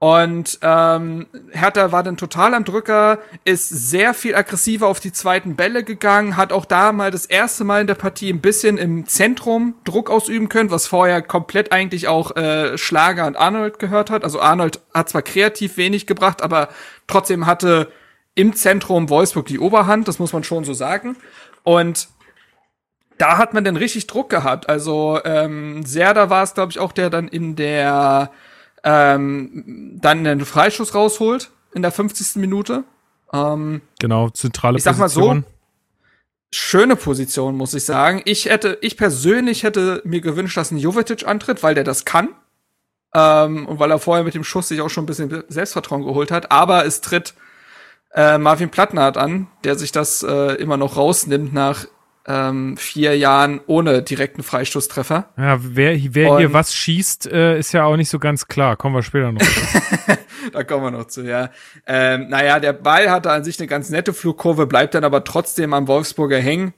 [0.00, 5.56] Und ähm, Hertha war dann total am Drücker, ist sehr viel aggressiver auf die zweiten
[5.56, 9.06] Bälle gegangen, hat auch da mal das erste Mal in der Partie ein bisschen im
[9.06, 14.22] Zentrum Druck ausüben können, was vorher komplett eigentlich auch äh, Schlager und Arnold gehört hat.
[14.22, 16.68] Also Arnold hat zwar kreativ wenig gebracht, aber
[17.08, 17.90] trotzdem hatte
[18.36, 21.16] im Zentrum Wolfsburg die Oberhand, das muss man schon so sagen.
[21.64, 22.08] Und
[23.18, 24.68] da hat man dann richtig Druck gehabt.
[24.68, 28.30] Also ähm, Serda war es, glaube ich, auch der dann in der
[28.84, 32.36] ähm, dann einen Freischuss rausholt in der 50.
[32.36, 32.84] Minute.
[33.32, 35.44] Ähm, Genau, zentrale Ich sag mal so, Position.
[36.52, 38.22] schöne Position, muss ich sagen.
[38.24, 42.28] Ich hätte, ich persönlich hätte mir gewünscht, dass ein Jovetic antritt, weil der das kann.
[43.14, 46.30] Ähm, und weil er vorher mit dem Schuss sich auch schon ein bisschen Selbstvertrauen geholt
[46.30, 46.50] hat.
[46.52, 47.34] Aber es tritt
[48.14, 51.86] äh, Marvin Plattnert an, der sich das äh, immer noch rausnimmt nach
[52.28, 55.30] ähm, vier Jahren ohne direkten Freistoßtreffer.
[55.38, 58.76] Ja, wer, wer hier was schießt, äh, ist ja auch nicht so ganz klar.
[58.76, 59.40] Kommen wir später noch.
[60.52, 61.48] da kommen wir noch zu, ja.
[61.86, 65.72] Ähm, naja, der Ball hatte an sich eine ganz nette Flugkurve, bleibt dann aber trotzdem
[65.72, 66.74] am Wolfsburger hängen.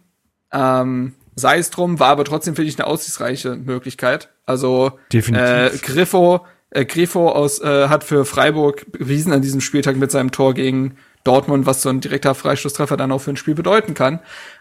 [0.53, 4.29] Ähm, sei es drum, war aber trotzdem, finde ich, eine aussichtsreiche Möglichkeit.
[4.47, 5.45] Also Definitiv.
[5.49, 10.31] äh, Griffo, äh, Griffo aus, äh, hat für Freiburg bewiesen an diesem Spieltag mit seinem
[10.31, 14.21] Tor gegen Dortmund, was so ein direkter Freistoßtreffer dann auch für ein Spiel bedeuten kann.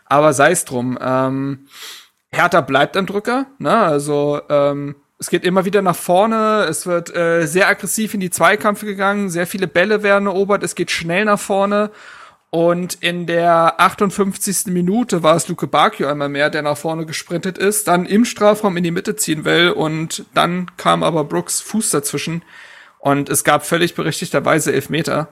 [0.10, 0.98] Aber sei es drum.
[1.02, 1.68] Ähm,
[2.32, 3.76] Hertha bleibt am Drücker, ne?
[3.76, 8.30] Also ähm, es geht immer wieder nach vorne, es wird äh, sehr aggressiv in die
[8.30, 11.92] Zweikämpfe gegangen, sehr viele Bälle werden erobert, es geht schnell nach vorne.
[12.52, 14.74] Und in der 58.
[14.74, 18.76] Minute war es Luke Bakio einmal mehr, der nach vorne gesprintet ist, dann im Strafraum
[18.76, 22.42] in die Mitte ziehen will und dann kam aber Brooks Fuß dazwischen
[22.98, 25.28] und es gab völlig berechtigterweise Elfmeter,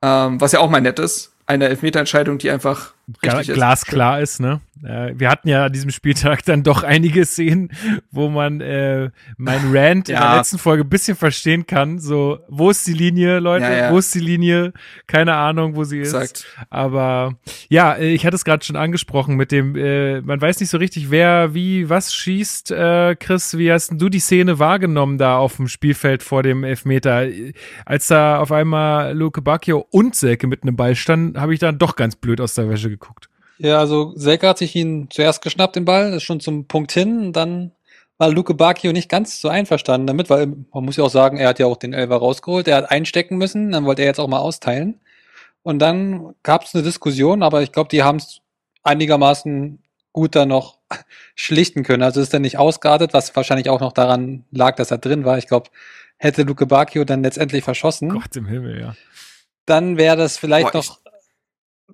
[0.00, 1.32] ähm, was ja auch mal nett ist.
[1.46, 4.60] Eine Elfmeterentscheidung, die einfach richtig glasklar ist, ne?
[4.82, 7.70] Äh, wir hatten ja an diesem Spieltag dann doch einige Szenen,
[8.10, 10.36] wo man äh, mein Rant in der Ja.
[10.38, 11.98] letzten Folge ein bisschen verstehen kann.
[11.98, 13.64] So, wo ist die Linie, Leute?
[13.66, 13.92] Ja, ja.
[13.92, 14.72] Wo ist die Linie?
[15.06, 16.12] Keine Ahnung, wo sie ist.
[16.14, 16.46] Exakt.
[16.70, 17.36] Aber
[17.68, 21.10] ja, ich hatte es gerade schon angesprochen mit dem, äh, man weiß nicht so richtig,
[21.10, 22.70] wer wie was schießt.
[22.72, 26.64] Äh, Chris, wie hast denn du die Szene wahrgenommen da auf dem Spielfeld vor dem
[26.64, 27.26] Elfmeter?
[27.86, 31.78] Als da auf einmal Luke Bacchio und Selke mit einem Ball standen, habe ich dann
[31.78, 33.28] doch ganz blöd aus der Wäsche geguckt.
[33.58, 37.18] Ja, also Selke hat sich ihn zuerst geschnappt, den Ball, ist schon zum Punkt hin.
[37.26, 37.72] Und dann
[38.18, 41.48] war Luke Bacchio nicht ganz so einverstanden damit, weil man muss ja auch sagen, er
[41.48, 44.28] hat ja auch den Elfer rausgeholt, er hat einstecken müssen, dann wollte er jetzt auch
[44.28, 45.00] mal austeilen.
[45.62, 48.40] Und dann gab es eine Diskussion, aber ich glaube, die haben es
[48.82, 49.82] einigermaßen
[50.12, 50.78] gut dann noch
[51.34, 52.02] schlichten können.
[52.02, 55.38] Also ist er nicht ausgeartet, was wahrscheinlich auch noch daran lag, dass er drin war.
[55.38, 55.70] Ich glaube,
[56.18, 58.94] hätte Luke Bacchio dann letztendlich verschossen, Gott im Himmel, ja.
[59.66, 61.00] dann wäre das vielleicht Boah, noch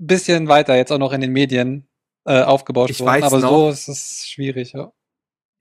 [0.07, 1.89] bisschen weiter jetzt auch noch in den Medien
[2.25, 3.23] äh, aufgebaut Ich worden.
[3.23, 3.51] weiß Aber noch.
[3.51, 4.73] so ist es schwierig.
[4.73, 4.93] Ja.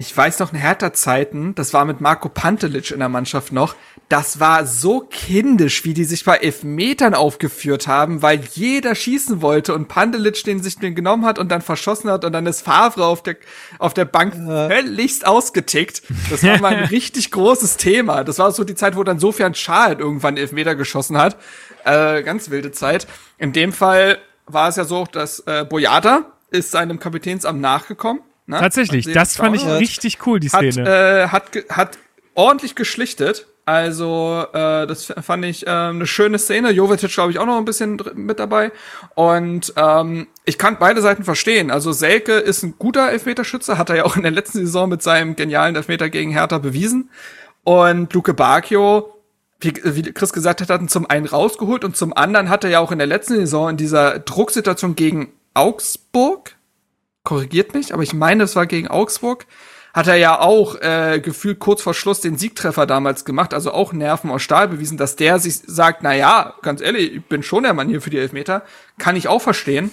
[0.02, 3.76] Ich weiß noch in Hertha-Zeiten, das war mit Marco Pantelic in der Mannschaft noch,
[4.08, 9.74] das war so kindisch, wie die sich bei Elfmetern aufgeführt haben, weil jeder schießen wollte
[9.74, 13.04] und Pantelic den sich den genommen hat und dann verschossen hat und dann ist Favre
[13.06, 13.36] auf der,
[13.78, 16.02] auf der Bank völligst ausgetickt.
[16.30, 18.24] Das war mal ein richtig großes Thema.
[18.24, 21.36] Das war so die Zeit, wo dann Sofian Schal irgendwann Elfmeter geschossen hat.
[21.84, 23.06] Äh, ganz wilde Zeit.
[23.38, 24.18] In dem Fall
[24.52, 28.22] war es ja so, dass äh, Boyata ist seinem Kapitänsamt nachgekommen.
[28.48, 28.60] Ne?
[28.60, 30.90] Tatsächlich, das fand ich Hat- richtig cool, die hat, Szene.
[30.90, 31.98] äh, hat, hat
[32.34, 33.46] ordentlich geschlichtet.
[33.66, 36.72] Also, äh, das fand ich äh, eine schöne Szene.
[36.72, 38.72] Jovetic, glaube ich, auch noch ein bisschen mit dabei.
[39.14, 41.70] Und ähm, ich kann beide Seiten verstehen.
[41.70, 45.04] Also, Selke ist ein guter Elfmeterschütze, hat er ja auch in der letzten Saison mit
[45.04, 47.12] seinem genialen Elfmeter gegen Hertha bewiesen.
[47.64, 49.14] Und Luke Bacchio,
[49.62, 52.70] wie, wie Chris gesagt hat, hat ihn zum einen rausgeholt und zum anderen hat er
[52.70, 56.56] ja auch in der letzten Saison in dieser Drucksituation gegen Augsburg,
[57.24, 59.46] korrigiert mich, aber ich meine, es war gegen Augsburg,
[59.94, 63.92] hat er ja auch äh, gefühlt kurz vor Schluss den Siegtreffer damals gemacht, also auch
[63.92, 67.64] Nerven aus Stahl bewiesen, dass der sich sagt, na ja, ganz ehrlich, ich bin schon
[67.64, 68.64] der Mann hier für die Elfmeter,
[68.98, 69.92] kann ich auch verstehen.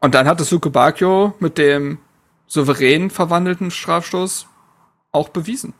[0.00, 1.98] Und dann hat es Luke Bacchio mit dem
[2.46, 4.46] souverän verwandelten Strafstoß
[5.12, 5.74] auch bewiesen.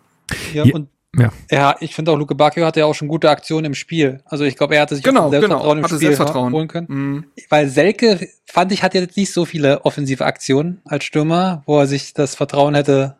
[0.52, 0.88] Ja, Ja, und
[1.18, 1.32] ja.
[1.50, 4.20] ja, ich finde auch, Luke Bacchio hatte ja auch schon gute Aktionen im Spiel.
[4.24, 6.52] Also ich glaube, er hatte sich Genau, Selbstvertrauen genau, im hatte Spiel Selbstvertrauen.
[6.52, 6.86] holen können.
[6.88, 7.24] Mhm.
[7.50, 11.86] Weil Selke, fand ich, hat jetzt nicht so viele offensive Aktionen als Stürmer, wo er
[11.86, 13.16] sich das Vertrauen hätte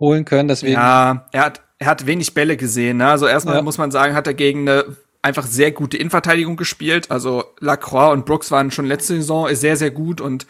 [0.00, 0.48] holen können.
[0.48, 2.98] Deswegen, Ja, er hat, er hat wenig Bälle gesehen.
[2.98, 3.08] Ne?
[3.08, 3.62] Also erstmal Ja.
[3.62, 4.84] muss man sagen, hat er gegen eine
[5.20, 7.10] einfach sehr gute Innenverteidigung gespielt.
[7.10, 10.46] Also Lacroix und Brooks waren schon letzte Saison sehr, sehr gut und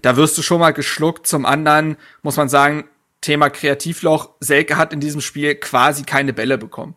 [0.00, 1.26] da wirst du schon mal geschluckt.
[1.26, 2.84] Zum anderen muss man sagen,
[3.22, 6.94] Thema Kreativloch, Selke hat in diesem Spiel quasi keine Bälle bekommen.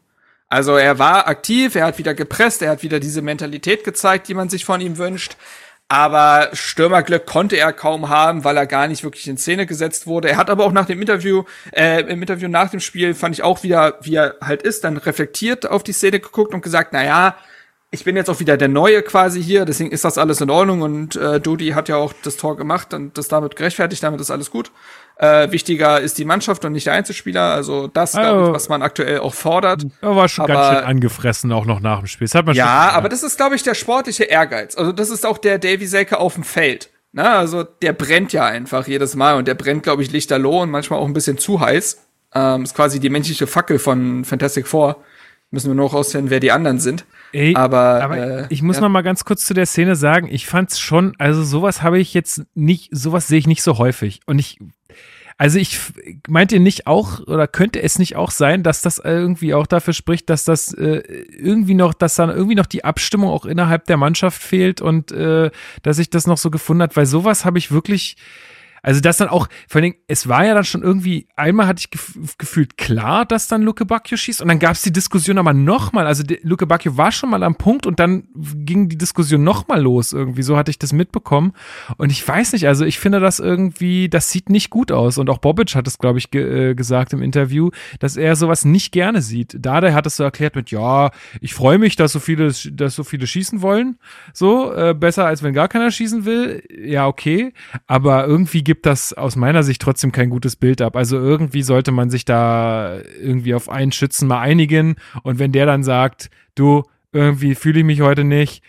[0.50, 4.34] Also er war aktiv, er hat wieder gepresst, er hat wieder diese Mentalität gezeigt, die
[4.34, 5.38] man sich von ihm wünscht.
[5.88, 10.30] Aber Stürmerglück konnte er kaum haben, weil er gar nicht wirklich in Szene gesetzt wurde.
[10.30, 13.44] Er hat aber auch nach dem Interview, äh, im Interview nach dem Spiel fand ich
[13.44, 17.04] auch wieder, wie er halt ist, dann reflektiert auf die Szene geguckt und gesagt, na
[17.04, 17.38] ja,
[17.96, 20.82] ich bin jetzt auch wieder der Neue quasi hier, deswegen ist das alles in Ordnung
[20.82, 24.30] und äh, Dodi hat ja auch das Tor gemacht und das damit gerechtfertigt, damit ist
[24.30, 24.72] alles gut.
[25.18, 28.70] Äh, wichtiger ist die Mannschaft und nicht der Einzelspieler, also das, Also- glaub ich, was
[28.70, 29.86] man aktuell auch fordert.
[30.02, 32.28] Er war schon ganz Aber- schön angefressen, auch noch nach dem Spiel.
[32.28, 34.76] Das hat man Ja, schon aber das ist, glaube ich, der sportliche Ehrgeiz.
[34.78, 36.90] Also das ist auch der Davy Selke auf dem Feld.
[37.14, 40.70] Na, also der brennt ja einfach jedes Mal und der brennt, glaube ich, lichterloh und
[40.70, 41.98] manchmal auch ein bisschen zu heiß.
[42.34, 44.98] Ähm, ist quasi die menschliche Fackel von Fantastic Four.
[45.50, 47.06] Müssen wir noch rausfinden, wer die anderen sind.
[47.32, 48.84] Ey, aber, aber äh, ich muss ja.
[48.84, 52.14] noch mal ganz kurz zu der Szene sagen, ich fand's schon, also sowas habe ich
[52.14, 54.22] jetzt nicht, sowas sehe ich nicht so häufig.
[54.26, 54.60] Und ich,
[55.38, 55.78] also ich
[56.28, 59.94] meint ihr nicht auch, oder könnte es nicht auch sein, dass das irgendwie auch dafür
[59.94, 61.02] spricht, dass das äh,
[61.38, 65.52] irgendwie noch, dass dann irgendwie noch die Abstimmung auch innerhalb der Mannschaft fehlt und äh,
[65.84, 68.16] dass sich das noch so gefunden hat, weil sowas habe ich wirklich,
[68.86, 71.80] also das dann auch, vor allen Dingen, es war ja dann schon irgendwie, einmal hatte
[71.80, 75.40] ich gef gefühlt klar, dass dann Luke Bacchio schießt und dann gab es die Diskussion
[75.40, 79.44] aber nochmal, also Luke Bacchio war schon mal am Punkt und dann ging die Diskussion
[79.44, 81.54] nochmal los irgendwie, so hatte ich das mitbekommen.
[81.98, 85.18] Und ich weiß nicht, also ich finde das irgendwie, das sieht nicht gut aus.
[85.18, 88.66] Und auch Bobic hat es, glaube ich, ge äh, gesagt im Interview, dass er sowas
[88.66, 89.58] nicht gerne sieht.
[89.60, 91.10] Dada hat es so erklärt mit, ja,
[91.42, 93.98] ich freue mich, dass so viele, dass so viele schießen wollen,
[94.32, 97.52] so, äh, besser als wenn gar keiner schießen will, ja, okay,
[97.88, 100.96] aber irgendwie gibt das aus meiner Sicht trotzdem kein gutes Bild ab.
[100.96, 105.66] Also irgendwie sollte man sich da irgendwie auf einen Schützen mal einigen und wenn der
[105.66, 108.62] dann sagt, du, irgendwie fühle ich mich heute nicht,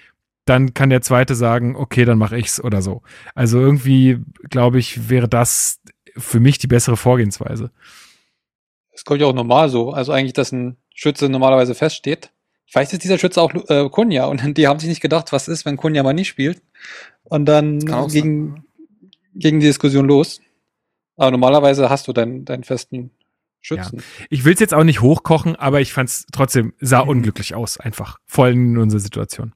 [0.44, 3.02] dann kann der zweite sagen, okay, dann mache ich's oder so.
[3.34, 5.80] Also irgendwie, glaube ich, wäre das
[6.16, 7.70] für mich die bessere Vorgehensweise.
[8.92, 9.90] Das kommt ja auch normal so.
[9.90, 12.30] Also eigentlich, dass ein Schütze normalerweise feststeht.
[12.66, 15.66] Vielleicht ist dieser Schütze auch äh, Kunja und die haben sich nicht gedacht, was ist,
[15.66, 16.62] wenn Kunja mal nicht spielt.
[17.24, 18.10] Und dann auch
[19.38, 20.40] ging, die Diskussion los.
[21.16, 23.10] Aber normalerweise hast du deinen, deinen festen
[23.60, 24.02] Schützen.
[24.30, 27.80] Ich will es jetzt auch nicht hochkochen, aber ich fand es trotzdem, sah unglücklich aus,
[27.80, 28.18] einfach.
[28.26, 29.52] Vor allem in unserer Situation.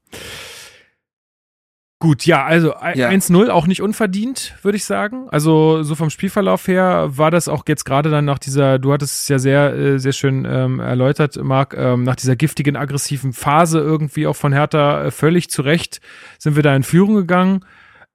[2.02, 3.08] Gut, ja, also ein- Ja.
[3.10, 5.28] 1-0 auch nicht unverdient, würde ich sagen.
[5.30, 9.20] Also so vom Spielverlauf her war das auch jetzt gerade dann nach dieser, du hattest
[9.20, 13.80] es ja sehr, äh, sehr schön ähm, erläutert, Marc, ähm, nach dieser giftigen, aggressiven Phase
[13.80, 16.00] irgendwie auch von Hertha äh, völlig zurecht
[16.38, 17.66] sind wir da in Führung gegangen.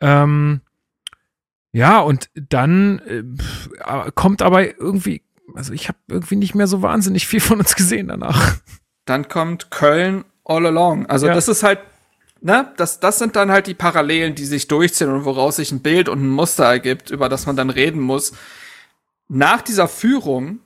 [0.02, 0.62] Ähm,
[1.76, 5.22] ja, und dann äh, kommt aber irgendwie,
[5.56, 8.56] also ich habe irgendwie nicht mehr so wahnsinnig viel von uns gesehen danach.
[9.03, 11.06] Dann kommt Köln all along.
[11.07, 11.34] Also Ja.
[11.34, 11.80] das ist halt,
[12.41, 15.81] ne, das, das sind dann halt die Parallelen, die sich durchziehen und woraus sich ein
[15.81, 18.34] Bild und ein Muster ergibt, über das man dann reden muss.
[19.27, 20.60] Nach dieser Führung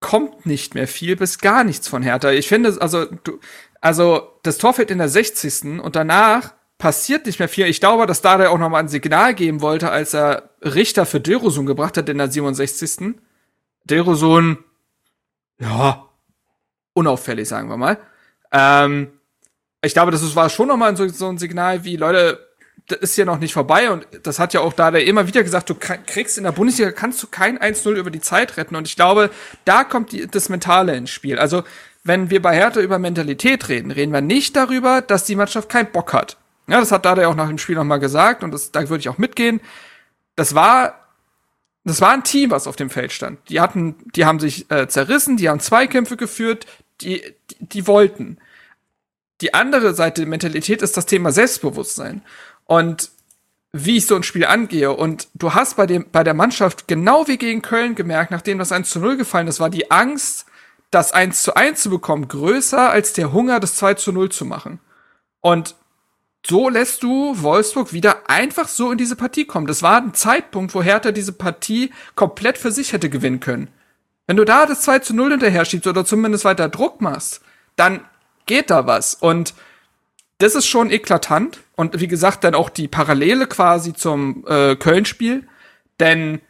[0.00, 2.30] kommt nicht mehr viel bis gar nichts von Hertha.
[2.30, 3.40] Ich finde, also, du,
[3.80, 5.80] also das Tor fällt in der 60.
[5.80, 7.66] und danach passiert nicht mehr viel.
[7.66, 11.20] Ich glaube, dass Dada auch noch mal ein Signal geben wollte, als er Richter für
[11.20, 13.14] Dilrosun gebracht hat in der 67.
[13.84, 14.58] Dilrosun,
[15.58, 16.08] ja,
[16.94, 17.98] unauffällig, sagen wir mal.
[18.52, 19.12] Ähm,
[19.82, 22.40] ich glaube, das war schon noch mal so, so ein Signal wie, Leute,
[22.88, 25.70] das ist ja noch nicht vorbei und das hat ja auch Dada immer wieder gesagt,
[25.70, 28.86] du kr- kriegst in der Bundesliga, kannst du kein 1-0 über die Zeit retten und
[28.86, 29.30] ich glaube,
[29.64, 31.38] da kommt die, das Mentale ins Spiel.
[31.38, 31.62] Also,
[32.02, 35.90] wenn wir bei Hertha über Mentalität reden, reden wir nicht darüber, dass die Mannschaft keinen
[35.92, 36.36] Bock hat.
[36.66, 39.00] Ja, das hat Dada auch nach dem Spiel noch mal gesagt und das, da würde
[39.00, 39.60] ich auch mitgehen.
[40.36, 41.04] Das war
[41.84, 43.38] das war ein Team, was auf dem Feld stand.
[43.50, 46.66] Die hatten, die haben sich äh, zerrissen, die haben Zweikämpfe geführt,
[47.02, 48.38] die, die, die wollten.
[49.42, 52.22] Die andere Seite der Mentalität ist das Thema Selbstbewusstsein.
[52.64, 53.10] Und
[53.72, 54.92] wie ich so ein Spiel angehe.
[54.92, 58.70] Und du hast bei dem, bei der Mannschaft genau wie gegen Köln gemerkt, nachdem das
[58.70, 60.46] 1 zu 0 gefallen ist, war die Angst,
[60.92, 64.44] das 1 zu 1 zu bekommen, größer als der Hunger, das 2 zu 0 zu
[64.44, 64.78] machen.
[65.40, 65.74] Und
[66.46, 69.66] so lässt du Wolfsburg wieder einfach so in diese Partie kommen.
[69.66, 73.68] Das war ein Zeitpunkt, wo Hertha diese Partie komplett für sich hätte gewinnen können.
[74.26, 77.40] Wenn du da das 2 zu 0 hinterher schiebst oder zumindest weiter Druck machst,
[77.76, 78.00] dann
[78.46, 79.14] geht da was.
[79.14, 79.54] Und
[80.38, 81.60] das ist schon eklatant.
[81.76, 85.46] Und wie gesagt, dann auch die Parallele quasi zum äh, Köln-Spiel.
[86.00, 86.40] Denn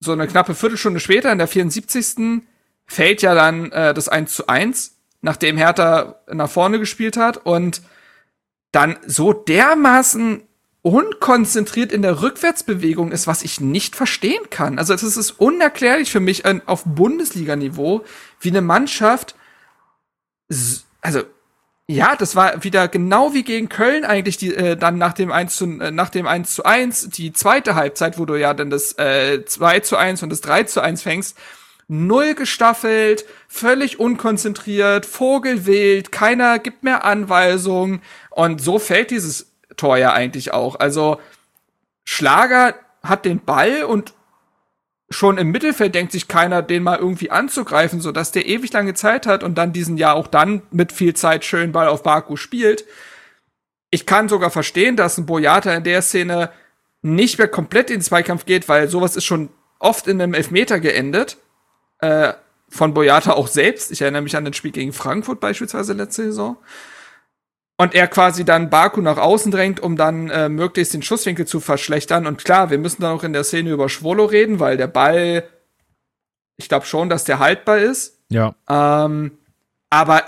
[0.00, 2.42] so eine knappe Viertelstunde später, in der 74.
[2.86, 7.38] fällt ja dann äh, das 1 zu 1, nachdem Hertha nach vorne gespielt hat.
[7.38, 7.82] Und
[8.74, 10.42] dann so dermaßen
[10.82, 14.78] unkonzentriert in der Rückwärtsbewegung ist, was ich nicht verstehen kann.
[14.78, 18.04] Also es ist unerklärlich für mich auf Bundesliga-Niveau,
[18.40, 19.34] wie eine Mannschaft,
[21.00, 21.22] also
[21.86, 25.54] ja, das war wieder genau wie gegen Köln eigentlich die äh, dann nach dem 1
[25.54, 28.96] zu äh, nach dem 1 zu 1 die zweite Halbzeit, wo du ja dann das
[28.98, 31.36] äh, 2 zu 1 und das 3 zu 1 fängst,
[31.88, 38.00] null gestaffelt, völlig unkonzentriert, vogelwild, keiner gibt mehr Anweisungen
[38.34, 40.76] und so fällt dieses Tor ja eigentlich auch.
[40.76, 41.20] Also
[42.04, 44.12] Schlager hat den Ball und
[45.08, 48.94] schon im Mittelfeld denkt sich keiner, den mal irgendwie anzugreifen, so dass der ewig lange
[48.94, 52.36] Zeit hat und dann diesen Jahr auch dann mit viel Zeit schön Ball auf Baku
[52.36, 52.84] spielt.
[53.90, 56.50] Ich kann sogar verstehen, dass ein Boyata in der Szene
[57.02, 60.80] nicht mehr komplett in den Zweikampf geht, weil sowas ist schon oft in einem Elfmeter
[60.80, 61.36] geendet.
[62.00, 62.32] Äh,
[62.68, 63.92] von Boyata auch selbst.
[63.92, 66.56] Ich erinnere mich an das Spiel gegen Frankfurt beispielsweise letzte Saison.
[67.76, 71.58] Und er quasi dann Baku nach außen drängt, um dann äh, möglichst den Schusswinkel zu
[71.58, 72.26] verschlechtern.
[72.26, 75.42] Und klar, wir müssen dann auch in der Szene über Schwolo reden, weil der Ball,
[76.56, 78.20] ich glaube schon, dass der haltbar ist.
[78.28, 78.54] Ja.
[78.68, 79.32] Ähm,
[79.90, 80.22] aber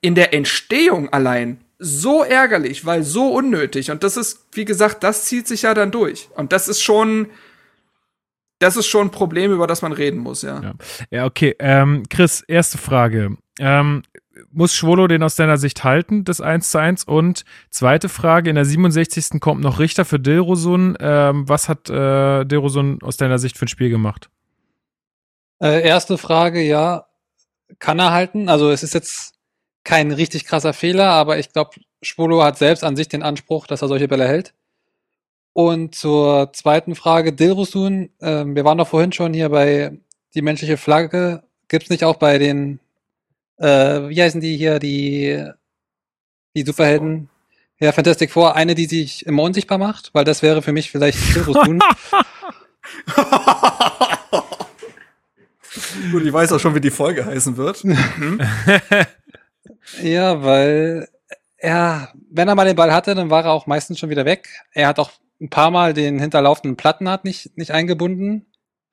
[0.00, 3.90] in der Entstehung allein so ärgerlich, weil so unnötig.
[3.90, 6.28] Und das ist, wie gesagt, das zieht sich ja dann durch.
[6.34, 7.28] Und das ist schon,
[8.58, 10.60] das ist schon ein Problem, über das man reden muss, ja.
[10.60, 10.74] Ja,
[11.10, 11.54] ja okay.
[11.58, 13.36] Ähm, Chris, erste Frage.
[13.60, 14.02] Ähm,
[14.50, 17.04] muss Schwolo den aus deiner Sicht halten, das 1 zu 1?
[17.04, 19.40] Und zweite Frage, in der 67.
[19.40, 20.96] kommt noch Richter für Dilrosun.
[21.00, 24.30] Ähm, was hat äh, Dilrosun aus deiner Sicht für ein Spiel gemacht?
[25.60, 27.06] Äh, erste Frage, ja,
[27.78, 28.48] kann er halten?
[28.48, 29.34] Also es ist jetzt
[29.84, 31.72] kein richtig krasser Fehler, aber ich glaube,
[32.02, 34.54] Schwolo hat selbst an sich den Anspruch, dass er solche Bälle hält.
[35.52, 39.98] Und zur zweiten Frage, Dilrosun, äh, wir waren doch vorhin schon hier bei
[40.34, 41.42] die menschliche Flagge.
[41.68, 42.80] Gibt's nicht auch bei den
[43.58, 45.44] äh, wie heißen die hier, die,
[46.54, 47.28] die Superhelden?
[47.80, 51.18] Ja, Fantastic Four, eine, die sich immer unsichtbar macht, weil das wäre für mich vielleicht
[51.18, 51.78] Silverstone.
[56.10, 57.84] Gut, ich weiß auch schon, wie die Folge heißen wird.
[60.02, 61.08] ja, weil
[61.56, 64.48] er, wenn er mal den Ball hatte, dann war er auch meistens schon wieder weg.
[64.72, 65.10] Er hat auch
[65.40, 68.46] ein paar Mal den hinterlaufenden Plattenhardt nicht, nicht eingebunden.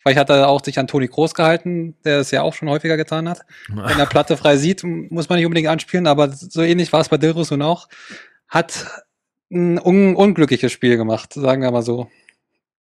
[0.06, 2.96] Vielleicht hat er auch sich an Toni Groß gehalten, der es ja auch schon häufiger
[2.96, 3.42] getan hat.
[3.70, 7.10] Wenn er Platte frei sieht, muss man nicht unbedingt anspielen, aber so ähnlich war es
[7.10, 7.90] bei Dilrosun auch.
[8.48, 8.86] Hat
[9.52, 12.12] ein un unglückliches Spiel gemacht, sagen wir mal so.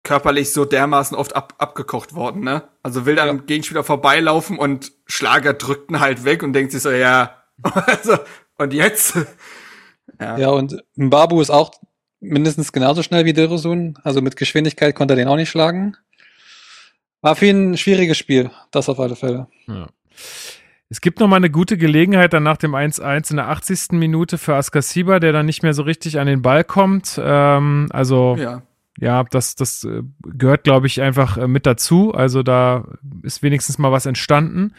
[0.03, 2.63] Körperlich so dermaßen oft ab abgekocht worden, ne?
[2.81, 3.43] Also will dann ja.
[3.45, 8.19] Gegenspieler vorbeilaufen und Schlager drückt ihn halt weg und denkt sich so, ja, also,
[8.57, 9.17] und jetzt?
[10.17, 10.37] ja.
[10.37, 11.73] ja, und Mbabu ist auch
[12.21, 13.99] mindestens genauso schnell wie Dilrosun.
[14.01, 15.97] Also mit Geschwindigkeit konnte er den auch nicht schlagen.
[17.21, 19.47] War für ihn ein schwieriges Spiel, das auf alle Fälle.
[19.67, 19.87] Ja.
[20.89, 23.93] Es gibt noch mal eine gute Gelegenheit dann nach dem 1-1 in der 80.
[23.93, 27.19] Minute für Askasiba, der dann nicht mehr so richtig an den Ball kommt.
[27.23, 28.61] Ähm, also ja,
[28.99, 32.13] ja das, das äh, gehört, glaube ich, einfach äh, mit dazu.
[32.13, 32.89] Also da
[33.23, 34.73] ist wenigstens mal was entstanden.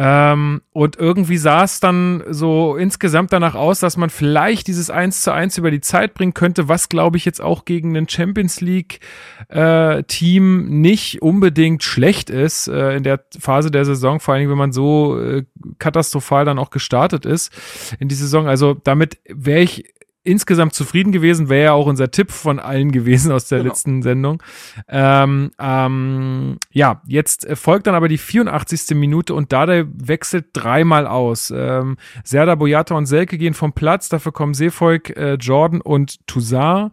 [0.00, 5.22] Ähm, und irgendwie sah es dann so insgesamt danach aus, dass man vielleicht dieses 1
[5.22, 8.60] zu 1 über die Zeit bringen könnte, was glaube ich jetzt auch gegen ein Champions
[8.60, 9.00] League
[9.48, 14.70] äh, nicht unbedingt schlecht ist äh, in der Phase der Saison, vor allem wenn man
[14.70, 15.44] so äh,
[15.80, 17.52] katastrophal dann auch gestartet ist
[17.98, 18.46] in die Saison.
[18.46, 19.92] Also damit wäre ich
[20.28, 23.70] insgesamt zufrieden gewesen, wäre ja auch unser Tipp von allen gewesen aus der genau.
[23.70, 24.42] letzten Sendung.
[24.86, 28.94] Ähm, ähm, ja, jetzt folgt dann aber die 84.
[28.96, 31.52] Minute und Dada wechselt dreimal aus.
[31.54, 36.92] Ähm, Serda, Boyata und Selke gehen vom Platz, dafür kommen Seefolk, äh, Jordan und Toussaint.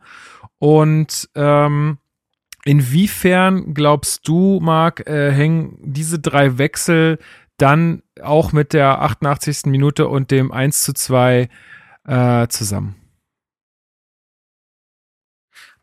[0.57, 1.97] Und ähm,
[2.63, 7.19] inwiefern glaubst du, Marc, äh, hängen diese drei Wechsel
[7.57, 9.65] dann auch mit der 88.
[9.65, 11.49] Minute und dem 1 zu 2
[12.05, 12.95] äh, zusammen?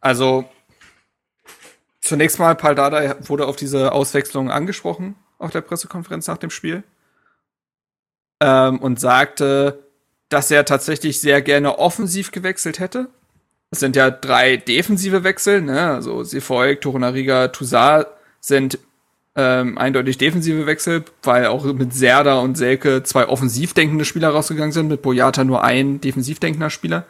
[0.02, 0.44] Also
[2.02, 6.82] zunächst mal, Paul Dada wurde auf diese Auswechslung angesprochen auf der Pressekonferenz nach dem Spiel
[8.40, 9.84] ähm, und sagte,
[10.28, 13.08] dass er tatsächlich sehr gerne offensiv gewechselt hätte.
[13.70, 15.92] Es sind ja drei defensive Wechsel, ne?
[15.92, 18.06] Also Sefolk, Torunariga, Toussaint
[18.40, 18.78] sind
[19.34, 24.72] ähm, eindeutig defensive Wechsel, weil auch mit Serda und Selke zwei offensiv denkende Spieler rausgegangen
[24.72, 27.06] sind, mit Boyata nur ein defensiv denkender Spieler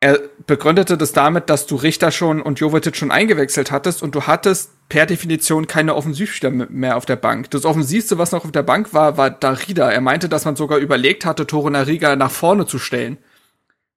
[0.00, 4.22] er begründete das damit, dass du Richter schon und Jovetic schon eingewechselt hattest und du
[4.22, 7.50] hattest per Definition keine Offensivspieler mehr auf der Bank.
[7.50, 9.90] Das Offensivste, was noch auf der Bank war, war Darida.
[9.90, 13.18] Er meinte, dass man sogar überlegt hatte, Tore Nariga nach vorne zu stellen.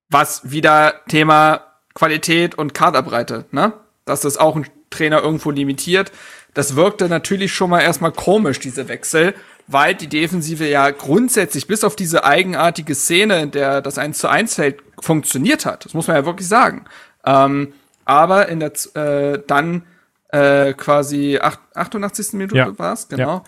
[0.10, 1.62] Was wieder Thema
[1.96, 3.74] Qualität und Kaderbreite, ne?
[4.04, 6.12] Dass das auch ein Trainer irgendwo limitiert.
[6.54, 9.34] Das wirkte natürlich schon mal erstmal komisch, diese Wechsel
[9.68, 14.28] weil die Defensive ja grundsätzlich bis auf diese eigenartige Szene, in der das 1 zu
[14.28, 15.86] 1 fällt, funktioniert hat.
[15.86, 16.86] Das muss man ja wirklich sagen.
[17.26, 17.74] Ähm,
[18.06, 19.84] aber in der äh, dann
[20.30, 22.34] äh, quasi 8, 88.
[22.34, 22.80] Minute ja.
[22.80, 23.44] war es, genau.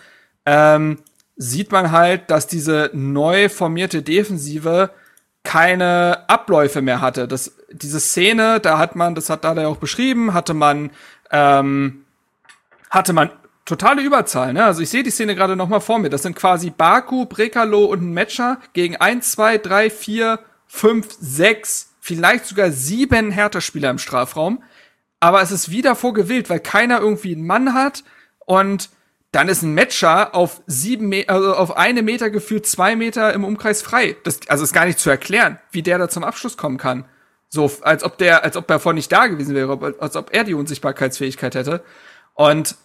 [0.48, 0.76] Ja.
[0.76, 1.00] Ähm,
[1.36, 4.92] sieht man halt, dass diese neu formierte Defensive
[5.44, 7.28] keine Abläufe mehr hatte.
[7.28, 10.92] Das, diese Szene, da hat man, das hat da ja auch beschrieben, hatte man
[11.32, 12.06] ähm,
[12.90, 13.30] hatte man
[13.66, 14.64] totale Überzahl, ne?
[14.64, 16.10] Also ich sehe die Szene gerade noch mal vor mir.
[16.10, 21.90] Das sind quasi Baku, Brekalo und ein Matcher gegen 1, 2, 3, 4, 5, 6
[22.06, 24.62] vielleicht sogar sieben Hertha-Spieler im Strafraum.
[25.20, 28.04] Aber es ist wieder vorgewählt, weil keiner irgendwie einen Mann hat
[28.46, 28.90] und
[29.32, 33.44] dann ist ein Matcher auf sieben Me also auf eine Meter gefühlt zwei Meter im
[33.44, 34.16] Umkreis frei.
[34.24, 37.06] Das, also ist gar nicht zu erklären, wie der da zum Abschluss kommen kann.
[37.50, 40.44] So, als ob der, als ob er vorher nicht da gewesen wäre, als ob er
[40.44, 41.84] die Unsichtbarkeitsfähigkeit hätte.
[42.36, 42.76] Und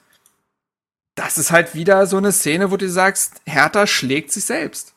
[1.21, 4.95] das ist halt wieder so eine Szene, wo du sagst, Hertha schlägt sich selbst.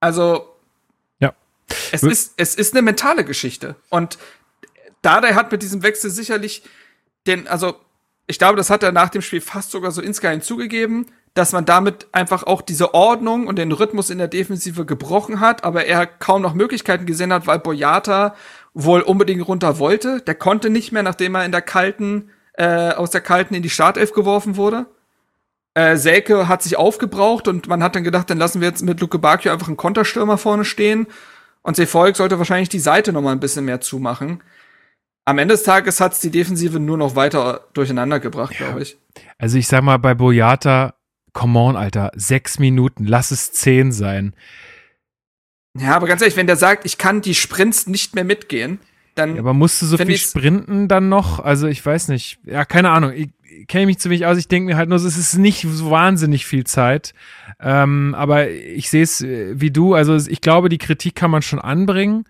[0.00, 0.48] Also,
[1.20, 1.34] ja.
[1.92, 3.76] Es ist, es ist eine mentale Geschichte.
[3.88, 4.18] Und
[5.02, 6.64] Dardai hat mit diesem Wechsel sicherlich
[7.28, 7.76] den, also,
[8.26, 11.64] ich glaube, das hat er nach dem Spiel fast sogar so insgeheim zugegeben, dass man
[11.64, 16.08] damit einfach auch diese Ordnung und den Rhythmus in der Defensive gebrochen hat, aber er
[16.08, 18.34] kaum noch Möglichkeiten gesehen hat, weil Boyata
[18.74, 20.22] wohl unbedingt runter wollte.
[20.22, 23.70] Der konnte nicht mehr, nachdem er in der kalten, äh, aus der kalten in die
[23.70, 24.86] Startelf geworfen wurde.
[25.74, 29.00] Äh, Selke hat sich aufgebraucht und man hat dann gedacht, dann lassen wir jetzt mit
[29.00, 31.06] Luke Bakio einfach einen Konterstürmer vorne stehen.
[31.62, 34.42] Und Sefolk sollte wahrscheinlich die Seite noch mal ein bisschen mehr zumachen.
[35.24, 38.66] Am Ende des Tages hat's die Defensive nur noch weiter durcheinander gebracht, ja.
[38.66, 38.98] glaube ich.
[39.38, 40.94] Also ich sag mal, bei Boyata,
[41.32, 44.34] come on, Alter, sechs Minuten, lass es zehn sein.
[45.78, 48.80] Ja, aber ganz ehrlich, wenn der sagt, ich kann die Sprints nicht mehr mitgehen,
[49.14, 49.36] dann.
[49.36, 51.38] Ja, aber musst du so viel sprinten dann noch?
[51.38, 52.40] Also ich weiß nicht.
[52.44, 53.12] Ja, keine Ahnung.
[53.14, 53.28] Ich,
[53.68, 54.38] kenne mich zu wenig aus.
[54.38, 57.14] Ich denke mir halt nur, es ist nicht so wahnsinnig viel Zeit.
[57.60, 59.94] Ähm, aber ich sehe es äh, wie du.
[59.94, 62.24] Also ich glaube, die Kritik kann man schon anbringen.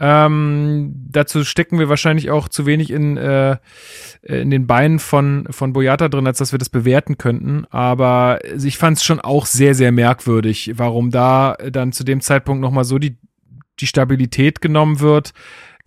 [0.00, 3.56] Ähm, dazu stecken wir wahrscheinlich auch zu wenig in, äh,
[4.22, 7.64] in den Beinen von, von Boyata drin, als dass wir das bewerten könnten.
[7.70, 12.60] Aber ich fand es schon auch sehr, sehr merkwürdig, warum da dann zu dem Zeitpunkt
[12.60, 13.16] nochmal so die,
[13.80, 15.32] die Stabilität genommen wird.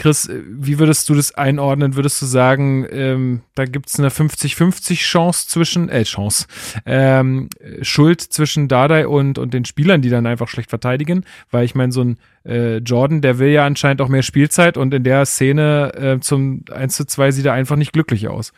[0.02, 1.95] Chris, wie würdest du das einordnen?
[1.95, 6.48] Würdest du sagen, ähm, da gibt es eine 50-50 Chance zwischen, äh, Chance,
[6.88, 7.49] ähm,
[7.84, 11.23] Schuld zwischen Dardai und, und den Spielern, die dann einfach schlecht verteidigen?
[11.52, 14.91] Weil ich meine, so ein äh, Jordan, der will ja anscheinend auch mehr Spielzeit und
[14.91, 18.53] in der Szene äh, zum 1 zu 2 sieht er einfach nicht glücklich aus.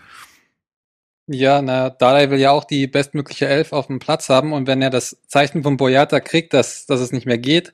[1.28, 4.82] Ja, na, Dardai will ja auch die bestmögliche Elf auf dem Platz haben und wenn
[4.82, 7.74] er das Zeichen von Boyata kriegt, dass, dass es nicht mehr geht,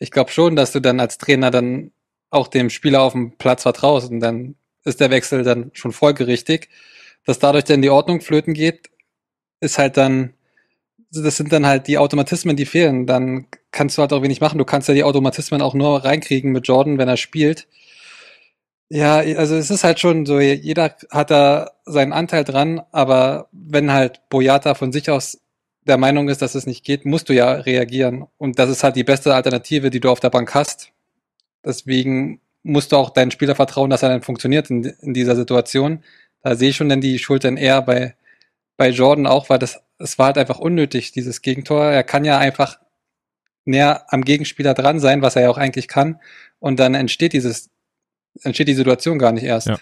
[0.00, 1.92] ich glaube schon, dass du dann als Trainer dann
[2.30, 6.68] auch dem Spieler auf dem Platz vertraust und dann ist der Wechsel dann schon folgerichtig.
[7.24, 8.88] Dass dadurch dann die Ordnung flöten geht,
[9.60, 10.34] ist halt dann,
[11.10, 13.06] das sind dann halt die Automatismen, die fehlen.
[13.06, 14.58] Dann kannst du halt auch wenig machen.
[14.58, 17.66] Du kannst ja die Automatismen auch nur reinkriegen mit Jordan, wenn er spielt.
[18.88, 23.92] Ja, also es ist halt schon so, jeder hat da seinen Anteil dran, aber wenn
[23.92, 25.40] halt Boyata von sich aus
[25.86, 28.26] der Meinung ist, dass es nicht geht, musst du ja reagieren.
[28.38, 30.92] Und das ist halt die beste Alternative, die du auf der Bank hast.
[31.66, 36.02] Deswegen musst du auch deinen Spieler vertrauen, dass er dann funktioniert in, in dieser Situation.
[36.42, 38.14] Da sehe ich schon dann die Schuld dann eher bei,
[38.76, 41.84] bei Jordan auch, weil das, es war halt einfach unnötig, dieses Gegentor.
[41.86, 42.78] Er kann ja einfach
[43.64, 46.20] näher am Gegenspieler dran sein, was er ja auch eigentlich kann.
[46.60, 47.70] Und dann entsteht dieses,
[48.42, 49.68] entsteht die Situation gar nicht erst.
[49.68, 49.78] Ja.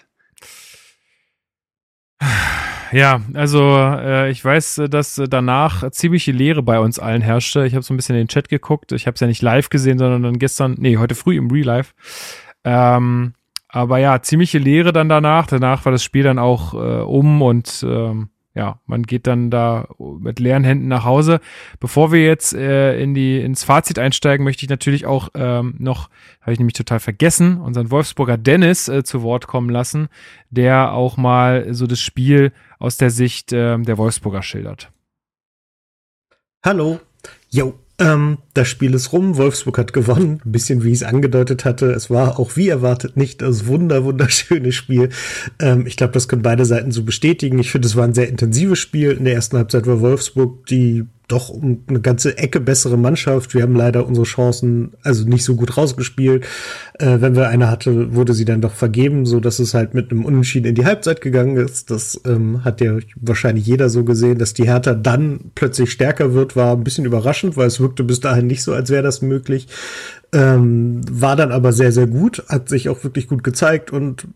[2.91, 7.65] Ja, also äh, ich weiß, dass danach ziemliche Leere bei uns allen herrschte.
[7.65, 8.91] Ich habe so ein bisschen in den Chat geguckt.
[8.91, 11.65] Ich habe es ja nicht live gesehen, sondern dann gestern, nee, heute früh im Real
[11.65, 11.93] Life.
[12.63, 13.33] Ähm,
[13.67, 15.47] aber ja, ziemliche Leere dann danach.
[15.47, 19.87] Danach war das Spiel dann auch äh, um und ähm, ja, man geht dann da
[19.99, 21.41] mit leeren Händen nach Hause.
[21.81, 26.09] Bevor wir jetzt äh, in die ins Fazit einsteigen, möchte ich natürlich auch ähm, noch,
[26.39, 30.07] habe ich nämlich total vergessen, unseren Wolfsburger Dennis äh, zu Wort kommen lassen,
[30.49, 34.89] der auch mal so das Spiel aus der Sicht äh, der Wolfsburger schildert.
[36.63, 36.99] Hallo.
[37.49, 41.63] Jo, ähm, das Spiel ist rum, Wolfsburg hat gewonnen, ein bisschen wie ich es angedeutet
[41.63, 41.91] hatte.
[41.91, 45.09] Es war auch wie erwartet nicht das wunder wunderschöne Spiel.
[45.59, 47.57] Ähm, ich glaube, das können beide Seiten so bestätigen.
[47.59, 49.11] Ich finde, es war ein sehr intensives Spiel.
[49.11, 53.53] In der ersten Halbzeit war Wolfsburg die doch um eine ganze Ecke bessere Mannschaft.
[53.53, 56.45] Wir haben leider unsere Chancen also nicht so gut rausgespielt.
[56.99, 60.11] Äh, wenn wir eine hatte, wurde sie dann doch vergeben, so dass es halt mit
[60.11, 61.91] einem Unentschieden in die Halbzeit gegangen ist.
[61.91, 66.55] Das ähm, hat ja wahrscheinlich jeder so gesehen, dass die Hertha dann plötzlich stärker wird,
[66.55, 69.67] war ein bisschen überraschend, weil es wirkte bis dahin nicht so, als wäre das möglich.
[70.35, 74.27] Ähm, war dann aber sehr, sehr gut, hat sich auch wirklich gut gezeigt und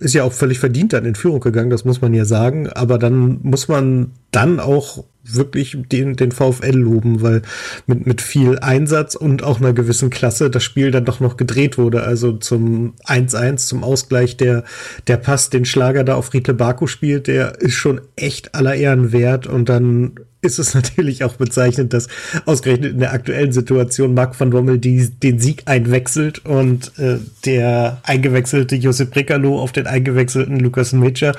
[0.00, 2.68] ist ja auch völlig verdient dann in Führung gegangen, das muss man ja sagen.
[2.68, 7.42] Aber dann muss man dann auch wirklich den, den VfL loben, weil
[7.86, 11.78] mit, mit viel Einsatz und auch einer gewissen Klasse das Spiel dann doch noch gedreht
[11.78, 12.02] wurde.
[12.02, 14.64] Also zum 1-1, zum Ausgleich der,
[15.06, 19.12] der Pass, den Schlager da auf Riedle Baku spielt, der ist schon echt aller Ehren
[19.12, 22.08] wert und dann ist es natürlich auch bezeichnend, dass
[22.46, 28.00] ausgerechnet in der aktuellen Situation Marc van Bommel die, den Sieg einwechselt und äh, der
[28.02, 31.34] eingewechselte Josep Brekalo auf den eingewechselten Lukas Metscher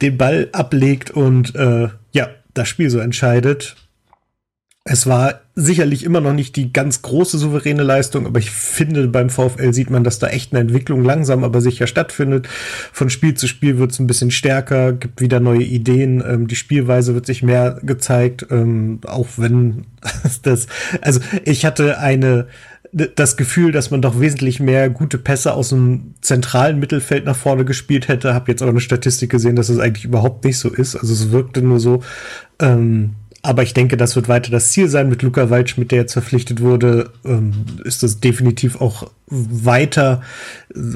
[0.00, 3.76] den Ball ablegt und äh, ja, das Spiel so entscheidet.
[4.84, 9.28] Es war sicherlich immer noch nicht die ganz große souveräne Leistung, aber ich finde, beim
[9.28, 12.48] VfL sieht man, dass da echt eine Entwicklung langsam, aber sicher stattfindet.
[12.92, 16.56] Von Spiel zu Spiel wird es ein bisschen stärker, gibt wieder neue Ideen, ähm, die
[16.56, 19.84] Spielweise wird sich mehr gezeigt, ähm, auch wenn
[20.42, 20.68] das,
[21.02, 22.46] also ich hatte eine,
[22.92, 27.64] das Gefühl, dass man doch wesentlich mehr gute Pässe aus dem zentralen Mittelfeld nach vorne
[27.64, 28.34] gespielt hätte.
[28.34, 30.96] Hab jetzt aber eine Statistik gesehen, dass es das eigentlich überhaupt nicht so ist.
[30.96, 32.02] Also es wirkte nur so,
[32.60, 35.08] ähm, aber ich denke, das wird weiter das Ziel sein.
[35.08, 37.52] Mit Luca Waldschmidt, der jetzt verpflichtet wurde, ähm,
[37.84, 40.20] ist das definitiv auch weiter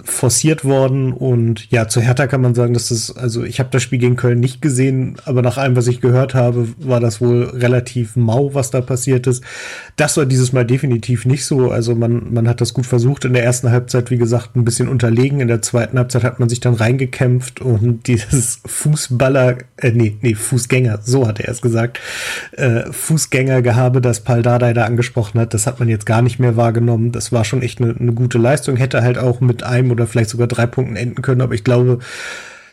[0.04, 1.12] forciert worden.
[1.12, 4.16] Und ja, zu Hertha kann man sagen, dass das, also ich habe das Spiel gegen
[4.16, 8.54] Köln nicht gesehen, aber nach allem, was ich gehört habe, war das wohl relativ mau,
[8.54, 9.42] was da passiert ist.
[9.96, 11.70] Das war dieses Mal definitiv nicht so.
[11.70, 13.24] Also man, man hat das gut versucht.
[13.24, 15.40] In der ersten Halbzeit, wie gesagt, ein bisschen unterlegen.
[15.40, 20.34] In der zweiten Halbzeit hat man sich dann reingekämpft und dieses Fußballer, äh, nee, nee,
[20.34, 22.00] Fußgänger, so hat er es gesagt,
[22.52, 27.12] äh, Fußgängergehabe, das Dardai da angesprochen hat, das hat man jetzt gar nicht mehr wahrgenommen.
[27.12, 30.08] Das war schon echt eine, eine gute gute Leistung, hätte halt auch mit einem oder
[30.08, 32.00] vielleicht sogar drei Punkten enden können, aber ich glaube,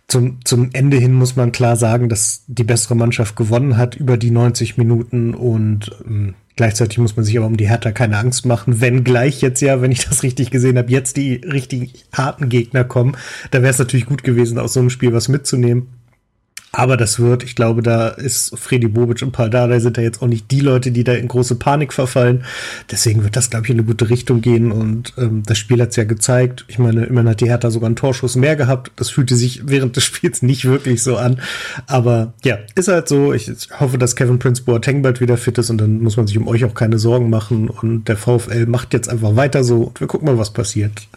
[0.08, 4.18] zum, zum Ende hin muss man klar sagen, dass die bessere Mannschaft gewonnen hat über
[4.18, 5.36] die 90 Minuten.
[5.36, 9.42] Und ähm, gleichzeitig muss man sich aber um die Hertha keine Angst machen, wenn gleich
[9.42, 13.16] jetzt ja, wenn ich das richtig gesehen habe, jetzt die richtig harten Gegner kommen,
[13.52, 15.88] da wäre es natürlich gut gewesen, aus so einem Spiel was mitzunehmen.
[16.76, 20.28] Aber das wird, ich glaube, da ist Freddy Bobic und Paldada sind da jetzt auch
[20.28, 22.46] nicht die Leute, die da in große Panik verfallen.
[22.90, 24.72] Deswegen wird das, glaube ich, in eine gute Richtung gehen.
[24.72, 26.66] Und ähm, das Spiel hat es ja gezeigt.
[26.68, 28.92] Ich meine, immerhin hat die Hertha sogar einen Torschuss mehr gehabt.
[28.96, 31.40] Das fühlte sich während des Spiels nicht wirklich so an.
[31.86, 33.34] Aber ja, ist halt so.
[33.34, 36.40] Ich hoffe, dass Kevin Prince Boateng bald wieder fit ist und dann muss man sich
[36.40, 37.70] um euch auch keine Sorgen machen.
[37.70, 41.08] Und der VfL macht jetzt einfach weiter so und wir gucken mal, was passiert.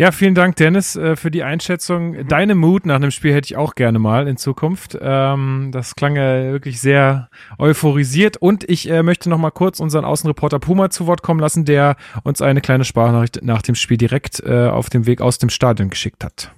[0.00, 2.28] Ja, vielen Dank, Dennis, äh, für die Einschätzung.
[2.28, 4.96] Deine Mut nach dem Spiel hätte ich auch gerne mal in Zukunft.
[5.00, 8.36] Ähm, das klang ja wirklich sehr euphorisiert.
[8.36, 11.96] Und ich äh, möchte noch mal kurz unseren Außenreporter Puma zu Wort kommen lassen, der
[12.22, 15.90] uns eine kleine Sprachnachricht nach dem Spiel direkt äh, auf dem Weg aus dem Stadion
[15.90, 16.52] geschickt hat.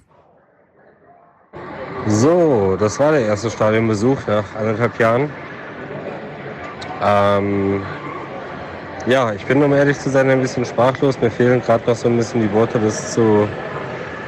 [2.05, 5.31] So, das war der erste Stadionbesuch nach anderthalb Jahren.
[7.03, 7.81] Ähm,
[9.07, 11.19] ja, ich bin, um ehrlich zu sein, ein bisschen sprachlos.
[11.21, 13.47] Mir fehlen gerade noch so ein bisschen die Worte, das zu,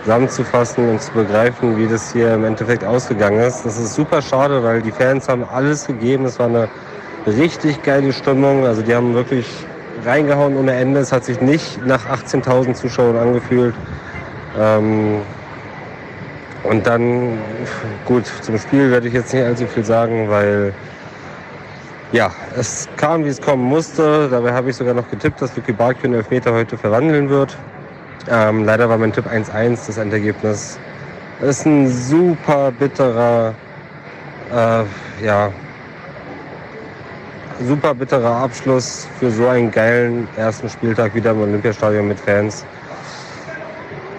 [0.04, 3.66] zusammenzufassen und zu begreifen, wie das hier im Endeffekt ausgegangen ist.
[3.66, 6.26] Das ist super schade, weil die Fans haben alles gegeben.
[6.26, 6.68] Es war eine
[7.28, 8.66] richtig geile Stimmung.
[8.66, 9.48] Also die haben wirklich
[10.06, 11.00] reingehauen ohne Ende.
[11.00, 13.76] Es hat sich nicht nach 18.000 Zuschauern angefühlt.
[14.60, 15.22] Ähm
[16.64, 17.38] und dann,
[18.06, 20.74] gut, zum Spiel werde ich jetzt nicht allzu viel sagen, weil
[22.14, 24.30] ja, es kam, wie es kommen musste.
[24.30, 27.58] Dabei habe ich sogar noch getippt, dass Lucky Bakio einen Elfmeter heute verwandeln wird.
[28.30, 30.80] Ähm, leider war mein Tipp 1-1 das Endergebnis.
[31.42, 33.56] Es ist ein super bitterer,
[34.52, 35.52] äh, ja,
[37.68, 42.64] super bitterer Abschluss für so einen geilen ersten Spieltag wieder im Olympiastadion mit Fans.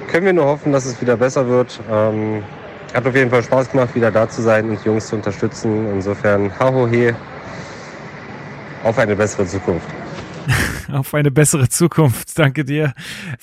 [0.09, 1.81] Können wir nur hoffen, dass es wieder besser wird.
[1.91, 2.43] Ähm,
[2.93, 5.89] hat auf jeden Fall Spaß gemacht, wieder da zu sein und die Jungs zu unterstützen.
[5.93, 7.15] Insofern, hahohe,
[8.85, 9.87] auf eine bessere Zukunft.
[10.93, 12.39] auf eine bessere Zukunft.
[12.39, 12.93] Danke dir.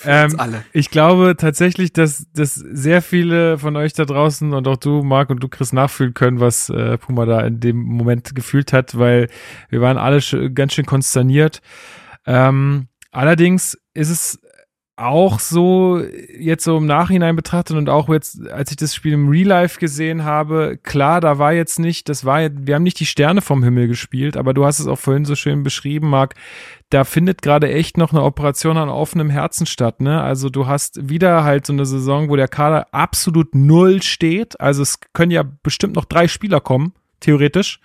[0.04, 0.64] Ähm, alle.
[0.72, 5.30] Ich glaube tatsächlich, dass, dass sehr viele von euch da draußen und auch du, Marc
[5.30, 9.28] und du, Chris, nachfühlen können, was äh, Puma da in dem Moment gefühlt hat, weil
[9.68, 10.20] wir waren alle
[10.52, 11.60] ganz schön konsterniert.
[12.24, 14.40] Ähm, allerdings ist es
[14.96, 16.02] auch so
[16.38, 19.80] jetzt so im Nachhinein betrachtet und auch jetzt, als ich das Spiel im Real Life
[19.80, 23.62] gesehen habe, klar, da war jetzt nicht, das war, wir haben nicht die Sterne vom
[23.62, 26.34] Himmel gespielt, aber du hast es auch vorhin so schön beschrieben, Marc,
[26.90, 30.20] da findet gerade echt noch eine Operation an offenem Herzen statt, ne?
[30.20, 34.82] Also du hast wieder halt so eine Saison, wo der Kader absolut null steht, also
[34.82, 36.92] es können ja bestimmt noch drei Spieler kommen,
[37.22, 37.80] theoretisch.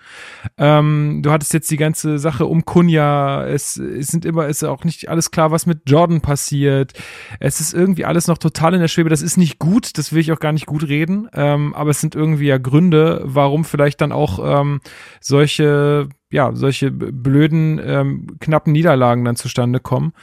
[0.58, 3.46] Ähm, du hattest jetzt die ganze Sache um Kunja.
[3.46, 6.94] Es, es sind immer, ist auch nicht alles klar, was mit Jordan passiert.
[7.40, 9.10] Es ist irgendwie alles noch total in der Schwebe.
[9.10, 11.30] Das ist nicht gut, das will ich auch gar nicht gut reden.
[11.34, 14.82] Ähm, aber es sind irgendwie ja Gründe, warum vielleicht dann auch ähm,
[15.22, 20.14] solche, ja, solche blöden, ähm, knappen Niederlagen dann zustande kommen.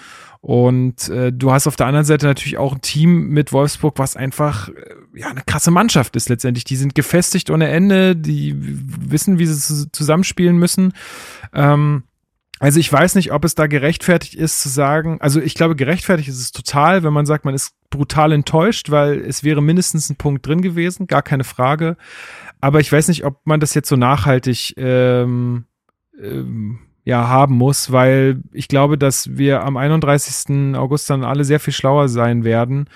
[0.41, 4.15] Und äh, du hast auf der anderen Seite natürlich auch ein Team mit Wolfsburg, was
[4.15, 4.73] einfach äh,
[5.15, 6.65] ja eine krasse Mannschaft ist letztendlich.
[6.65, 10.93] Die sind gefestigt ohne Ende, die wissen, wie sie zusammenspielen müssen.
[11.55, 12.03] Ähm,
[12.61, 16.29] also ich weiß nicht, ob es da gerechtfertigt ist zu sagen, also ich glaube, gerechtfertigt
[16.29, 20.17] ist es total, wenn man sagt, man ist brutal enttäuscht, weil es wäre mindestens ein
[20.17, 21.97] Punkt drin gewesen, gar keine Frage.
[22.61, 25.65] Aber ich weiß nicht, ob man das jetzt so nachhaltig ähm,
[26.21, 30.75] ähm, ja, haben muss, weil ich glaube, dass wir am 31.
[30.75, 32.89] August dann alle sehr viel schlauer sein werden.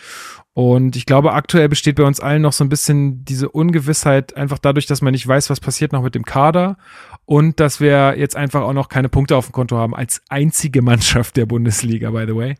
[0.55, 4.59] Und ich glaube, aktuell besteht bei uns allen noch so ein bisschen diese Ungewissheit, einfach
[4.59, 6.79] dadurch, dass man nicht weiß, was passiert noch mit dem Kader
[7.27, 10.83] und dass wir jetzt einfach auch noch keine Punkte auf dem Konto haben, als einzige
[10.83, 12.55] Mannschaft der Bundesliga, by the way.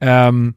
[0.00, 0.54] Ähm,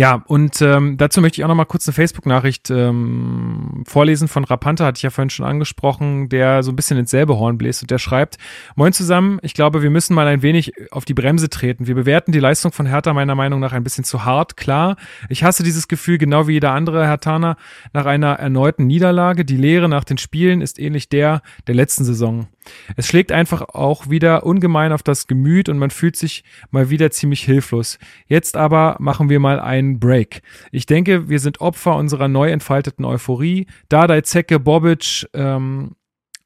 [0.00, 4.44] ja, und ähm, dazu möchte ich auch noch mal kurz eine Facebook-Nachricht ähm, vorlesen von
[4.44, 7.82] Rapanta, hatte ich ja vorhin schon angesprochen, der so ein bisschen ins selbe Horn bläst
[7.82, 8.38] und der schreibt,
[8.76, 11.86] Moin zusammen, ich glaube, wir müssen mal ein wenig auf die Bremse treten.
[11.86, 14.96] Wir bewerten die Leistung von Hertha meiner Meinung nach ein bisschen zu hart, klar.
[15.28, 17.56] Ich hasse dieses Gefühl, genau wie jeder andere Hertaner,
[17.92, 19.44] nach einer erneuten Niederlage.
[19.44, 22.48] Die Lehre nach den Spielen ist ähnlich der der letzten Saison.
[22.96, 27.10] Es schlägt einfach auch wieder ungemein auf das Gemüt und man fühlt sich mal wieder
[27.10, 27.98] ziemlich hilflos.
[28.26, 30.42] Jetzt aber machen wir mal einen Break.
[30.72, 33.66] Ich denke, wir sind Opfer unserer neu entfalteten Euphorie.
[33.88, 35.96] Dardai, Zecke, Bobic, ähm,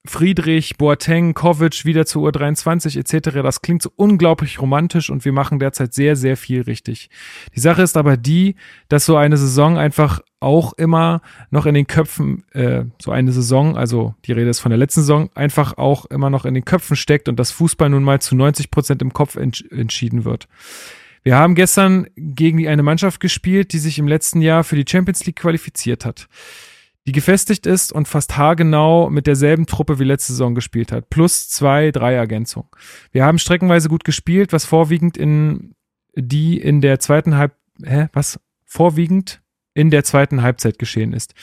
[0.07, 3.41] Friedrich, Boateng, Kovic wieder zur U23 etc.
[3.43, 7.09] Das klingt so unglaublich romantisch und wir machen derzeit sehr, sehr viel richtig.
[7.55, 8.57] Die Sache ist aber die,
[8.89, 13.79] dass so eine Saison einfach auch immer noch in den Köpfen, äh, so eine Saison,
[13.79, 16.97] also die Rede ist von der letzten Saison, einfach auch immer noch in den Köpfen
[16.97, 20.49] steckt und das Fußball nun mal zu 90 Prozent im Kopf ents entschieden wird.
[21.23, 25.25] Wir haben gestern gegen eine Mannschaft gespielt, die sich im letzten Jahr für die Champions
[25.25, 26.29] League qualifiziert hat
[27.07, 31.11] die gefestigt ist und fast haargenau mit derselben Truppe wie letzte Saison gespielt hat.
[31.11, 32.69] Plus zwei, drei Ergänzungen.
[33.13, 35.75] Wir haben streckenweise gut gespielt, was vorwiegend in
[36.15, 37.55] die in der zweiten Halb,
[37.85, 38.41] hä, was?
[38.65, 39.43] Vorwiegend
[39.75, 41.35] in der zweiten Halbzeit geschehen ist.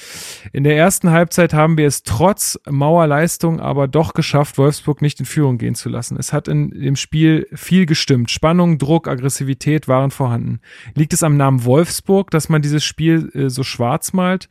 [0.53, 5.25] In der ersten Halbzeit haben wir es trotz Mauerleistung aber doch geschafft, Wolfsburg nicht in
[5.25, 6.17] Führung gehen zu lassen.
[6.17, 8.31] Es hat in dem Spiel viel gestimmt.
[8.31, 10.61] Spannung, Druck, Aggressivität waren vorhanden.
[10.95, 14.47] Liegt es am Namen Wolfsburg, dass man dieses Spiel äh, so schwarz malt?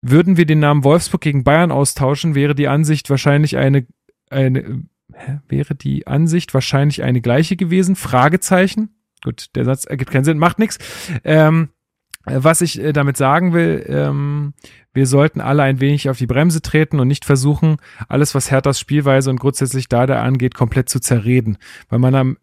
[0.00, 3.86] Würden wir den Namen Wolfsburg gegen Bayern austauschen, wäre die Ansicht wahrscheinlich eine,
[4.30, 7.96] eine hä, wäre die Ansicht wahrscheinlich eine gleiche gewesen?
[7.96, 8.90] Fragezeichen.
[9.22, 10.78] Gut, der Satz ergibt keinen Sinn, macht nichts.
[11.24, 11.70] Ähm,
[12.24, 14.54] was ich äh, damit sagen will, ähm,
[14.92, 17.76] wir sollten alle ein wenig auf die Bremse treten und nicht versuchen,
[18.08, 21.58] alles, was Herthas Spielweise und grundsätzlich da angeht, komplett zu zerreden.
[21.88, 22.38] Weil man am,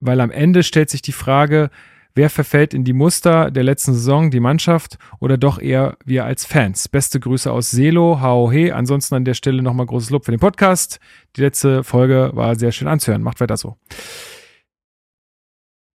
[0.00, 1.70] weil am Ende stellt sich die Frage,
[2.14, 6.44] Wer verfällt in die Muster der letzten Saison, die Mannschaft oder doch eher wir als
[6.44, 6.88] Fans?
[6.88, 8.72] Beste Grüße aus Selo, HOH.
[8.72, 11.00] Ansonsten an der Stelle nochmal großes Lob für den Podcast.
[11.36, 13.22] Die letzte Folge war sehr schön anzuhören.
[13.22, 13.76] Macht weiter so.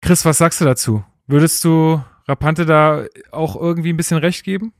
[0.02, 1.03] Chris, was sagst du dazu?
[1.27, 4.73] Würdest du Rapante da auch irgendwie ein bisschen recht geben?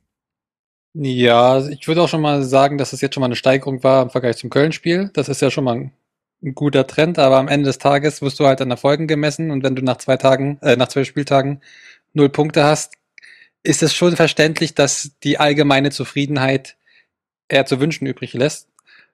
[0.93, 4.01] Ja, ich würde auch schon mal sagen, dass es jetzt schon mal eine Steigerung war
[4.01, 5.11] im Vergleich zum Köln-Spiel.
[5.14, 5.91] Das ist ja schon mal ein
[6.43, 9.64] ein guter Trend, aber am Ende des Tages wirst du halt an Erfolgen gemessen und
[9.64, 11.61] wenn du nach zwei Tagen, äh, nach zwei Spieltagen
[12.14, 12.93] null Punkte hast,
[13.64, 16.77] ist es schon verständlich, dass die allgemeine Zufriedenheit
[17.49, 18.69] eher zu wünschen übrig lässt.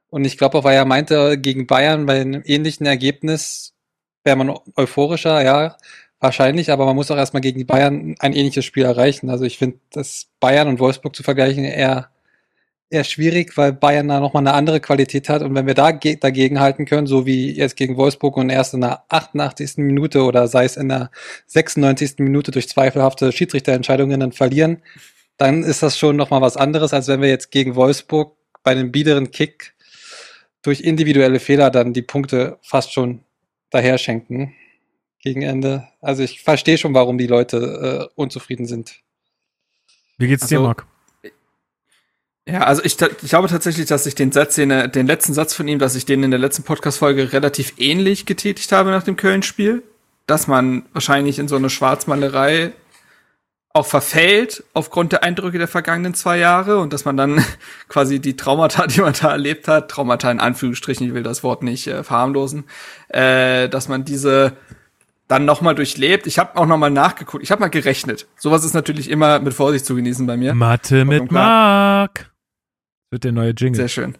[0.09, 3.73] Und ich glaube auch, weil er meinte, gegen Bayern bei einem ähnlichen Ergebnis
[4.23, 5.77] wäre man euphorischer, ja,
[6.19, 9.29] wahrscheinlich, aber man muss auch erstmal gegen Bayern ein ähnliches Spiel erreichen.
[9.29, 12.09] Also ich finde, das Bayern und Wolfsburg zu vergleichen eher
[12.93, 15.41] eher schwierig, weil Bayern da nochmal eine andere Qualität hat.
[15.41, 18.81] Und wenn wir da dagegen halten können, so wie jetzt gegen Wolfsburg und erst in
[18.81, 19.77] der 88.
[19.77, 21.11] Minute oder sei es in der
[21.47, 22.19] 96.
[22.19, 24.81] Minute durch zweifelhafte Schiedsrichterentscheidungen dann verlieren,
[25.37, 28.91] dann ist das schon nochmal was anderes, als wenn wir jetzt gegen Wolfsburg bei einem
[28.91, 29.73] biederen Kick
[30.61, 33.21] durch individuelle Fehler dann die Punkte fast schon
[33.69, 34.53] daher schenken
[35.19, 35.87] gegen Ende.
[36.01, 38.99] Also ich verstehe schon, warum die Leute äh, unzufrieden sind.
[40.17, 40.92] Wie geht's dir, also, Marc?
[42.47, 45.67] Ja, also ich, ich glaube tatsächlich, dass ich den Satz, den, den letzten Satz von
[45.67, 49.83] ihm, dass ich den in der letzten Podcast-Folge relativ ähnlich getätigt habe nach dem Köln-Spiel.
[50.27, 52.73] Dass man wahrscheinlich in so eine Schwarzmalerei
[53.73, 57.43] auch verfällt aufgrund der Eindrücke der vergangenen zwei Jahre und dass man dann
[57.89, 61.63] quasi die Traumata, die man da erlebt hat, Traumata in Anführungsstrichen, ich will das Wort
[61.63, 62.65] nicht äh, verharmlosen,
[63.09, 64.53] äh, dass man diese
[65.27, 66.27] dann nochmal durchlebt.
[66.27, 67.43] Ich habe auch nochmal nachgeguckt.
[67.43, 68.27] Ich habe mal gerechnet.
[68.37, 70.53] Sowas ist natürlich immer mit Vorsicht zu genießen bei mir.
[70.53, 72.32] Mathe mit Mark.
[73.13, 73.75] Wird der neue Jingle.
[73.75, 74.13] Sehr schön.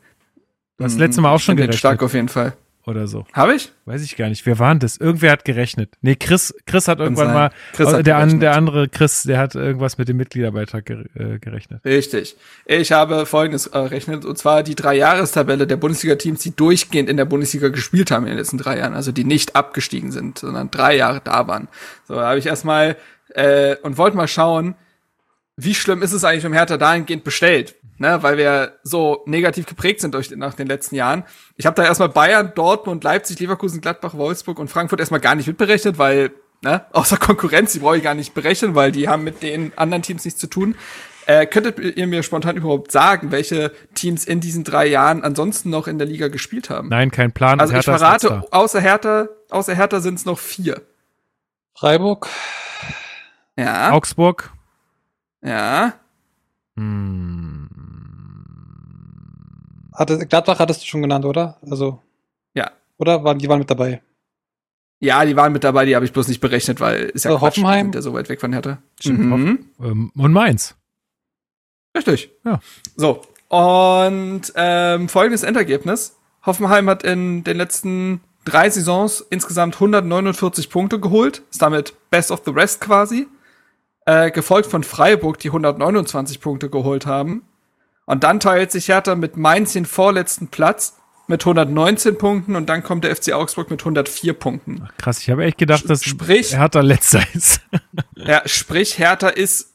[0.77, 1.79] Du hast das letzte Mal auch schon gerechnet.
[1.79, 2.53] Stark auf jeden Fall.
[2.85, 3.25] Oder so.
[3.33, 3.71] Habe ich?
[3.85, 4.45] Weiß ich gar nicht.
[4.45, 4.97] Wer war denn das?
[4.97, 5.95] Irgendwer hat gerechnet.
[6.01, 9.55] Nee, Chris, Chris hat irgendwann mal, Chris hat der, an, der andere Chris, der hat
[9.55, 11.83] irgendwas mit dem Mitgliederbeitrag äh, gerechnet.
[11.83, 12.35] Richtig.
[12.67, 17.69] Ich habe folgendes errechnet, und zwar die Drei-Jahres-Tabelle der Bundesliga-Teams, die durchgehend in der Bundesliga
[17.69, 21.19] gespielt haben in den letzten drei Jahren, also die nicht abgestiegen sind, sondern drei Jahre
[21.23, 21.67] da waren.
[22.07, 22.95] So, da habe ich erstmal
[23.29, 24.75] äh, und wollte mal schauen,
[25.55, 27.73] wie schlimm ist es eigentlich um Hertha dahingehend bestellt?
[28.03, 31.23] Ne, weil wir so negativ geprägt sind durch, nach den letzten Jahren.
[31.55, 35.47] Ich habe da erstmal Bayern, Dortmund, Leipzig, Leverkusen, Gladbach, Wolfsburg und Frankfurt erstmal gar nicht
[35.47, 36.31] mitberechnet, weil,
[36.61, 40.03] ne, außer Konkurrenz, die brauche ich gar nicht berechnen, weil die haben mit den anderen
[40.03, 40.75] Teams nichts zu tun.
[41.27, 45.87] Äh, könntet ihr mir spontan überhaupt sagen, welche Teams in diesen drei Jahren ansonsten noch
[45.87, 46.89] in der Liga gespielt haben?
[46.89, 47.61] Nein, kein Plan.
[47.61, 50.81] Also ich verrate, außer Hertha, außer Hertha sind es noch vier.
[51.73, 52.27] Freiburg,
[53.57, 54.51] Ja, Augsburg.
[55.41, 55.93] ja.
[56.75, 57.52] Hm.
[59.93, 61.57] Hatte, Gladbach hattest du schon genannt, oder?
[61.69, 61.99] Also.
[62.53, 62.71] Ja.
[62.97, 63.23] Oder?
[63.23, 64.01] Waren, die waren mit dabei.
[64.99, 67.37] Ja, die waren mit dabei, die habe ich bloß nicht berechnet, weil ist ja So,
[67.37, 67.91] Quatsch, die Hoffenheim?
[67.93, 68.77] ja so weit weg von Hertha.
[69.03, 69.65] Mhm.
[69.81, 70.75] Ähm, und Mainz.
[71.95, 72.31] Richtig.
[72.45, 72.59] Ja.
[72.95, 73.21] So.
[73.49, 76.15] Und ähm, folgendes Endergebnis.
[76.45, 81.41] Hoffenheim hat in den letzten drei Saisons insgesamt 149 Punkte geholt.
[81.51, 83.27] Ist damit Best of the Rest quasi.
[84.05, 87.43] Äh, gefolgt von Freiburg, die 129 Punkte geholt haben.
[88.05, 90.97] Und dann teilt sich Hertha mit Mainz den vorletzten Platz
[91.27, 94.89] mit 119 Punkten und dann kommt der FC Augsburg mit 104 Punkten.
[94.97, 97.61] Krass, ich habe echt gedacht, dass Sprich- Hertha letzter ist.
[98.15, 99.73] Ja, sprich, Hertha ist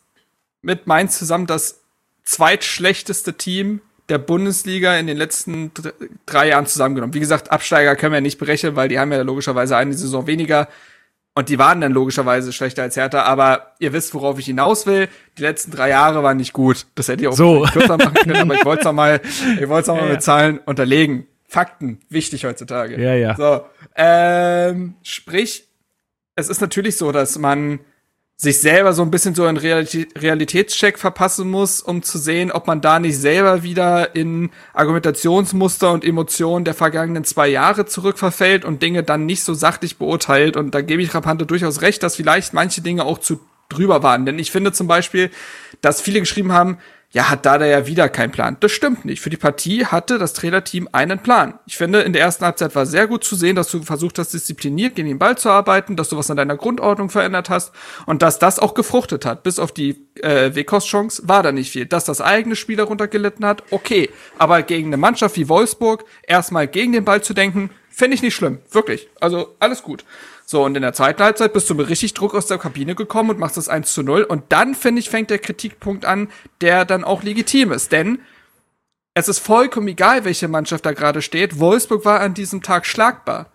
[0.62, 1.80] mit Mainz zusammen das
[2.24, 5.92] zweitschlechteste Team der Bundesliga in den letzten dr-
[6.24, 7.12] drei Jahren zusammengenommen.
[7.14, 10.68] Wie gesagt, Absteiger können wir nicht berechnen, weil die haben ja logischerweise eine Saison weniger.
[11.38, 15.06] Und die waren dann logischerweise schlechter als Hertha, aber ihr wisst, worauf ich hinaus will.
[15.38, 16.86] Die letzten drei Jahre waren nicht gut.
[16.96, 17.64] Das hätte ich auch So.
[17.72, 19.20] kürzer machen können, aber ich wollte es nochmal,
[19.60, 21.28] ich wollte es nochmal Ja, mit Zahlen unterlegen.
[21.46, 23.00] Fakten, wichtig heutzutage.
[23.00, 23.36] Ja, ja.
[23.36, 23.60] So,
[23.94, 25.68] ähm, sprich,
[26.34, 27.78] es ist natürlich so, dass man
[28.40, 32.68] sich selber so ein bisschen so einen Realitä Realitätscheck verpassen muss, um zu sehen, ob
[32.68, 38.80] man da nicht selber wieder in Argumentationsmuster und Emotionen der vergangenen zwei Jahre zurückverfällt und
[38.80, 40.56] Dinge dann nicht so sachlich beurteilt.
[40.56, 44.24] Und da gebe ich Rapante durchaus recht, dass vielleicht manche Dinge auch zu drüber waren.
[44.24, 45.32] Denn ich finde zum Beispiel,
[45.80, 46.78] dass viele geschrieben haben,
[47.10, 48.58] ja, hat Dada ja wieder keinen Plan.
[48.60, 49.22] Das stimmt nicht.
[49.22, 51.58] Für die Partie hatte das Trainerteam einen Plan.
[51.64, 54.34] Ich finde, in der ersten Halbzeit war sehr gut zu sehen, dass du versucht hast,
[54.34, 57.72] diszipliniert gegen den Ball zu arbeiten, dass du was an deiner Grundordnung verändert hast
[58.04, 59.42] und dass das auch gefruchtet hat.
[59.42, 61.86] Bis auf die äh, Wekos-Chance war da nicht viel.
[61.86, 64.10] Dass das eigene Spiel darunter gelitten hat, okay.
[64.36, 68.34] Aber gegen eine Mannschaft wie Wolfsburg erstmal gegen den Ball zu denken, finde ich nicht
[68.34, 68.58] schlimm.
[68.70, 69.08] Wirklich.
[69.18, 70.04] Also alles gut.
[70.50, 73.28] So, und in der zweiten Halbzeit bist du mit richtig Druck aus der Kabine gekommen
[73.28, 74.22] und machst das 1 zu 0.
[74.22, 76.30] Und dann, finde ich, fängt der Kritikpunkt an,
[76.62, 77.92] der dann auch legitim ist.
[77.92, 78.20] Denn
[79.12, 81.58] es ist vollkommen egal, welche Mannschaft da gerade steht.
[81.58, 83.52] Wolfsburg war an diesem Tag schlagbar.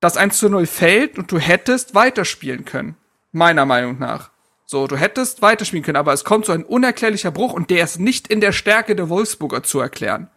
[0.00, 2.96] Das 1 zu 0 fällt und du hättest weiterspielen können.
[3.32, 4.30] Meiner Meinung nach.
[4.64, 8.00] So, du hättest weiterspielen können, aber es kommt so ein unerklärlicher Bruch und der ist
[8.00, 10.30] nicht in der Stärke der Wolfsburger zu erklären,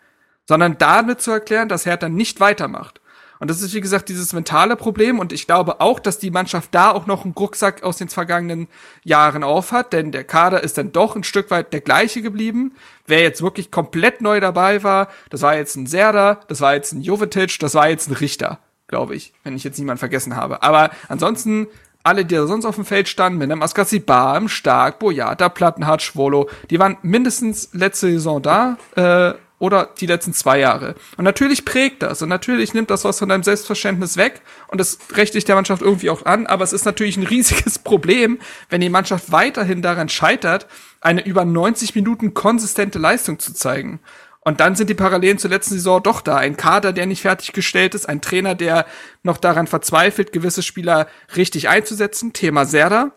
[0.50, 3.00] sondern damit zu erklären, dass Hertha nicht weitermacht.
[3.40, 5.20] Und das ist, wie gesagt, dieses mentale Problem.
[5.20, 8.68] Und ich glaube auch, dass die Mannschaft da auch noch einen Rucksack aus den vergangenen
[9.04, 12.74] Jahren aufhat, denn der Kader ist dann doch ein Stück weit der gleiche geblieben.
[13.06, 16.94] Wer jetzt wirklich komplett neu dabei war, das war jetzt ein Serda, das war jetzt
[16.94, 20.64] ein Jovetic, das war jetzt ein Richter, glaube ich, wenn ich jetzt niemanden vergessen habe.
[20.64, 21.68] Aber ansonsten
[22.08, 26.50] alle, die da sonst auf dem Feld standen, mit einem Askasibar, Stark, Boyata, Plattenhardt, Schwolo,
[26.70, 30.96] die waren mindestens letzte Saison da, äh, oder die letzten zwei Jahre.
[31.18, 35.00] Und natürlich prägt das und natürlich nimmt das was von deinem Selbstverständnis weg und das
[35.14, 38.40] rechne ich der Mannschaft irgendwie auch an, aber es ist natürlich ein riesiges Problem,
[38.70, 40.68] wenn die Mannschaft weiterhin daran scheitert,
[41.02, 44.00] eine über 90 Minuten konsistente Leistung zu zeigen.
[44.48, 46.38] Und dann sind die Parallelen zur letzten Saison doch da.
[46.38, 48.86] Ein Kader, der nicht fertiggestellt ist, ein Trainer, der
[49.22, 52.32] noch daran verzweifelt, gewisse Spieler richtig einzusetzen.
[52.32, 53.12] Thema Serda.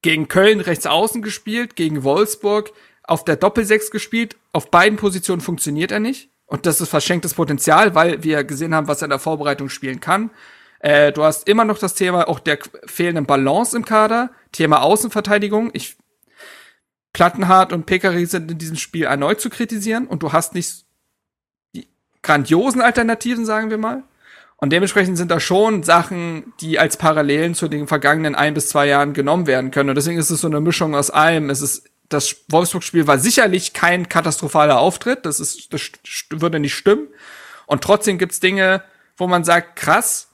[0.00, 2.72] Gegen Köln rechts außen gespielt, gegen Wolfsburg
[3.02, 4.36] auf der Doppelsechs gespielt.
[4.52, 6.30] Auf beiden Positionen funktioniert er nicht.
[6.46, 10.00] Und das ist verschenktes Potenzial, weil wir gesehen haben, was er in der Vorbereitung spielen
[10.00, 10.30] kann.
[10.80, 14.30] Äh, du hast immer noch das Thema auch der fehlenden Balance im Kader.
[14.50, 15.70] Thema Außenverteidigung.
[15.74, 15.96] Ich,
[17.12, 20.06] Plattenhardt und Pekari sind in diesem Spiel erneut zu kritisieren.
[20.06, 20.86] Und du hast nicht
[21.74, 21.86] die
[22.22, 24.02] grandiosen Alternativen, sagen wir mal.
[24.56, 28.86] Und dementsprechend sind da schon Sachen, die als Parallelen zu den vergangenen ein bis zwei
[28.86, 29.88] Jahren genommen werden können.
[29.88, 31.48] Und deswegen ist es so eine Mischung aus allem.
[31.48, 35.24] Es ist das Wolfsburg-Spiel war sicherlich kein katastrophaler Auftritt.
[35.24, 35.90] Das ist, das
[36.30, 37.08] würde nicht stimmen.
[37.66, 38.82] Und trotzdem gibt's Dinge,
[39.16, 40.28] wo man sagt, krass,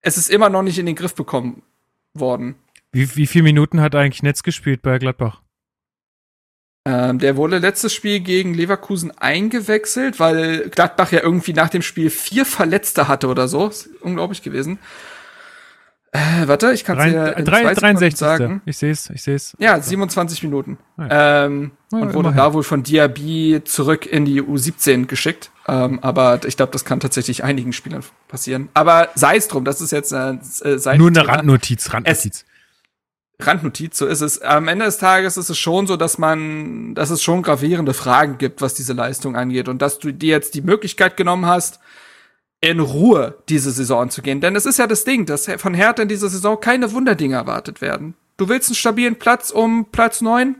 [0.00, 1.62] es ist immer noch nicht in den Griff bekommen
[2.14, 2.56] worden.
[2.90, 5.42] Wie, wie viele Minuten hat eigentlich Netz gespielt bei Gladbach?
[6.86, 12.08] Ähm, der wurde letztes Spiel gegen Leverkusen eingewechselt, weil Gladbach ja irgendwie nach dem Spiel
[12.08, 13.68] vier Verletzte hatte oder so.
[13.68, 14.78] Ist unglaublich gewesen.
[16.18, 18.16] Äh, warte, ich kann es dir in Drei- zwei Sekunden 63.
[18.18, 18.62] sagen.
[18.66, 19.54] Ich sehe es, ich sehe es.
[19.58, 20.78] Ja, 27 Minuten.
[20.98, 21.44] Ja.
[21.46, 22.36] Ähm, Ja, und wurde immerhin.
[22.36, 25.50] da wohl von Diaby zurück in die U17 geschickt.
[25.66, 28.68] Ähm, aber ich glaube, das kann tatsächlich einigen Spielern passieren.
[28.74, 30.36] Aber sei es drum, das ist jetzt äh, äh,
[30.78, 30.96] Seitenthema.
[30.96, 32.44] Nur eine Randnotiz, Randnotiz.
[33.40, 34.42] Randnotiz, so ist es.
[34.42, 38.36] Am Ende des Tages ist es schon so, dass man, dass es schon gravierende Fragen
[38.38, 41.78] gibt, was diese Leistung angeht und dass du dir jetzt die Möglichkeit genommen hast,
[42.60, 44.40] in Ruhe diese Saison zu gehen.
[44.40, 47.80] Denn es ist ja das Ding, dass von Hertha in dieser Saison keine Wunderdinge erwartet
[47.80, 48.14] werden.
[48.36, 50.56] Du willst einen stabilen Platz um Platz neun?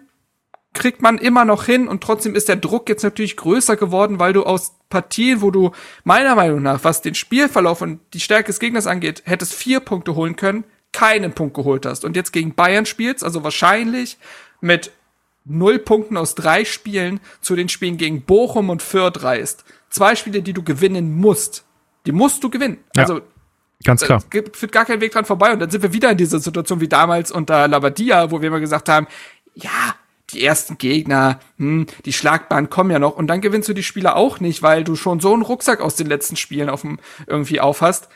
[0.74, 4.32] kriegt man immer noch hin und trotzdem ist der Druck jetzt natürlich größer geworden, weil
[4.32, 5.72] du aus Partien, wo du
[6.04, 10.14] meiner Meinung nach, was den Spielverlauf und die Stärke des Gegners angeht, hättest vier Punkte
[10.14, 14.18] holen können, keinen Punkt geholt hast und jetzt gegen Bayern spielst, also wahrscheinlich
[14.60, 14.92] mit
[15.44, 19.64] null Punkten aus drei Spielen zu den Spielen gegen Bochum und Fürth reist.
[19.90, 21.64] Zwei Spiele, die du gewinnen musst.
[22.08, 22.78] Die musst du gewinnen.
[22.96, 23.02] Ja.
[23.02, 23.20] Also
[23.84, 24.18] Ganz klar.
[24.18, 25.52] es gibt, führt gar kein Weg dran vorbei.
[25.52, 28.60] Und dann sind wir wieder in dieser Situation wie damals unter Labadia, wo wir immer
[28.60, 29.06] gesagt haben,
[29.54, 29.94] ja,
[30.30, 33.14] die ersten Gegner, hm, die Schlagbahn kommen ja noch.
[33.14, 35.96] Und dann gewinnst du die Spiele auch nicht, weil du schon so einen Rucksack aus
[35.96, 38.08] den letzten Spielen auf dem, irgendwie aufhast.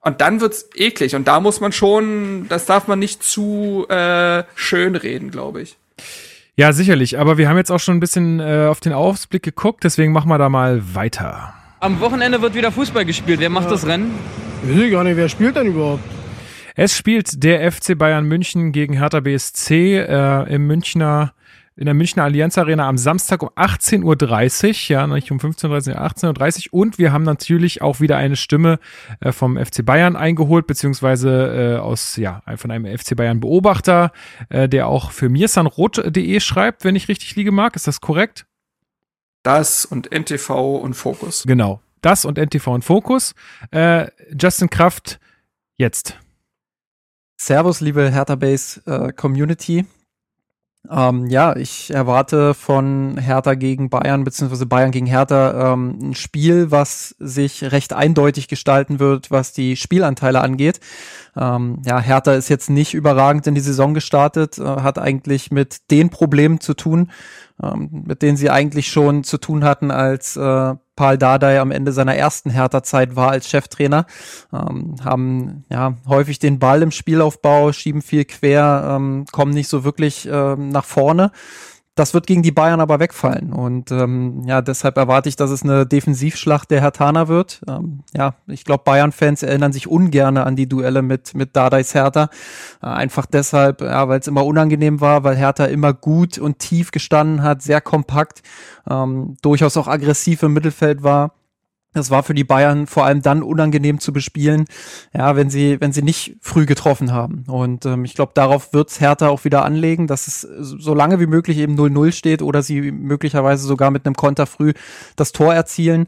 [0.00, 1.14] Und dann wird's eklig.
[1.14, 5.76] Und da muss man schon, das darf man nicht zu äh, schön reden, glaube ich.
[6.56, 7.20] Ja, sicherlich.
[7.20, 10.28] Aber wir haben jetzt auch schon ein bisschen äh, auf den Ausblick geguckt, deswegen machen
[10.28, 11.54] wir da mal weiter.
[11.86, 13.38] Am Wochenende wird wieder Fußball gespielt.
[13.38, 14.10] Wer macht das Rennen?
[14.64, 16.02] Weiß ich gar nicht, wer spielt denn überhaupt?
[16.74, 21.32] Es spielt der FC Bayern München gegen Hertha BSC äh, im Münchner
[21.76, 26.00] in der Münchner Allianz Arena am Samstag um 18.30 Uhr, ja, nicht um 15.30 Uhr,
[26.02, 26.80] 18.30 Uhr.
[26.80, 28.80] Und wir haben natürlich auch wieder eine Stimme
[29.20, 34.10] äh, vom FC Bayern eingeholt, beziehungsweise äh, aus, ja, von einem FC Bayern Beobachter,
[34.48, 37.76] äh, der auch für mirsanrot.de schreibt, wenn ich richtig liege mag.
[37.76, 38.44] Ist das korrekt?
[39.46, 41.44] Das und NTV und Fokus.
[41.46, 41.80] Genau.
[42.02, 43.32] Das und NTV und Fokus.
[43.70, 45.20] Äh, Justin Kraft,
[45.76, 46.18] jetzt.
[47.40, 49.86] Servus, liebe Hertha Base äh, Community.
[50.90, 56.72] Ähm, ja, ich erwarte von Hertha gegen Bayern beziehungsweise Bayern gegen Hertha ähm, ein Spiel,
[56.72, 60.80] was sich recht eindeutig gestalten wird, was die Spielanteile angeht.
[61.36, 65.90] Ähm, ja, Hertha ist jetzt nicht überragend in die Saison gestartet, äh, hat eigentlich mit
[65.90, 67.10] den Problemen zu tun,
[67.62, 71.92] ähm, mit denen sie eigentlich schon zu tun hatten, als äh, Paul Dardai am Ende
[71.92, 74.06] seiner ersten Hertha-Zeit war als Cheftrainer.
[74.52, 79.84] Ähm, haben ja häufig den Ball im Spielaufbau, schieben viel quer, ähm, kommen nicht so
[79.84, 81.32] wirklich ähm, nach vorne.
[81.96, 83.54] Das wird gegen die Bayern aber wegfallen.
[83.54, 87.62] Und ähm, ja, deshalb erwarte ich, dass es eine Defensivschlacht der Hertaner wird.
[87.66, 92.28] Ähm, ja, ich glaube, Bayern-Fans erinnern sich ungerne an die Duelle mit, mit Dardais Hertha.
[92.82, 96.90] Äh, einfach deshalb, ja, weil es immer unangenehm war, weil Hertha immer gut und tief
[96.90, 98.42] gestanden hat, sehr kompakt,
[98.88, 101.32] ähm, durchaus auch aggressiv im Mittelfeld war.
[101.96, 104.66] Das war für die Bayern vor allem dann unangenehm zu bespielen,
[105.14, 107.44] ja, wenn sie, wenn sie nicht früh getroffen haben.
[107.48, 111.26] Und ähm, ich glaube, darauf wird's Hertha auch wieder anlegen, dass es so lange wie
[111.26, 114.74] möglich eben 0-0 steht oder sie möglicherweise sogar mit einem Konter früh
[115.16, 116.06] das Tor erzielen.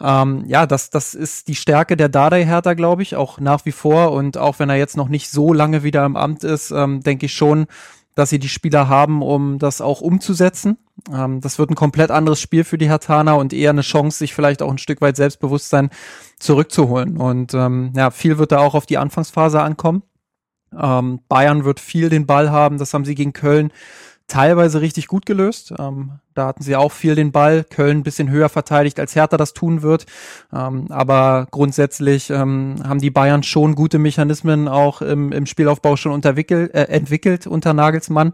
[0.00, 3.72] Ähm, ja, das, das ist die Stärke der Dardai Hertha, glaube ich, auch nach wie
[3.72, 4.12] vor.
[4.12, 7.26] Und auch wenn er jetzt noch nicht so lange wieder im Amt ist, ähm, denke
[7.26, 7.66] ich schon,
[8.14, 10.78] dass sie die Spieler haben, um das auch umzusetzen.
[11.12, 14.34] Ähm, das wird ein komplett anderes Spiel für die Hertaner und eher eine Chance, sich
[14.34, 15.90] vielleicht auch ein Stück weit Selbstbewusstsein
[16.38, 17.16] zurückzuholen.
[17.16, 20.02] Und ähm, ja, viel wird da auch auf die Anfangsphase ankommen.
[20.78, 23.72] Ähm, Bayern wird viel den Ball haben, das haben sie gegen Köln
[24.30, 25.74] teilweise richtig gut gelöst.
[25.78, 27.64] Ähm, da hatten sie auch viel den Ball.
[27.64, 30.06] Köln ein bisschen höher verteidigt, als Hertha das tun wird.
[30.52, 36.12] Ähm, aber grundsätzlich ähm, haben die Bayern schon gute Mechanismen auch im, im Spielaufbau schon
[36.12, 38.32] unterwickelt, äh, entwickelt unter Nagelsmann.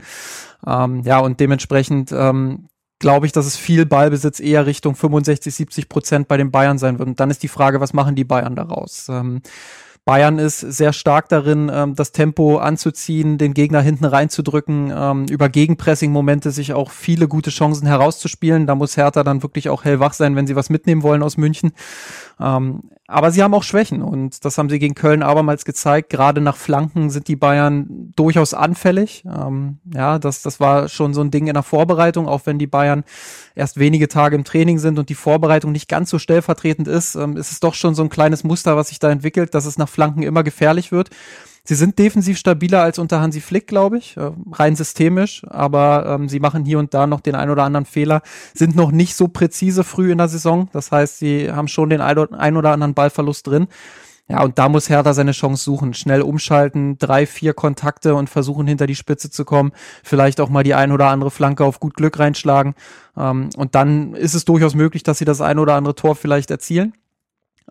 [0.66, 2.68] Ähm, ja, und dementsprechend ähm,
[2.98, 6.98] glaube ich, dass es viel Ballbesitz eher Richtung 65, 70 Prozent bei den Bayern sein
[6.98, 7.09] wird.
[7.09, 9.09] Und dann ist die Frage, was machen die Bayern daraus?
[9.09, 9.40] Ähm,
[10.07, 15.49] Bayern ist sehr stark darin, ähm, das Tempo anzuziehen, den Gegner hinten reinzudrücken, ähm, über
[15.49, 18.69] Gegenpressing-Momente sich auch viele gute Chancen herauszuspielen.
[18.69, 21.73] Da muss Hertha dann wirklich auch hellwach sein, wenn sie was mitnehmen wollen aus München.
[22.41, 26.11] Ähm, aber sie haben auch Schwächen und das haben sie gegen Köln abermals gezeigt.
[26.11, 29.24] Gerade nach Flanken sind die Bayern durchaus anfällig.
[29.24, 32.66] Ähm, ja, das, das war schon so ein Ding in der Vorbereitung, auch wenn die
[32.66, 33.05] Bayern
[33.55, 37.37] erst wenige Tage im Training sind und die Vorbereitung nicht ganz so stellvertretend ist, ähm,
[37.37, 39.89] ist es doch schon so ein kleines Muster, was sich da entwickelt, dass es nach
[39.89, 41.11] Flanken immer gefährlich wird.
[41.67, 46.29] Sie sind defensiv stabiler als unter Hansi Flick, glaube ich, äh, rein systemisch, aber ähm,
[46.29, 48.23] sie machen hier und da noch den ein oder anderen Fehler,
[48.55, 50.69] sind noch nicht so präzise früh in der Saison.
[50.73, 53.67] Das heißt, sie haben schon den ein oder anderen Ballverlust drin.
[54.29, 55.95] Ja, und da muss Hertha seine Chance suchen.
[55.95, 59.73] Schnell umschalten, drei, vier Kontakte und versuchen hinter die Spitze zu kommen.
[60.03, 62.75] Vielleicht auch mal die ein oder andere Flanke auf gut Glück reinschlagen.
[63.17, 66.51] Ähm, und dann ist es durchaus möglich, dass sie das ein oder andere Tor vielleicht
[66.51, 66.95] erzielen.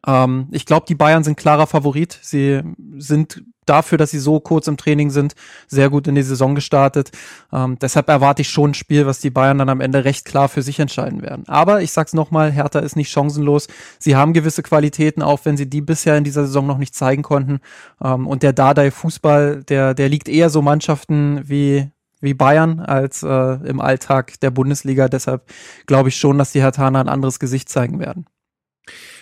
[0.08, 2.18] Ähm, ich glaube, die Bayern sind klarer Favorit.
[2.22, 2.62] Sie
[2.98, 5.36] sind dafür, dass sie so kurz im Training sind,
[5.68, 7.12] sehr gut in die Saison gestartet.
[7.52, 10.50] Ähm, deshalb erwarte ich schon ein Spiel, was die Bayern dann am Ende recht klar
[10.50, 11.44] für sich entscheiden werden.
[11.48, 13.68] Aber ich sag's nochmal, Hertha ist nicht chancenlos.
[14.00, 17.24] Sie haben gewisse Qualitäten, auch wenn sie die bisher in dieser Saison noch nicht zeigen
[17.24, 17.60] konnten.
[18.04, 21.90] Ähm, und der Dardai Fußball, der, der liegt eher so Mannschaften wie
[22.22, 23.28] wie Bayern als äh,
[23.68, 25.08] im Alltag der Bundesliga.
[25.10, 25.44] Deshalb
[25.86, 28.26] glaube ich schon, dass die Hertaner ein anderes Gesicht zeigen werden.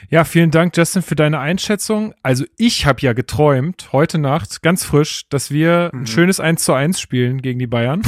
[0.10, 2.14] Ja, vielen Dank, Justin, für deine Einschätzung.
[2.22, 6.02] Also ich habe ja geträumt, heute Nacht, ganz frisch, dass wir mhm.
[6.02, 8.02] ein schönes 1 zu 1 spielen gegen die Bayern.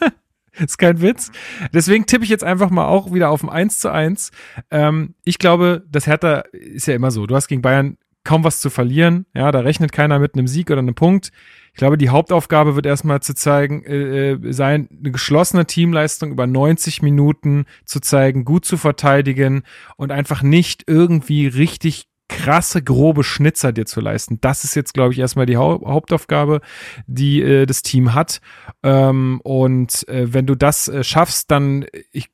[0.52, 1.30] ist kein Witz.
[1.72, 4.30] Deswegen tippe ich jetzt einfach mal auch wieder auf ein 1 zu 1.
[4.70, 7.26] Ähm, ich glaube, das Hertha ist ja immer so.
[7.26, 9.26] Du hast gegen Bayern kaum was zu verlieren.
[9.34, 11.30] Ja, da rechnet keiner mit einem Sieg oder einem Punkt.
[11.74, 16.46] Ich glaube, die Hauptaufgabe wird erstmal zu zeigen, äh, äh sein, eine geschlossene Teamleistung über
[16.46, 19.64] 90 Minuten zu zeigen, gut zu verteidigen
[19.96, 24.38] und einfach nicht irgendwie richtig krasse, grobe Schnitzer dir zu leisten.
[24.40, 26.60] Das ist jetzt, glaube ich, erstmal die Hau Hauptaufgabe,
[27.08, 28.40] die äh, das Team hat.
[28.84, 32.30] Ähm, und äh, wenn du das äh, schaffst, dann, ich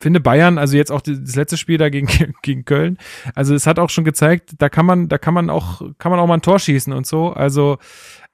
[0.00, 2.08] finde Bayern, also jetzt auch das letzte Spiel da gegen,
[2.42, 2.96] gegen Köln,
[3.34, 6.20] also es hat auch schon gezeigt, da kann man, da kann man auch, kann man
[6.20, 7.34] auch mal ein Tor schießen und so.
[7.34, 7.76] Also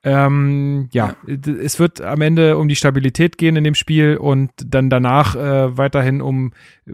[0.05, 4.51] ähm, ja, ja, es wird am Ende um die Stabilität gehen in dem Spiel und
[4.64, 6.52] dann danach äh, weiterhin um,
[6.86, 6.93] äh,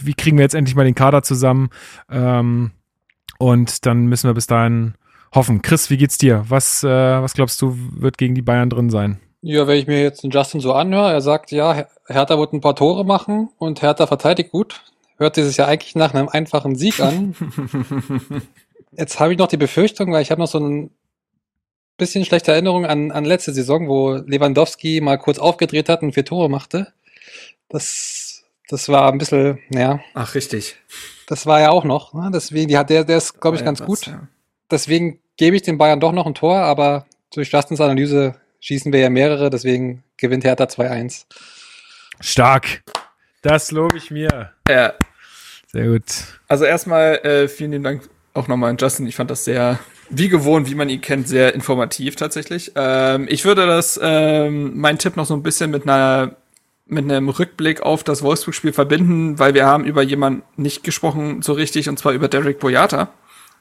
[0.00, 1.70] wie kriegen wir jetzt endlich mal den Kader zusammen.
[2.08, 2.70] Ähm,
[3.38, 4.94] und dann müssen wir bis dahin
[5.34, 5.62] hoffen.
[5.62, 6.44] Chris, wie geht's dir?
[6.48, 9.18] Was, äh, was glaubst du, wird gegen die Bayern drin sein?
[9.42, 12.60] Ja, wenn ich mir jetzt den Justin so anhöre, er sagt, ja, Hertha wird ein
[12.60, 14.80] paar Tore machen und Hertha verteidigt gut.
[15.16, 17.34] Hört dieses ja eigentlich nach einem einfachen Sieg an.
[18.92, 20.90] jetzt habe ich noch die Befürchtung, weil ich habe noch so ein
[21.96, 26.24] bisschen schlechte Erinnerung an, an letzte Saison, wo Lewandowski mal kurz aufgedreht hat und vier
[26.24, 26.92] Tore machte.
[27.68, 30.00] Das, das war ein bisschen, ja.
[30.14, 30.76] Ach, richtig.
[31.26, 32.12] Das war ja auch noch.
[32.12, 32.30] Ne?
[32.32, 34.06] Deswegen, die hat der, der ist, glaube ich, ganz gut.
[34.06, 34.28] Ja.
[34.70, 39.00] Deswegen gebe ich den Bayern doch noch ein Tor, aber durch Justins Analyse schießen wir
[39.00, 41.24] ja mehrere, deswegen gewinnt Hertha 2-1.
[42.20, 42.82] Stark.
[43.42, 44.52] Das lobe ich mir.
[44.68, 44.94] Ja.
[45.66, 46.04] Sehr gut.
[46.48, 49.06] Also erstmal äh, vielen lieben Dank auch nochmal an Justin.
[49.06, 49.78] Ich fand das sehr,
[50.10, 52.72] wie gewohnt, wie man ihn kennt, sehr informativ tatsächlich.
[52.76, 56.36] Ähm, ich würde das, ähm, mein Tipp noch so ein bisschen mit einer
[56.86, 61.54] mit einem Rückblick auf das Wolfsburg-Spiel verbinden, weil wir haben über jemanden nicht gesprochen so
[61.54, 63.08] richtig, und zwar über Derek Boyata,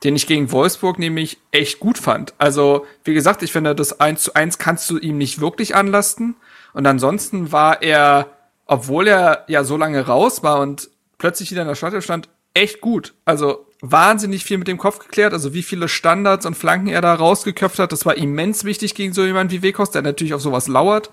[0.03, 2.33] den ich gegen Wolfsburg nämlich echt gut fand.
[2.37, 6.35] Also, wie gesagt, ich finde, das 1 zu 1 kannst du ihm nicht wirklich anlasten.
[6.73, 8.27] Und ansonsten war er,
[8.65, 12.81] obwohl er ja so lange raus war und plötzlich wieder in der Stadt stand, echt
[12.81, 13.13] gut.
[13.23, 17.13] Also wahnsinnig viel mit dem Kopf geklärt, also wie viele Standards und Flanken er da
[17.13, 20.67] rausgeköpft hat, das war immens wichtig gegen so jemanden wie Wekos, der natürlich auf sowas
[20.67, 21.11] lauert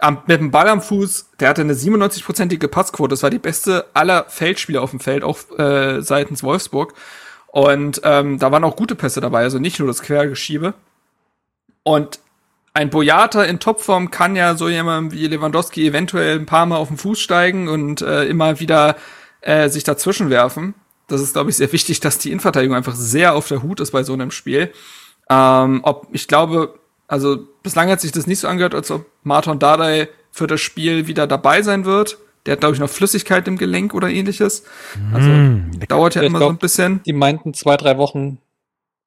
[0.00, 3.10] am, mit dem Ball am Fuß, der hatte eine 97-prozentige Passquote.
[3.10, 6.94] Das war die beste aller Feldspieler auf dem Feld, auch äh, seitens Wolfsburg.
[7.46, 10.74] Und ähm, da waren auch gute Pässe dabei, also nicht nur das Quergeschiebe.
[11.82, 12.20] Und
[12.74, 16.88] ein Boyata in Topform kann ja so jemand wie Lewandowski eventuell ein paar Mal auf
[16.88, 18.96] den Fuß steigen und äh, immer wieder
[19.40, 20.74] äh, sich dazwischen werfen.
[21.08, 23.92] Das ist, glaube ich, sehr wichtig, dass die Innenverteidigung einfach sehr auf der Hut ist
[23.92, 24.72] bei so einem Spiel.
[25.30, 26.78] Ähm, ob ich glaube,
[27.08, 31.06] also bislang hat sich das nicht so angehört, als ob Martin Dardai für das Spiel
[31.06, 32.18] wieder dabei sein wird.
[32.44, 34.64] Der hat, glaube ich, noch Flüssigkeit im Gelenk oder ähnliches.
[35.12, 37.02] Also mm, dauert ja immer glaub, so ein bisschen.
[37.04, 38.38] Die meinten zwei, drei Wochen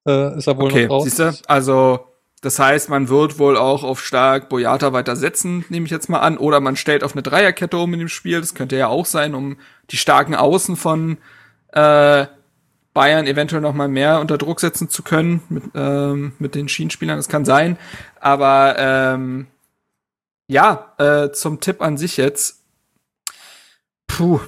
[0.06, 1.04] äh, ist er wohl okay, noch raus.
[1.06, 1.36] Siehste?
[1.48, 2.06] Also
[2.42, 6.20] das heißt, man wird wohl auch auf stark Boyata weiter setzen, nehme ich jetzt mal
[6.20, 6.38] an.
[6.38, 8.40] Oder man stellt auf eine Dreierkette um in dem Spiel.
[8.40, 9.58] Das könnte ja auch sein, um
[9.92, 11.18] die starken Außen von
[11.72, 12.28] äh,
[12.94, 17.18] Bayern eventuell noch mal mehr unter Druck setzen zu können mit, ähm, mit den Schienenspielern.
[17.18, 17.78] Das kann sein.
[18.20, 19.48] Aber ähm,
[20.48, 22.64] ja, äh, zum Tipp an sich jetzt.
[24.08, 24.40] Puh.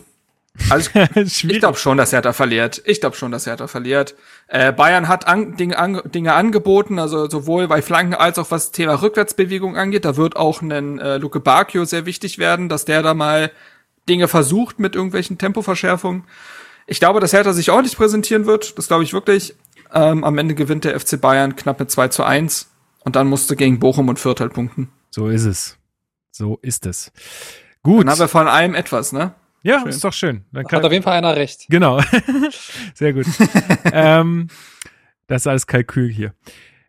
[0.70, 2.82] Also ich, ich glaube schon, dass Hertha verliert.
[2.86, 4.16] Ich glaube schon, dass Hertha verliert.
[4.48, 8.72] Äh, Bayern hat an, Dinge, an, Dinge angeboten, also sowohl bei Flanken als auch was
[8.72, 10.04] Thema Rückwärtsbewegung angeht.
[10.04, 13.52] Da wird auch ein äh, Luke Bacchio sehr wichtig werden, dass der da mal
[14.10, 16.26] Dinge versucht mit irgendwelchen Tempoverschärfungen.
[16.92, 18.78] Ich glaube, dass Hertha sich ordentlich präsentieren wird.
[18.78, 19.56] Das glaube ich wirklich.
[19.94, 22.70] Ähm, am Ende gewinnt der FC Bayern knapp mit 2 zu 1.
[23.06, 24.90] Und dann musste gegen Bochum und Fürth halt punkten.
[25.10, 25.78] So ist es.
[26.32, 27.14] So ist es.
[27.82, 28.02] Gut.
[28.02, 29.34] Dann haben wir von allem etwas, ne?
[29.64, 29.88] Ja, schön.
[29.88, 30.44] ist doch schön.
[30.52, 31.66] Dann kann, Hat auf jeden Fall einer recht.
[31.70, 32.02] Genau.
[32.94, 33.26] Sehr gut.
[33.94, 34.50] ähm,
[35.28, 36.34] das ist alles Kalkül hier.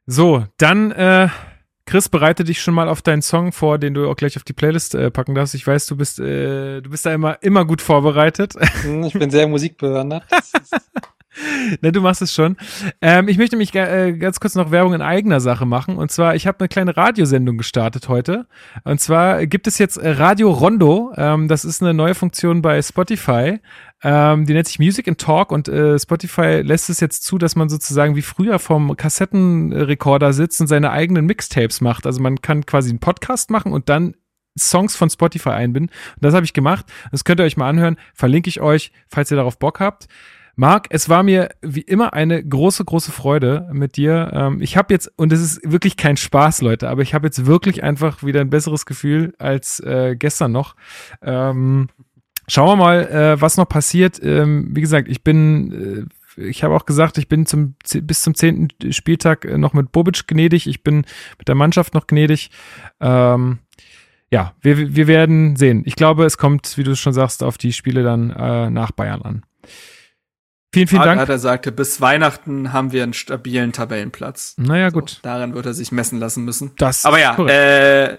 [0.07, 1.29] So, dann äh,
[1.85, 4.53] Chris, bereite dich schon mal auf deinen Song vor, den du auch gleich auf die
[4.53, 5.55] Playlist äh, packen darfst.
[5.55, 8.55] Ich weiß, du bist, äh, du bist da immer, immer gut vorbereitet.
[8.83, 10.23] Hm, ich bin sehr musikbewandert.
[11.81, 12.57] ne, du machst es schon.
[13.01, 15.97] Ähm, ich möchte mich äh, ganz kurz noch Werbung in eigener Sache machen.
[15.97, 18.47] Und zwar, ich habe eine kleine Radiosendung gestartet heute.
[18.85, 21.13] Und zwar gibt es jetzt Radio Rondo.
[21.17, 23.61] Ähm, das ist eine neue Funktion bei Spotify.
[24.03, 27.55] Ähm, die nennt sich Music and Talk und äh, Spotify lässt es jetzt zu, dass
[27.55, 32.07] man sozusagen wie früher vom Kassettenrekorder sitzt und seine eigenen Mixtapes macht.
[32.07, 34.15] Also man kann quasi einen Podcast machen und dann
[34.59, 35.95] Songs von Spotify einbinden.
[36.17, 36.87] Und das habe ich gemacht.
[37.11, 37.97] Das könnt ihr euch mal anhören.
[38.13, 40.09] Verlinke ich euch, falls ihr darauf Bock habt.
[40.55, 44.31] Marc, es war mir wie immer eine große, große Freude mit dir.
[44.35, 47.47] Ähm, ich habe jetzt, und es ist wirklich kein Spaß, Leute, aber ich habe jetzt
[47.47, 50.77] wirklich einfach wieder ein besseres Gefühl als äh, gestern noch.
[51.23, 51.89] Ähm,
[52.49, 54.21] Schauen wir mal, äh, was noch passiert.
[54.23, 58.35] Ähm, wie gesagt, ich bin, äh, ich habe auch gesagt, ich bin zum, bis zum
[58.35, 60.67] zehnten Spieltag äh, noch mit Bobic gnädig.
[60.67, 61.05] Ich bin
[61.39, 62.51] mit der Mannschaft noch gnädig.
[63.01, 63.59] Ähm,
[64.31, 65.83] ja, wir, wir werden sehen.
[65.85, 69.23] Ich glaube, es kommt, wie du schon sagst, auf die Spiele dann äh, nach Bayern
[69.23, 69.43] an.
[70.75, 71.29] Vielen, vielen Dank.
[71.29, 74.55] Er sagte, bis Weihnachten haben wir einen stabilen Tabellenplatz.
[74.57, 75.11] Naja, gut.
[75.11, 76.71] So, daran wird er sich messen lassen müssen.
[76.79, 78.17] Das Aber ja, äh,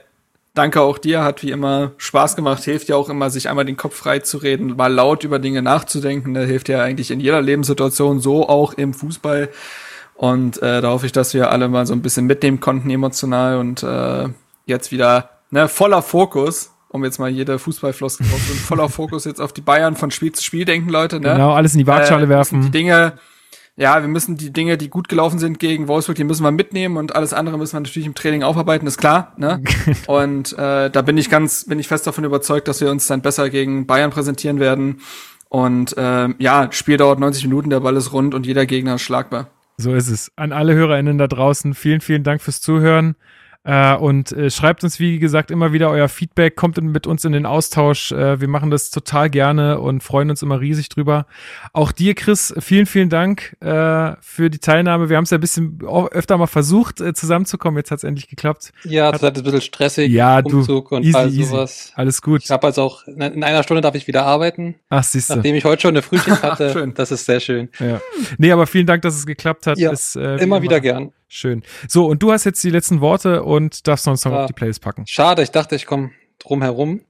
[0.53, 3.77] danke auch dir, hat wie immer Spaß gemacht, hilft ja auch immer, sich einmal den
[3.77, 6.33] Kopf frei zu reden, mal laut über Dinge nachzudenken.
[6.33, 9.49] Das hilft ja eigentlich in jeder Lebenssituation, so auch im Fußball.
[10.15, 13.57] Und äh, da hoffe ich, dass wir alle mal so ein bisschen mitnehmen konnten emotional
[13.57, 14.29] und äh,
[14.65, 18.25] jetzt wieder ne, voller Fokus um jetzt mal jede Fußballfloskel
[18.67, 21.19] voller Fokus jetzt auf die Bayern von Spiel zu Spiel denken, Leute.
[21.19, 21.31] Ne?
[21.31, 22.61] Genau, alles in die Waagschale äh, werfen.
[22.61, 23.13] Die Dinge,
[23.75, 26.97] ja, wir müssen die Dinge, die gut gelaufen sind gegen Wolfsburg, die müssen wir mitnehmen
[26.97, 29.33] und alles andere müssen wir natürlich im Training aufarbeiten, ist klar.
[29.37, 29.63] Ne?
[30.07, 33.21] und äh, da bin ich ganz, bin ich fest davon überzeugt, dass wir uns dann
[33.21, 35.01] besser gegen Bayern präsentieren werden.
[35.49, 39.01] Und äh, ja, Spiel dauert 90 Minuten, der Ball ist rund und jeder Gegner ist
[39.01, 39.47] schlagbar.
[39.77, 40.31] So ist es.
[40.35, 43.15] An alle HörerInnen da draußen, vielen, vielen Dank fürs Zuhören.
[43.65, 47.31] Äh, und äh, schreibt uns, wie gesagt, immer wieder euer Feedback, kommt mit uns in
[47.31, 48.11] den Austausch.
[48.11, 51.27] Äh, wir machen das total gerne und freuen uns immer riesig drüber.
[51.71, 55.09] Auch dir, Chris, vielen, vielen Dank äh, für die Teilnahme.
[55.09, 55.79] Wir haben es ja ein bisschen
[56.11, 57.77] öfter mal versucht, äh, zusammenzukommen.
[57.77, 58.73] Jetzt hat es endlich geklappt.
[58.83, 61.85] Ja, es hat ein bisschen stressig, ja, Umzug du, und easy, all sowas.
[61.85, 61.93] Easy.
[61.95, 62.43] Alles gut.
[62.43, 64.75] Ich habe also auch, in einer Stunde darf ich wieder arbeiten.
[64.89, 65.35] Ach, siehst du.
[65.35, 66.91] Nachdem ich heute schon eine Frühschicht hatte.
[66.95, 67.69] das ist sehr schön.
[67.79, 68.01] Ja.
[68.37, 69.77] Nee, aber vielen Dank, dass es geklappt hat.
[69.77, 71.13] Ja, ist, äh, immer, immer wieder gern.
[71.33, 71.63] Schön.
[71.87, 74.41] So, und du hast jetzt die letzten Worte und darfst uns noch ja.
[74.41, 75.07] auf die Playlist packen.
[75.07, 77.01] Schade, ich dachte, ich komme drum herum.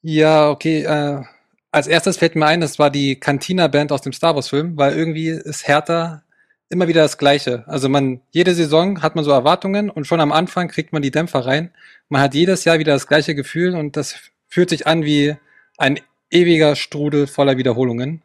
[0.00, 0.84] Ja, okay.
[0.84, 1.22] Äh,
[1.70, 5.28] als erstes fällt mir ein, das war die Cantina-Band aus dem Star Wars-Film, weil irgendwie
[5.28, 6.22] ist Hertha
[6.70, 7.64] immer wieder das Gleiche.
[7.66, 11.10] Also man, jede Saison hat man so Erwartungen und schon am Anfang kriegt man die
[11.10, 11.70] Dämpfer rein.
[12.08, 14.16] Man hat jedes Jahr wieder das gleiche Gefühl und das
[14.48, 15.36] fühlt sich an wie
[15.76, 16.00] ein
[16.30, 18.22] ewiger Strudel voller Wiederholungen.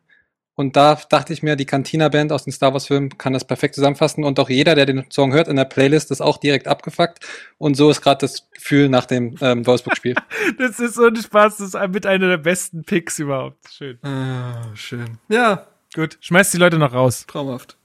[0.55, 4.23] Und da dachte ich mir, die Cantina-Band aus den Star Wars-Filmen kann das perfekt zusammenfassen.
[4.23, 7.19] Und auch jeder, der den Song hört in der Playlist, ist auch direkt abgefuckt.
[7.57, 10.15] Und so ist gerade das Gefühl nach dem ähm, Wolfsburg-Spiel.
[10.57, 11.57] das ist so ein Spaß.
[11.57, 13.69] Das ist mit einer der besten Picks überhaupt.
[13.69, 13.99] Schön.
[14.01, 15.17] Ah, schön.
[15.27, 15.67] Ja.
[15.93, 16.17] Gut.
[16.21, 17.25] Schmeißt die Leute noch raus.
[17.27, 17.77] Traumhaft.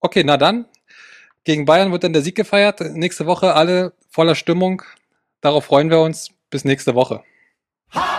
[0.00, 0.66] Okay, na dann.
[1.44, 2.80] Gegen Bayern wird dann der Sieg gefeiert.
[2.80, 4.82] Nächste Woche alle voller Stimmung.
[5.40, 6.28] Darauf freuen wir uns.
[6.50, 7.22] Bis nächste Woche.
[7.94, 8.17] I